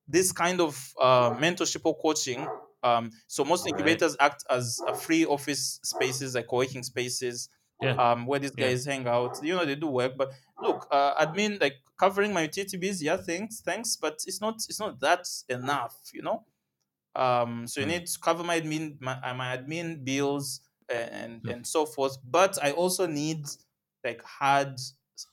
[0.08, 2.54] this kind of uh, mentorship or coaching.
[2.84, 4.02] Um, so most Right.
[4.06, 7.50] incubators act as a free office spaces, like co-working spaces,
[7.82, 7.98] Yeah.
[7.98, 8.72] um, where these Yeah.
[8.72, 9.40] guys hang out.
[9.42, 10.14] You know, they do work.
[10.18, 14.80] But look, uh, admin like covering my TTBs, yeah, thanks, thanks, but it's not, it's
[14.80, 16.00] not that enough.
[16.14, 16.46] You know,
[17.16, 17.88] um, so you Hmm.
[17.88, 20.62] need to cover my admin, my, uh, my admin bills
[20.94, 21.52] and Hmm.
[21.52, 22.18] and so forth.
[22.24, 23.46] But I also need
[24.04, 24.80] like hard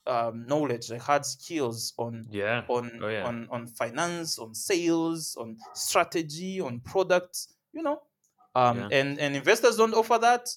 [0.07, 2.65] um, knowledge, like hard skills on Yeah.
[2.69, 3.25] on Oh, yeah.
[3.27, 7.49] on on finance, on sales, on strategy, on products.
[7.73, 8.03] You know,
[8.55, 8.89] um, Yeah.
[8.91, 10.49] and and investors don't offer that,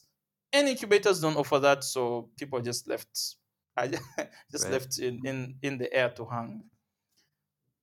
[0.54, 1.84] and incubators don't offer that.
[1.84, 3.36] So people are just left,
[3.78, 3.88] I
[4.52, 4.72] just Right.
[4.72, 6.64] left in, in in the air to hang.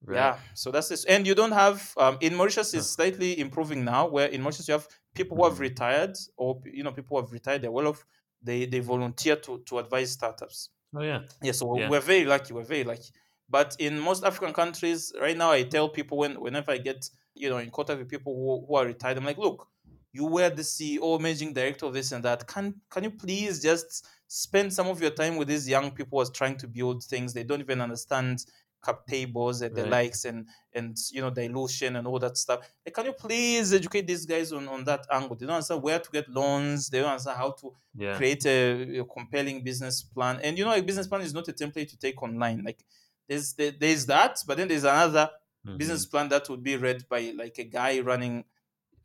[0.06, 0.16] Right.
[0.16, 1.04] Yeah, so that's this.
[1.06, 4.06] And you don't have um, in Mauritius is slightly improving now.
[4.08, 5.60] Where in Mauritius you have people who have Mhm.
[5.60, 7.62] retired, or you know people who have retired.
[7.62, 8.04] They're well off.
[8.44, 10.70] They they volunteer to to advise startups.
[10.94, 11.22] Oh yeah.
[11.42, 11.88] Yeah, so Yeah.
[11.88, 12.52] we're very lucky.
[12.54, 13.10] We're very lucky.
[13.48, 17.50] But in most African countries, right now, I tell people when whenever I get you
[17.50, 19.68] know in contact with people who, who are retired, I'm like, look,
[20.12, 22.46] you were the CEO, managing director of this and that.
[22.46, 26.28] Can can you please just spend some of your time with these young people who
[26.28, 27.32] are trying to build things?
[27.32, 28.44] They don't even understand
[28.84, 32.60] cap tables and the likes and and you know dilution and all that stuff.
[32.84, 35.36] Like, can you please educate these guys on, on that angle?
[35.36, 36.88] They don't understand where to get loans.
[36.90, 38.16] They don't understand how to Yeah.
[38.16, 40.40] create a, a compelling business plan.
[40.42, 42.62] And you know, a business plan is not a template to take online.
[42.64, 42.84] Like
[43.28, 45.30] there's there- there's that, but then there's another
[45.66, 45.78] Mhm.
[45.78, 48.44] business plan that would be read by like a guy running,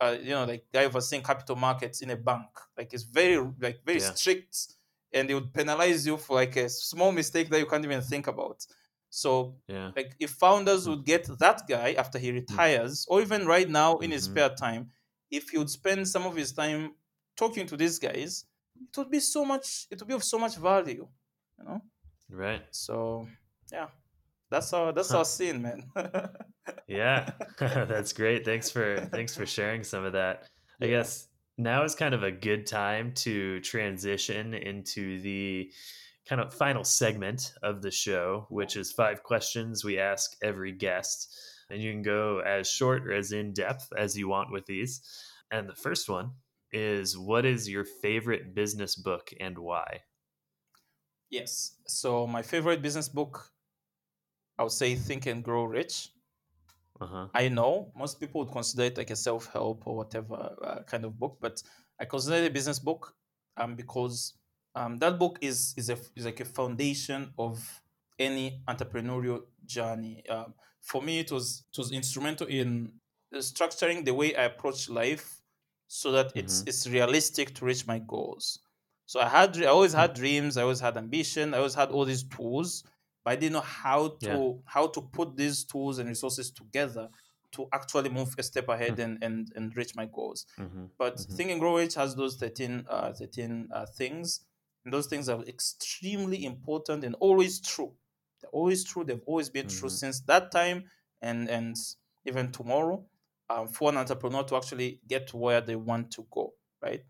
[0.01, 2.47] uh, you know, like guy overseeing capital markets in a bank.
[2.77, 4.13] Like it's very like very Yeah.
[4.13, 4.55] strict,
[5.13, 8.27] and they would penalize you for like a small mistake that you can't even think
[8.27, 8.65] about.
[9.09, 9.91] So Yeah.
[9.95, 14.11] like if founders would get that guy after he retires, or even right now in
[14.11, 14.25] his Mhm.
[14.25, 14.91] spare time,
[15.31, 16.95] if he would spend some of his time
[17.35, 18.45] talking to these guys,
[18.79, 19.87] it would be so much.
[19.91, 21.07] It would be of so much value,
[21.57, 21.81] you know.
[22.29, 22.65] Right.
[22.71, 23.27] So
[23.71, 23.89] yeah,
[24.49, 25.15] that's our that's Huh.
[25.15, 25.91] our scene, man.
[26.87, 27.31] Yeah.
[27.59, 28.45] That's great.
[28.45, 30.47] Thanks for thanks for sharing some of that.
[30.81, 31.27] I guess
[31.57, 35.71] now is kind of a good time to transition into the
[36.29, 41.35] kind of final segment of the show, which is five questions we ask every guest.
[41.71, 45.01] And you can go as short or as in depth as you want with these.
[45.51, 46.31] And the first one
[46.71, 50.01] is what is your favorite business book and why?
[51.29, 51.75] yes.
[51.87, 53.51] So my favorite business book,
[54.57, 56.09] I would say Think and Grow Rich.
[56.99, 57.27] Uh-huh.
[57.33, 61.05] I know most people would consider it like a self help or whatever uh, kind
[61.05, 61.61] of book, but
[61.99, 63.15] I consider it a business book
[63.57, 64.33] um, because
[64.79, 67.81] um, that book is is a is like a foundation of
[68.17, 70.23] any entrepreneurial journey.
[70.29, 72.93] Um, for me, it was it was instrumental in
[73.35, 75.41] structuring the way I approach life
[75.87, 76.67] so that it's Mhm.
[76.67, 78.59] it's realistic to reach my goals.
[79.05, 82.05] So I had I always had dreams, I always had ambition, I always had all
[82.05, 82.83] these tools,
[83.23, 84.61] but I didn't know how to Yeah.
[84.65, 87.09] how to put these tools and resources together
[87.53, 90.45] to actually move a step ahead and and, and reach my goals.
[90.57, 90.91] Mhm.
[90.97, 91.35] But Mhm.
[91.35, 94.41] Think and Grow Rich has those 13, uh, 13 uh, things.
[94.85, 97.95] And those things are extremely important and always true.
[98.41, 99.03] They're always true.
[99.03, 99.89] They've always been true Mhm.
[99.89, 100.89] since that time
[101.21, 101.75] and, and
[102.25, 103.07] even tomorrow
[103.49, 107.03] um, for an entrepreneur to actually get to where they want to go, right?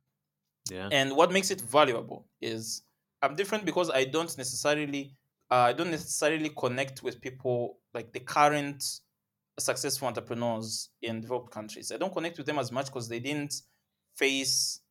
[0.69, 0.91] Yeah.
[0.91, 2.83] And what makes it valuable is
[3.21, 5.15] I'm different because I don't necessarily
[5.51, 8.83] uh, I don't necessarily connect with people like the current
[9.59, 11.91] successful entrepreneurs in developed countries.
[11.91, 13.61] I don't connect with them as much because they didn't
[14.15, 14.81] face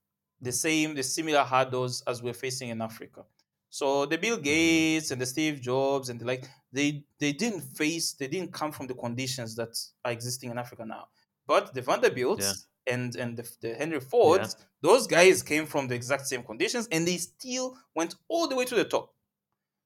[0.41, 3.25] the same the similar hurdles as we're facing in Africa.
[3.71, 4.45] So the Bill mm-hmm.
[4.45, 8.73] Gates and the Steve Jobs and the like they they didn't face they didn't come
[8.73, 11.09] from the conditions that are existing in Africa now.
[11.47, 16.27] But the Vanderbilts and and the, the Henry Fords, those guys came from the exact
[16.27, 19.13] same conditions and they still went all the way to the top.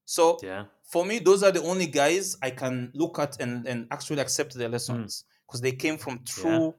[0.05, 0.65] So Yeah.
[0.85, 4.55] for me, those are the only guys I can look at and, and actually accept
[4.55, 5.47] their lessons mm.
[5.47, 6.75] because they came from true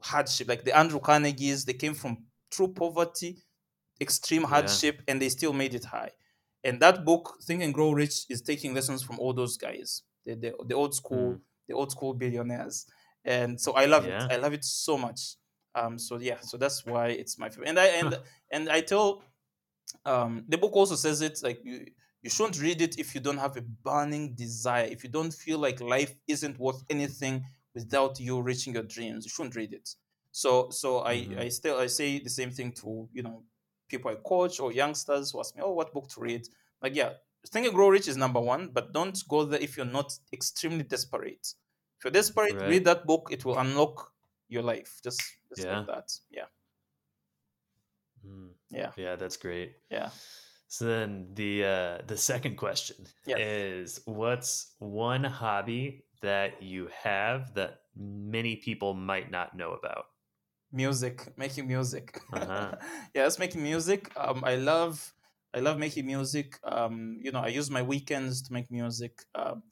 [0.00, 0.48] hardship.
[0.48, 3.42] Like the Andrew Carnegie's, they came from true poverty,
[4.00, 4.52] extreme Yeah.
[4.52, 6.12] hardship, and they still made it high.
[6.64, 10.34] And that book, Think and Grow Rich, is taking lessons from all those guys, the,
[10.34, 12.86] the, the old school, the old school billionaires.
[13.24, 14.08] And so I love Yeah.
[14.08, 14.26] it.
[14.30, 15.36] I love it so much.
[15.74, 17.68] Um, so yeah, so that's why it's my favorite.
[17.68, 18.18] And I and
[18.50, 19.22] and I tell
[20.04, 21.86] um the book also says it like you
[22.22, 25.58] you shouldn't read it if you don't have a burning desire if you don't feel
[25.58, 27.44] like life isn't worth anything
[27.74, 29.88] without you reaching your dreams you shouldn't read it
[30.42, 31.44] so so i Mhm.
[31.44, 33.36] i still i say the same thing to you know
[33.88, 36.44] people i coach or youngsters who ask me oh what book to read
[36.82, 37.12] like yeah
[37.54, 40.82] think and grow rich is number one but don't go there if you're not extremely
[40.82, 41.46] desperate
[41.98, 42.72] if you're desperate Right.
[42.72, 44.12] read that book it will unlock
[44.48, 45.84] your life just, just Yeah.
[45.84, 46.46] like that yeah
[48.24, 48.54] Mm.
[48.70, 49.76] yeah Yeah, that's great.
[49.90, 50.10] yeah
[50.68, 53.66] So then the uh the second question Yes.
[53.76, 60.06] is what's one hobby that you have that many people might not know about?
[60.72, 62.20] Music making music.
[62.32, 62.74] Uh-huh.
[63.14, 64.10] yeah that's making music.
[64.16, 65.12] Um i love
[65.54, 66.58] i love making music.
[66.64, 69.22] Um you know i use my weekends to make music.
[69.34, 69.62] Um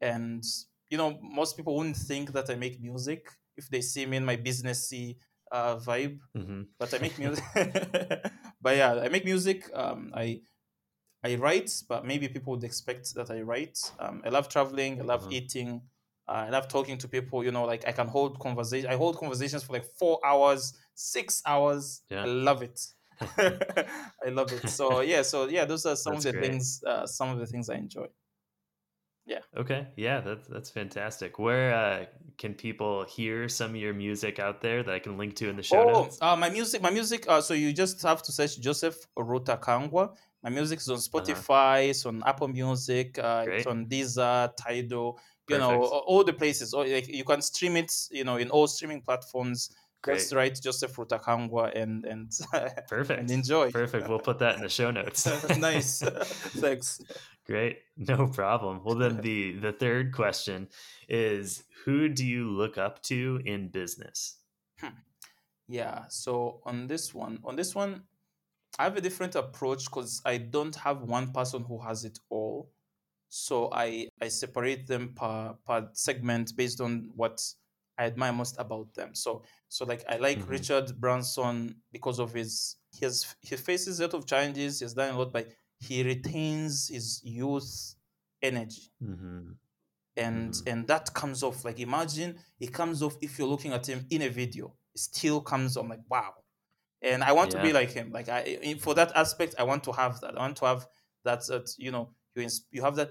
[0.00, 0.44] and
[0.90, 4.24] you know most people wouldn't think that i make music if they see me in
[4.24, 5.16] my businessy
[5.52, 7.44] uh vibe hmm but i make music.
[8.60, 9.68] But yeah i make music.
[9.74, 10.40] Um i
[11.24, 13.78] i write but maybe people would expect that i write.
[13.98, 15.30] Um i love traveling i love Mhm.
[15.30, 15.82] eating
[16.28, 19.16] uh, i love talking to people you know like i can hold conversation i hold
[19.18, 22.22] conversations for like four hours six hours Yeah.
[22.22, 22.80] i love it
[23.20, 26.50] i love it so yeah so yeah those are some That's of the great.
[26.50, 28.06] things uh, some of the things i enjoy
[29.26, 29.40] Yeah.
[29.56, 29.88] Okay.
[29.96, 31.38] Yeah, that's that's fantastic.
[31.38, 32.06] Where uh
[32.38, 35.56] can people hear some of your music out there that I can link to in
[35.56, 36.18] the show Oh, notes?
[36.22, 37.26] uh, my music, my music.
[37.28, 40.16] Uh, so you just have to search Joseph Rutakangwa.
[40.42, 43.50] My music is on Spotify, it's on Apple Music, uh, Uh-huh.
[43.50, 45.18] It's on Deezer, Tidal,
[45.48, 45.92] you know, Perfect.
[46.06, 46.74] all the places.
[46.74, 49.70] Or like you can stream it, you know, in all streaming platforms.
[50.06, 50.38] Just Great.
[50.38, 52.30] write Joseph Rutakangwa and and
[52.88, 53.18] Perfect.
[53.20, 53.72] and enjoy.
[53.72, 54.08] Perfect.
[54.08, 55.26] We'll put that in the show notes.
[55.58, 56.00] nice,
[56.60, 57.00] thanks.
[57.46, 57.78] Great.
[57.96, 58.82] No problem.
[58.84, 60.68] Well then the the third question
[61.08, 64.36] is who do you look up to in business?
[64.78, 64.94] Hmm.
[65.66, 66.04] Yeah.
[66.08, 68.02] So on this one, on this one,
[68.78, 72.70] I have a different approach because I don't have one person who has it all.
[73.28, 77.40] So I I separate them per per segment based on what
[77.98, 79.14] I admire most about them.
[79.14, 80.48] So so like I like Mhm.
[80.48, 84.80] Richard Branson because of his his he faces a lot of challenges.
[84.80, 85.48] He's done a lot, but
[85.78, 87.94] he retains his youth
[88.42, 89.58] energy hmm
[90.16, 90.66] and Mhm.
[90.66, 94.22] and that comes off like imagine it comes off if you're looking at him in
[94.22, 96.34] a video it still comes on like wow
[97.02, 99.92] and i want to be like him like i for that aspect i want to
[99.92, 100.86] have that i want to have
[101.24, 103.10] that that you know you ins- you have that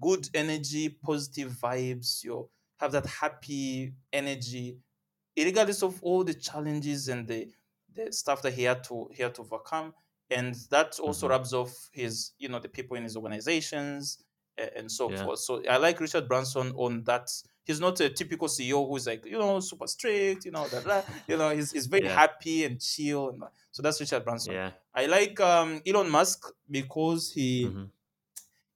[0.00, 2.48] good energy positive vibes you
[2.80, 4.78] have that happy energy
[5.36, 7.50] regardless of all the challenges and the
[7.94, 9.94] the stuff that he had to he had to overcome
[10.30, 11.30] and that also Mhm.
[11.30, 14.24] rubs off his you know the people in his organizations
[14.58, 15.16] a- and so Yeah.
[15.16, 17.30] forth so i like richard branson on that
[17.64, 21.04] he's not a typical ceo who's like you know super strict you know that that,
[21.28, 22.14] you know he's, he's very Yeah.
[22.16, 24.72] happy and chill and so that's richard branson Yeah.
[24.94, 27.90] i like um elon musk because he Mhm.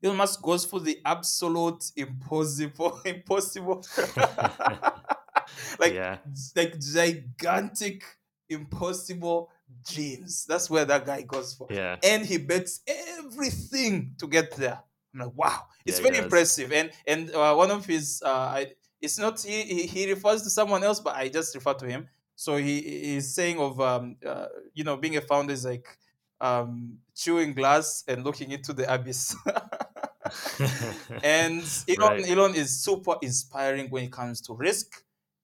[0.02, 3.84] Elon musk goes for the absolute impossible impossible
[5.78, 6.18] like Yeah.
[6.56, 8.02] like gigantic,
[8.48, 9.50] impossible
[9.86, 10.44] dreams.
[10.46, 11.70] That's where that guy goes for.
[11.70, 12.00] Yeah.
[12.02, 14.82] And he bets everything to get there.
[15.14, 16.72] I'm like, wow, it's Yeah, very impressive.
[16.72, 20.50] And and uh, one of his, uh, I, it's not he, he he refers to
[20.50, 22.08] someone else, but I just refer to him.
[22.34, 25.98] So he he's saying of um uh, you know being a founder is like
[26.40, 29.34] um chewing glass and looking into the abyss.
[31.22, 32.28] and Elon, Right.
[32.30, 35.02] Elon is super inspiring when it comes to risk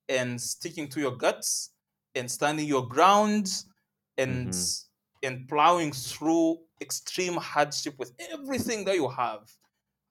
[0.09, 1.71] and sticking to your guts
[2.15, 3.65] and standing your ground
[4.19, 4.85] and Mhm.
[5.23, 9.51] and plowing through extreme hardship with everything that you have.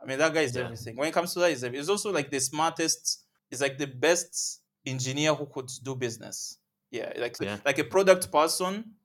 [0.01, 0.63] I mean, that guy is Yeah.
[0.63, 0.95] everything.
[0.97, 3.23] When it comes to that, he's, he's also like the smartest.
[3.49, 6.57] He's like the best engineer who could do business.
[6.91, 7.59] Yeah, like Yeah.
[7.65, 8.95] like a product person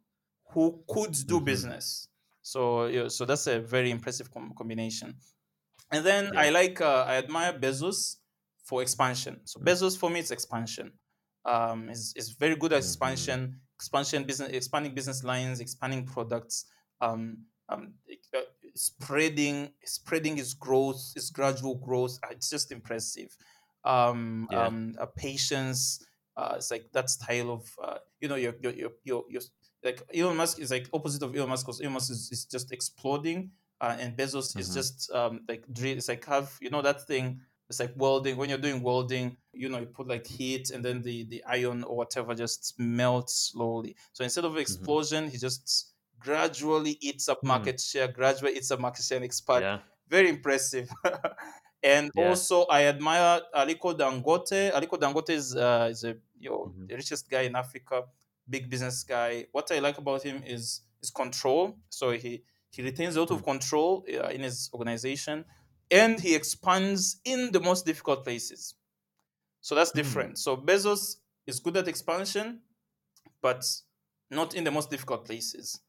[0.52, 1.44] who could do Mhm.
[1.44, 2.08] business.
[2.42, 5.14] So yeah, so that's a very impressive com- combination.
[5.90, 6.36] And then Yeah.
[6.36, 8.16] I like uh, I admire Bezos
[8.64, 9.40] for expansion.
[9.46, 9.64] So Mm.
[9.64, 10.92] Bezos for me it's expansion.
[11.44, 12.78] Um, is is very good at Mhm.
[12.78, 16.66] expansion, expansion business, expanding business lines, expanding products.
[17.00, 17.94] Um, um,
[18.34, 18.40] uh,
[18.74, 22.18] spreading spreading his growth, his gradual growth.
[22.22, 23.36] Uh, It's just impressive.
[23.84, 24.58] Um, Yeah.
[24.58, 26.04] um, uh, patience.
[26.36, 29.42] Uh, it's like that style of uh, you know your your your your, your
[29.82, 32.72] like Elon Musk is like opposite of Elon Musk because Elon Musk is, is just
[32.72, 34.74] exploding, uh, and Bezos is Mhm.
[34.74, 35.64] just um like.
[35.68, 37.40] It's like have you know that thing.
[37.68, 38.36] It's like welding.
[38.38, 41.84] When you're doing welding, you know you put like heat, and then the the iron
[41.84, 43.94] or whatever just melts slowly.
[44.12, 47.48] So instead of explosion, he just gradually eats up Hmm.
[47.48, 48.08] market share.
[48.08, 49.78] Gradually eats up market share and expand Yeah.
[50.08, 50.88] very impressive.
[51.82, 52.28] and Yeah.
[52.28, 54.72] also, I admire Aliko Dangote.
[54.72, 56.88] Aliko Dangote is uh, is a you know, Mhm.
[56.88, 58.04] the richest guy in Africa,
[58.48, 59.46] big business guy.
[59.52, 61.76] What I like about him is his control.
[61.90, 63.44] So he he retains a lot of Mm.
[63.44, 65.44] control uh, in his organization,
[65.90, 68.74] and he expands in the most difficult places.
[69.60, 69.98] So that's Mm.
[70.02, 70.38] different.
[70.38, 71.16] So Bezos
[71.46, 72.62] is good at expansion,
[73.42, 73.64] but
[74.30, 75.80] not in the most difficult places.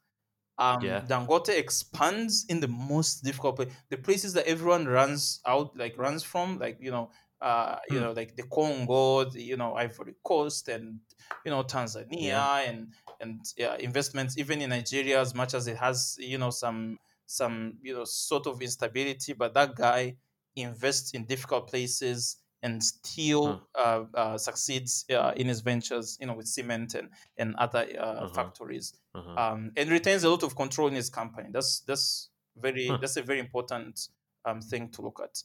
[0.58, 1.06] Um, Yeah.
[1.08, 6.24] Dangote expands in the most difficult place, the places that everyone runs out, like runs
[6.24, 7.12] from, like you know,
[7.42, 8.04] uh, you Hmm.
[8.04, 11.00] know, like the Congo, the, you know, Ivory Coast, and
[11.46, 16.16] you know, Tanzania, and and yeah, investments even in Nigeria, as much as it has,
[16.20, 20.18] you know, some some you know sort of instability, but that guy
[20.56, 26.34] invests in difficult places and still uh, uh, succeeds uh, in his ventures, you know,
[26.34, 28.52] with cement and and other uh, Uh-huh.
[28.66, 29.38] factories Uh-huh.
[29.38, 31.50] um, and retains a lot of control in his company.
[31.52, 33.00] That's that's very Huh.
[33.00, 34.10] that's a very important
[34.46, 35.42] um, thing to look at.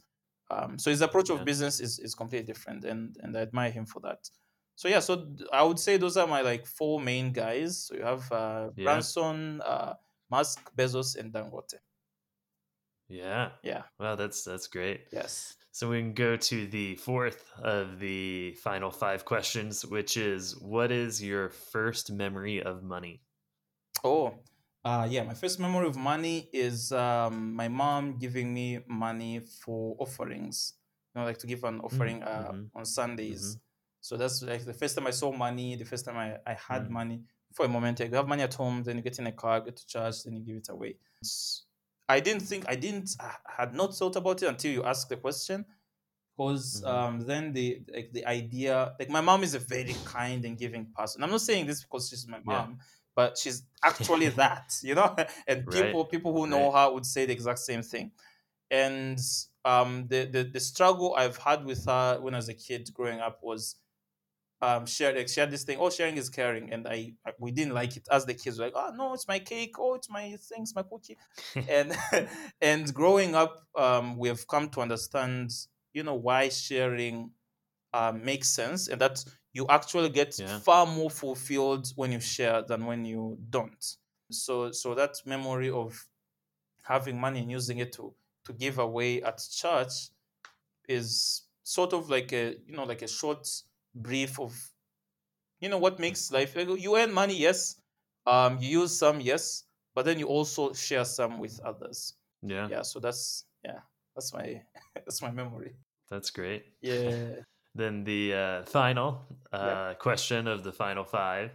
[0.54, 3.86] Um, so his approach of business is, is completely different, and and I admire him
[3.86, 4.20] for that.
[4.76, 5.12] So yeah, so
[5.52, 7.84] I would say those are my like four main guys.
[7.84, 8.84] So you have uh, Yeah.
[8.84, 9.94] Branson, uh,
[10.30, 11.78] Musk, Bezos, and Dangote.
[13.08, 13.50] Yeah.
[13.62, 13.82] Yeah.
[13.98, 15.06] Wow, that's that's great.
[15.12, 15.56] Yes.
[15.70, 20.90] So we can go to the fourth of the final five questions, which is what
[20.92, 23.22] is your first memory of money?
[24.04, 24.34] Oh,
[24.84, 25.22] uh, yeah.
[25.24, 30.74] My first memory of money is um, my mom giving me money for offerings.
[31.14, 33.58] You know, like to give an offering uh, mhm, on Sundays.
[34.00, 35.76] So that's like the first time I saw money.
[35.76, 36.90] The first time I, I had Mm.
[36.90, 37.22] money.
[37.54, 39.76] For a moment, you have money at home, then you get in a car, get
[39.76, 40.96] to church, then you give it away.
[42.08, 45.16] I didn't think I didn't I had not thought about it until you asked the
[45.16, 45.64] question.
[46.36, 46.84] Because Mhm.
[46.86, 50.86] um, then the like the idea like my mom is a very kind and giving
[50.96, 51.22] person.
[51.22, 52.66] I'm not saying this because she's my Yeah.
[53.14, 55.14] But she's actually that, you know.
[55.48, 56.72] And Right, people people who know right.
[56.72, 58.12] her would say the exact same thing.
[58.70, 59.18] And
[59.64, 63.20] um, the, the the struggle I've had with her when I was a kid growing
[63.20, 63.76] up was
[64.62, 67.50] um shared like she had this thing oh sharing is caring and I, I we
[67.50, 70.08] didn't like it as the kids were like oh no it's my cake oh it's
[70.08, 71.18] my things my cookie
[71.68, 71.92] and
[72.60, 75.50] and growing up um we have come to understand
[75.92, 77.32] you know why sharing
[77.92, 79.24] uh, makes sense and that
[79.54, 80.60] you actually get Yeah.
[80.60, 83.84] far more fulfilled when you share than when you don't.
[84.30, 86.06] So so that memory of
[86.82, 88.14] having money and using it to
[88.46, 90.10] to give away at church
[90.88, 93.48] is sort of like a you know like a short
[93.94, 94.54] brief of
[95.60, 97.80] you know what makes life you earn money yes.
[98.26, 99.64] Um you use some yes
[99.94, 102.14] but then you also share some with others.
[102.42, 103.80] Yeah, yeah so that's yeah
[104.14, 104.62] that's my
[104.94, 105.76] that's my memory.
[106.10, 106.64] That's great.
[106.82, 107.42] yeah
[107.74, 111.50] Then the uh, final uh, question of the final five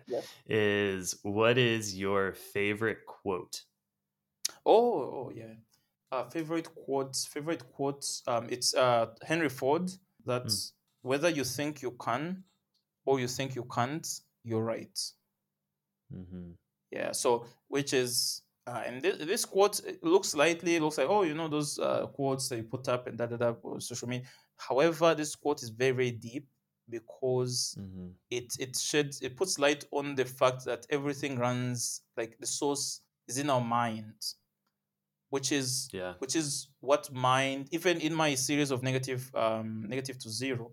[0.47, 3.63] is what is your favorite quote?
[4.65, 5.53] oh, oh yeah
[6.11, 9.91] uh favorite quotes favorite quotes um it's uh henry ford
[10.25, 10.73] that's
[11.03, 12.43] whether you think you can
[13.05, 14.97] or you think you can't you're right
[16.11, 16.51] hmm
[16.91, 17.11] Yeah.
[17.11, 21.35] So, which is, uh, and this, this quote looks lightly, it looks like, oh, you
[21.35, 24.27] know, those uh, quotes that you put up and da da da social media.
[24.59, 26.47] However, this quote is very, very deep
[26.89, 28.09] because Mm-hmm.
[28.29, 33.01] it it sheds it puts light on the fact that everything runs like the source
[33.27, 34.15] is in our mind
[35.29, 36.13] which is Yeah.
[36.19, 40.71] which is what mind even in my series of negative um negative to zero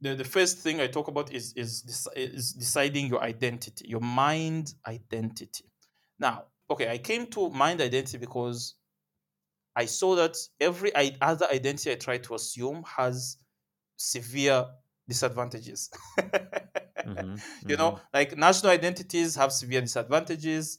[0.00, 4.74] the, the first thing i talk about is is is deciding your identity your mind
[4.86, 5.64] identity
[6.18, 8.74] now okay i came to mind identity because
[9.76, 13.36] i saw that every other identity i try to assume has
[13.96, 14.66] severe
[15.08, 15.90] disadvantages.
[17.06, 17.36] Mm-hmm.
[17.68, 20.78] you know like national identities have severe disadvantages.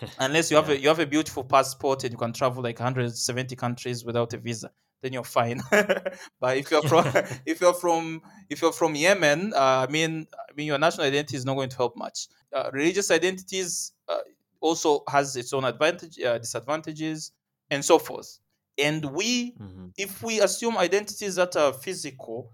[0.18, 0.74] Unless you have Yeah.
[0.74, 4.38] a you have a beautiful passport and you can travel like 170 countries without a
[4.38, 4.70] visa
[5.02, 5.60] then you're fine.
[6.40, 7.06] But if you're from
[7.46, 11.36] if you're from if you're from yemen uh, i mean i mean your national identity
[11.36, 12.28] is not going to help much.
[12.52, 14.18] Uh, religious identities uh,
[14.60, 17.32] also has its own advantage uh, disadvantages
[17.70, 18.38] and so forth
[18.78, 19.86] and we Mm-hmm.
[19.96, 22.52] if we assume identities that are physical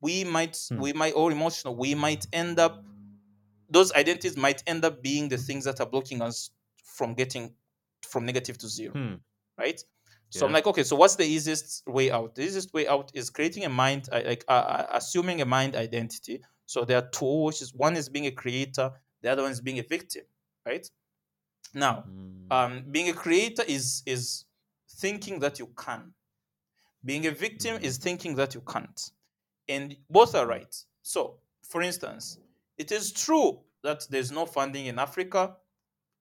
[0.00, 0.80] we might Hmm.
[0.80, 2.84] we might or emotional we might end up
[3.68, 6.50] those identities might end up being the things that are blocking us
[6.84, 7.54] from getting
[8.02, 9.14] from negative to zero Hmm.
[9.58, 9.82] right
[10.30, 13.30] so i'm like okay so what's the easiest way out the easiest way out is
[13.30, 17.62] creating a mind like uh, uh, assuming a mind identity so there are two which
[17.62, 18.90] is one is being a creator
[19.22, 20.24] the other one is being a victim
[20.66, 20.90] right
[21.74, 22.52] now Mm.
[22.52, 24.43] um, being a creator is is
[24.94, 26.12] thinking that you can.
[27.04, 29.10] Being a victim is thinking that you can't.
[29.68, 30.74] And both are right.
[31.02, 31.38] So
[31.68, 32.38] for instance
[32.76, 35.56] it is true that there's no funding in africa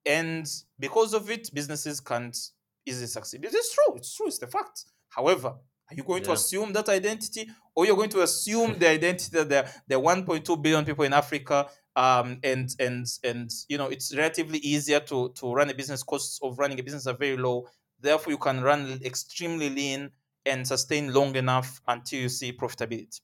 [0.06, 0.48] and
[0.80, 2.38] because of it businesses can't
[2.86, 3.46] easily succeed.
[3.46, 3.96] It is true.
[3.96, 4.28] It's true.
[4.28, 4.86] It's the fact.
[5.10, 9.30] However are you going to assume that identity or you're going to assume the identity
[9.38, 9.50] that
[9.88, 14.60] there, are 1.2 billion people in africa um, and and and you know it's relatively
[14.60, 16.04] easier to to run a business.
[16.04, 17.68] Costs of running a business are very low
[18.04, 20.12] therefore you can run extremely lean
[20.46, 23.22] and sustain long enough until you see profitability.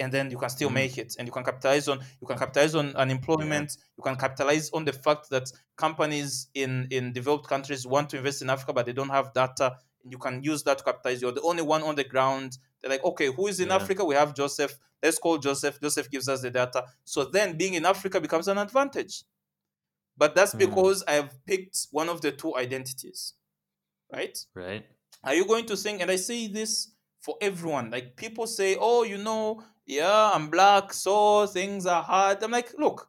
[0.00, 0.74] And then you can still Mm.
[0.74, 1.16] make it.
[1.18, 3.76] And you can capitalize on you can capitalize on unemployment.
[3.96, 8.40] You can capitalize on the fact that companies in in developed countries want to invest
[8.42, 9.76] in africa but they don't have data.
[10.04, 11.20] And you can use that to capitalize.
[11.20, 12.58] You're the only one on the ground.
[12.80, 13.76] They're like okay who is in Yeah.
[13.76, 14.04] africa?
[14.04, 14.78] We have joseph.
[15.02, 15.80] Let's call joseph.
[15.80, 16.84] Joseph gives us the data.
[17.04, 19.24] So then being in africa becomes an advantage.
[20.16, 20.58] But that's Mm.
[20.64, 23.34] because i've picked one of the two identities
[24.12, 24.38] right?
[24.54, 24.86] Right.
[25.24, 27.90] are you going to think and i say this for everyone.
[27.90, 32.42] Like people say oh you know yeah i'm black so things are hard.
[32.42, 33.08] I'm like look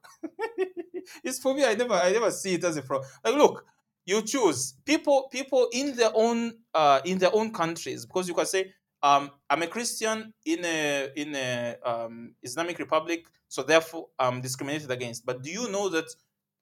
[1.24, 1.64] it's for me.
[1.66, 3.10] I never i never see it as a problem.
[3.24, 3.66] Like look
[4.06, 4.74] you choose.
[4.86, 9.32] People people in their own uh in their own countries because you can say um
[9.50, 15.26] i'm a christian in a in a um islamic republic so therefore i'm discriminated against.
[15.26, 16.14] But do you know that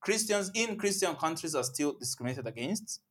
[0.02, 3.02] christians in christian countries are still discriminated against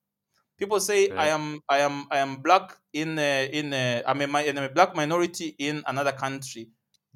[0.56, 4.48] people say i am i am i am black in a, in a, i'm a,
[4.48, 6.70] I'm a black minority in another country.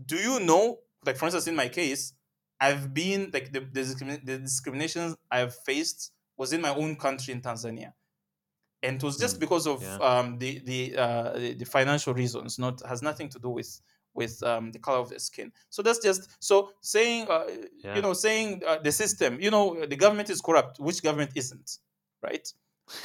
[0.05, 2.15] Do you know like for instance in my case
[2.61, 7.41] i've been like the, the, the discriminations i've faced was in my own country in
[7.43, 7.93] tanzania.
[8.83, 9.97] And it was just Mm, because of yeah.
[10.01, 13.81] um, the the, uh, the the financial reasons not has nothing to do with
[14.15, 15.53] with um, the color of the skin.
[15.69, 17.45] So that's just so saying uh,
[17.85, 17.97] Yeah.
[17.97, 21.79] you know saying uh, the system you know the government is corrupt which government isn't
[22.23, 22.47] right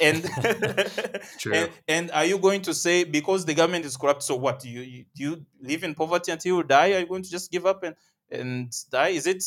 [0.00, 0.24] and
[1.38, 1.54] True.
[1.54, 4.60] and, and are you going to say because the government is corrupt so what?
[4.60, 6.92] Do you, you do you live in poverty until you die?
[6.92, 7.94] Are you going to just give up and
[8.30, 9.08] and die?
[9.08, 9.42] Is it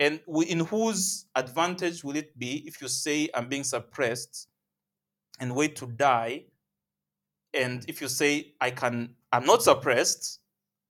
[0.00, 4.48] and we, in whose advantage will it be if you say i'm being suppressed
[5.40, 6.44] and wait to die
[7.54, 10.40] and if you say i can i'm not suppressed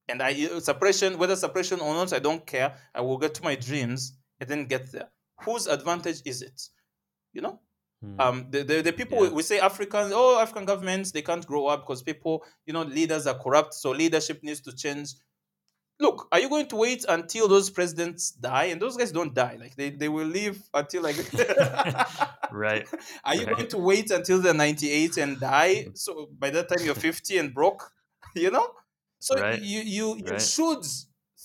[0.08, 2.74] and i uh, suppression whether suppression or not i don't care.
[2.94, 5.08] I will get to my dreams and then get there.
[5.42, 6.68] Whose advantage is it?
[7.32, 7.60] You know
[8.04, 8.20] Mm.
[8.20, 9.32] um the, the, the people Yeah.
[9.32, 13.26] we say africans oh african governments they can't grow up because people you know leaders
[13.26, 15.14] are corrupt so leadership needs to change.
[16.00, 18.66] Look are you going to wait until those presidents die?
[18.66, 19.56] And those guys don't die.
[19.58, 21.16] Like they, they will live until like
[22.52, 22.86] right.
[23.24, 25.88] are you going to wait until they're 98 and die?
[25.94, 27.90] So by that time you're 50 and broke
[28.36, 28.70] you know?
[29.18, 29.60] So Right.
[29.60, 30.40] you you, you Right.
[30.40, 30.84] should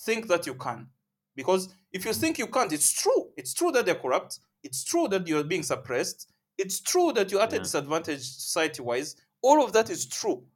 [0.04, 0.86] think that you can.
[1.34, 3.30] Because if you think you can't it's true.
[3.36, 4.38] It's true that they're corrupt.
[4.62, 6.28] It's true that you're being suppressed
[6.58, 10.46] it's true that you're at a disadvantage society wise all of that is true.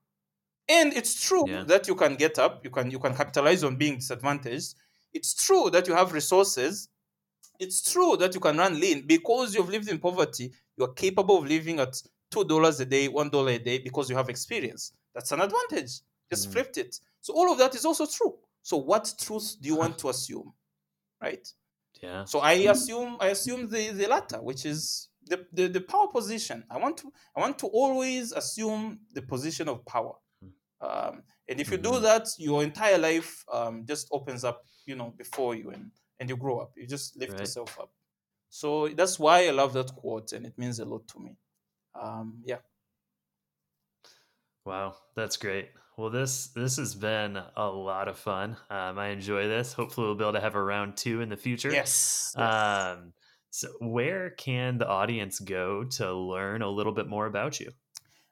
[0.68, 1.64] And it's true Yeah.
[1.66, 4.74] that you can get up you can you can capitalize on being disadvantaged.
[5.12, 6.88] It's true that you have resources.
[7.58, 9.06] It's true that you can run lean.
[9.06, 12.00] Because you've lived in poverty you're capable of living at
[12.30, 14.92] two dollars a day one dollar a day because you have experience.
[15.14, 16.00] That's an advantage.
[16.30, 16.52] Just Mhm.
[16.52, 17.00] flipped it.
[17.20, 18.38] So all of that is also true.
[18.62, 20.54] So what truth do you want to assume?
[21.22, 21.46] Right?
[22.02, 22.24] Yeah.
[22.24, 26.64] so I assume I assume the, the latter, which is the, the, the power position.
[26.70, 30.14] I want to I want to always assume the position of power.
[30.80, 32.02] Um, And if you do Mhm.
[32.02, 36.36] that, your entire life um, just opens up, you know, before you and, and you
[36.36, 36.72] grow up.
[36.76, 37.40] You just lift Right.
[37.40, 37.90] yourself up.
[38.50, 41.38] So that's why I love that quote and it means a lot to me.
[41.94, 42.60] Um, yeah.
[44.64, 45.70] Wow, that's great.
[45.96, 48.56] Well, this this has been a lot of fun.
[48.70, 49.72] Um, I enjoy this.
[49.72, 51.72] Hopefully, we'll be able to have a round two in the future.
[51.72, 52.34] Yes.
[52.36, 52.88] yes.
[53.50, 57.70] So, where can the audience go to learn a little bit more about you?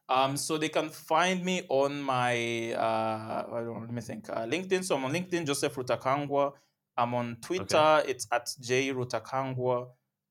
[0.08, 4.30] Um, so they can find me on my uh, I don't know, let me think
[4.30, 4.84] uh, LinkedIn.
[4.84, 6.52] So I'm on LinkedIn, Joseph Rutakangwa.
[6.96, 8.02] I'm on Twitter.
[8.06, 9.88] It's at J Rutakangwa.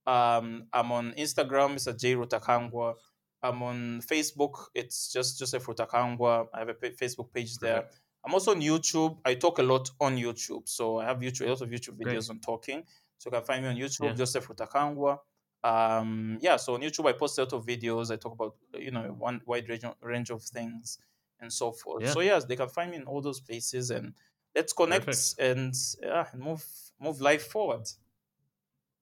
[0.07, 1.73] Um, I'm on Instagram.
[1.75, 2.95] It's at J Rutakangwa.
[3.43, 4.67] I'm on Facebook.
[4.73, 6.47] It's just Joseph Rutakangwa.
[6.53, 7.85] I have a Facebook page there.
[8.25, 9.17] I'm also on YouTube.
[9.23, 10.67] I talk a lot on YouTube.
[10.67, 12.17] So I have YouTube, a lot of YouTube Great.
[12.17, 12.83] videos on talking.
[13.17, 14.13] So you can find me on YouTube, Yeah.
[14.13, 15.19] Joseph Rutakangwa
[15.63, 18.91] um yeah so on youtube i post a lot of videos i talk about you
[18.91, 20.99] know one wide range of, range of things
[21.39, 22.11] and so forth Yeah.
[22.11, 24.13] so yes they can find me in all those places and
[24.53, 25.39] let's connect Perfect.
[25.39, 25.73] and
[26.03, 26.63] yeah move
[26.99, 27.87] move life forward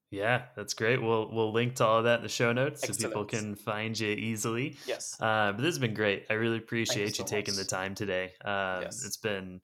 [0.10, 1.02] Yeah, that's great.
[1.02, 4.00] We'll we'll link to all of that in the show notes so people can find
[4.00, 4.78] you easily.
[4.86, 6.26] yes Uh, but this has been great.
[6.30, 8.34] I really appreciate you so taking the time today.
[8.46, 9.04] Um, Yes.
[9.06, 9.62] It's been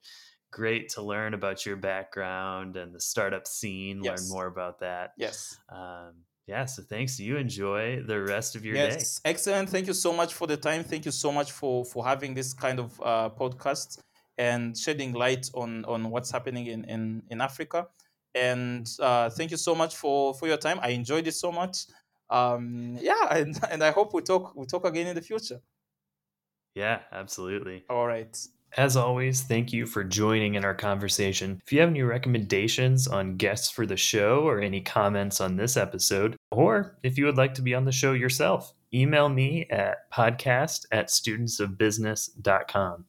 [0.50, 4.02] great to learn about your background and the startup scene.
[4.02, 4.20] Yes.
[4.22, 5.12] Learn more about that.
[5.16, 6.64] yes Um, yeah.
[6.64, 7.20] So thanks.
[7.20, 8.88] You enjoy the rest of your day.
[8.96, 12.04] yes excellent thank you so much for the time thank you so much for for
[12.04, 13.98] having this kind of uh podcast
[14.38, 17.86] and shedding light on on what's happening in in in africa
[18.34, 21.76] and uh thank you so much for for your time i enjoyed it so much
[22.30, 25.60] um yeah and and i hope we talk we talk again in the future
[26.74, 27.84] Yeah, absolutely.
[27.90, 28.34] all right
[28.76, 31.60] As always, thank you for joining in our conversation.
[31.66, 35.76] If you have any recommendations on guests for the show or any comments on this
[35.76, 40.10] episode, or if you would like to be on the show yourself, email me at
[40.12, 43.04] podcast at studentsofbusiness.com.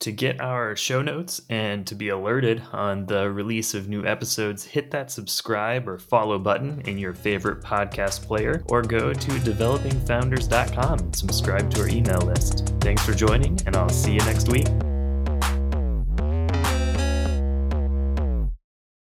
[0.00, 4.64] To get our show notes and to be alerted on the release of new episodes,
[4.64, 10.98] hit that subscribe or follow button in your favorite podcast player or go to developingfounders.com
[10.98, 12.72] and subscribe to our email list.
[12.80, 14.66] Thanks for joining, and I'll see you next week.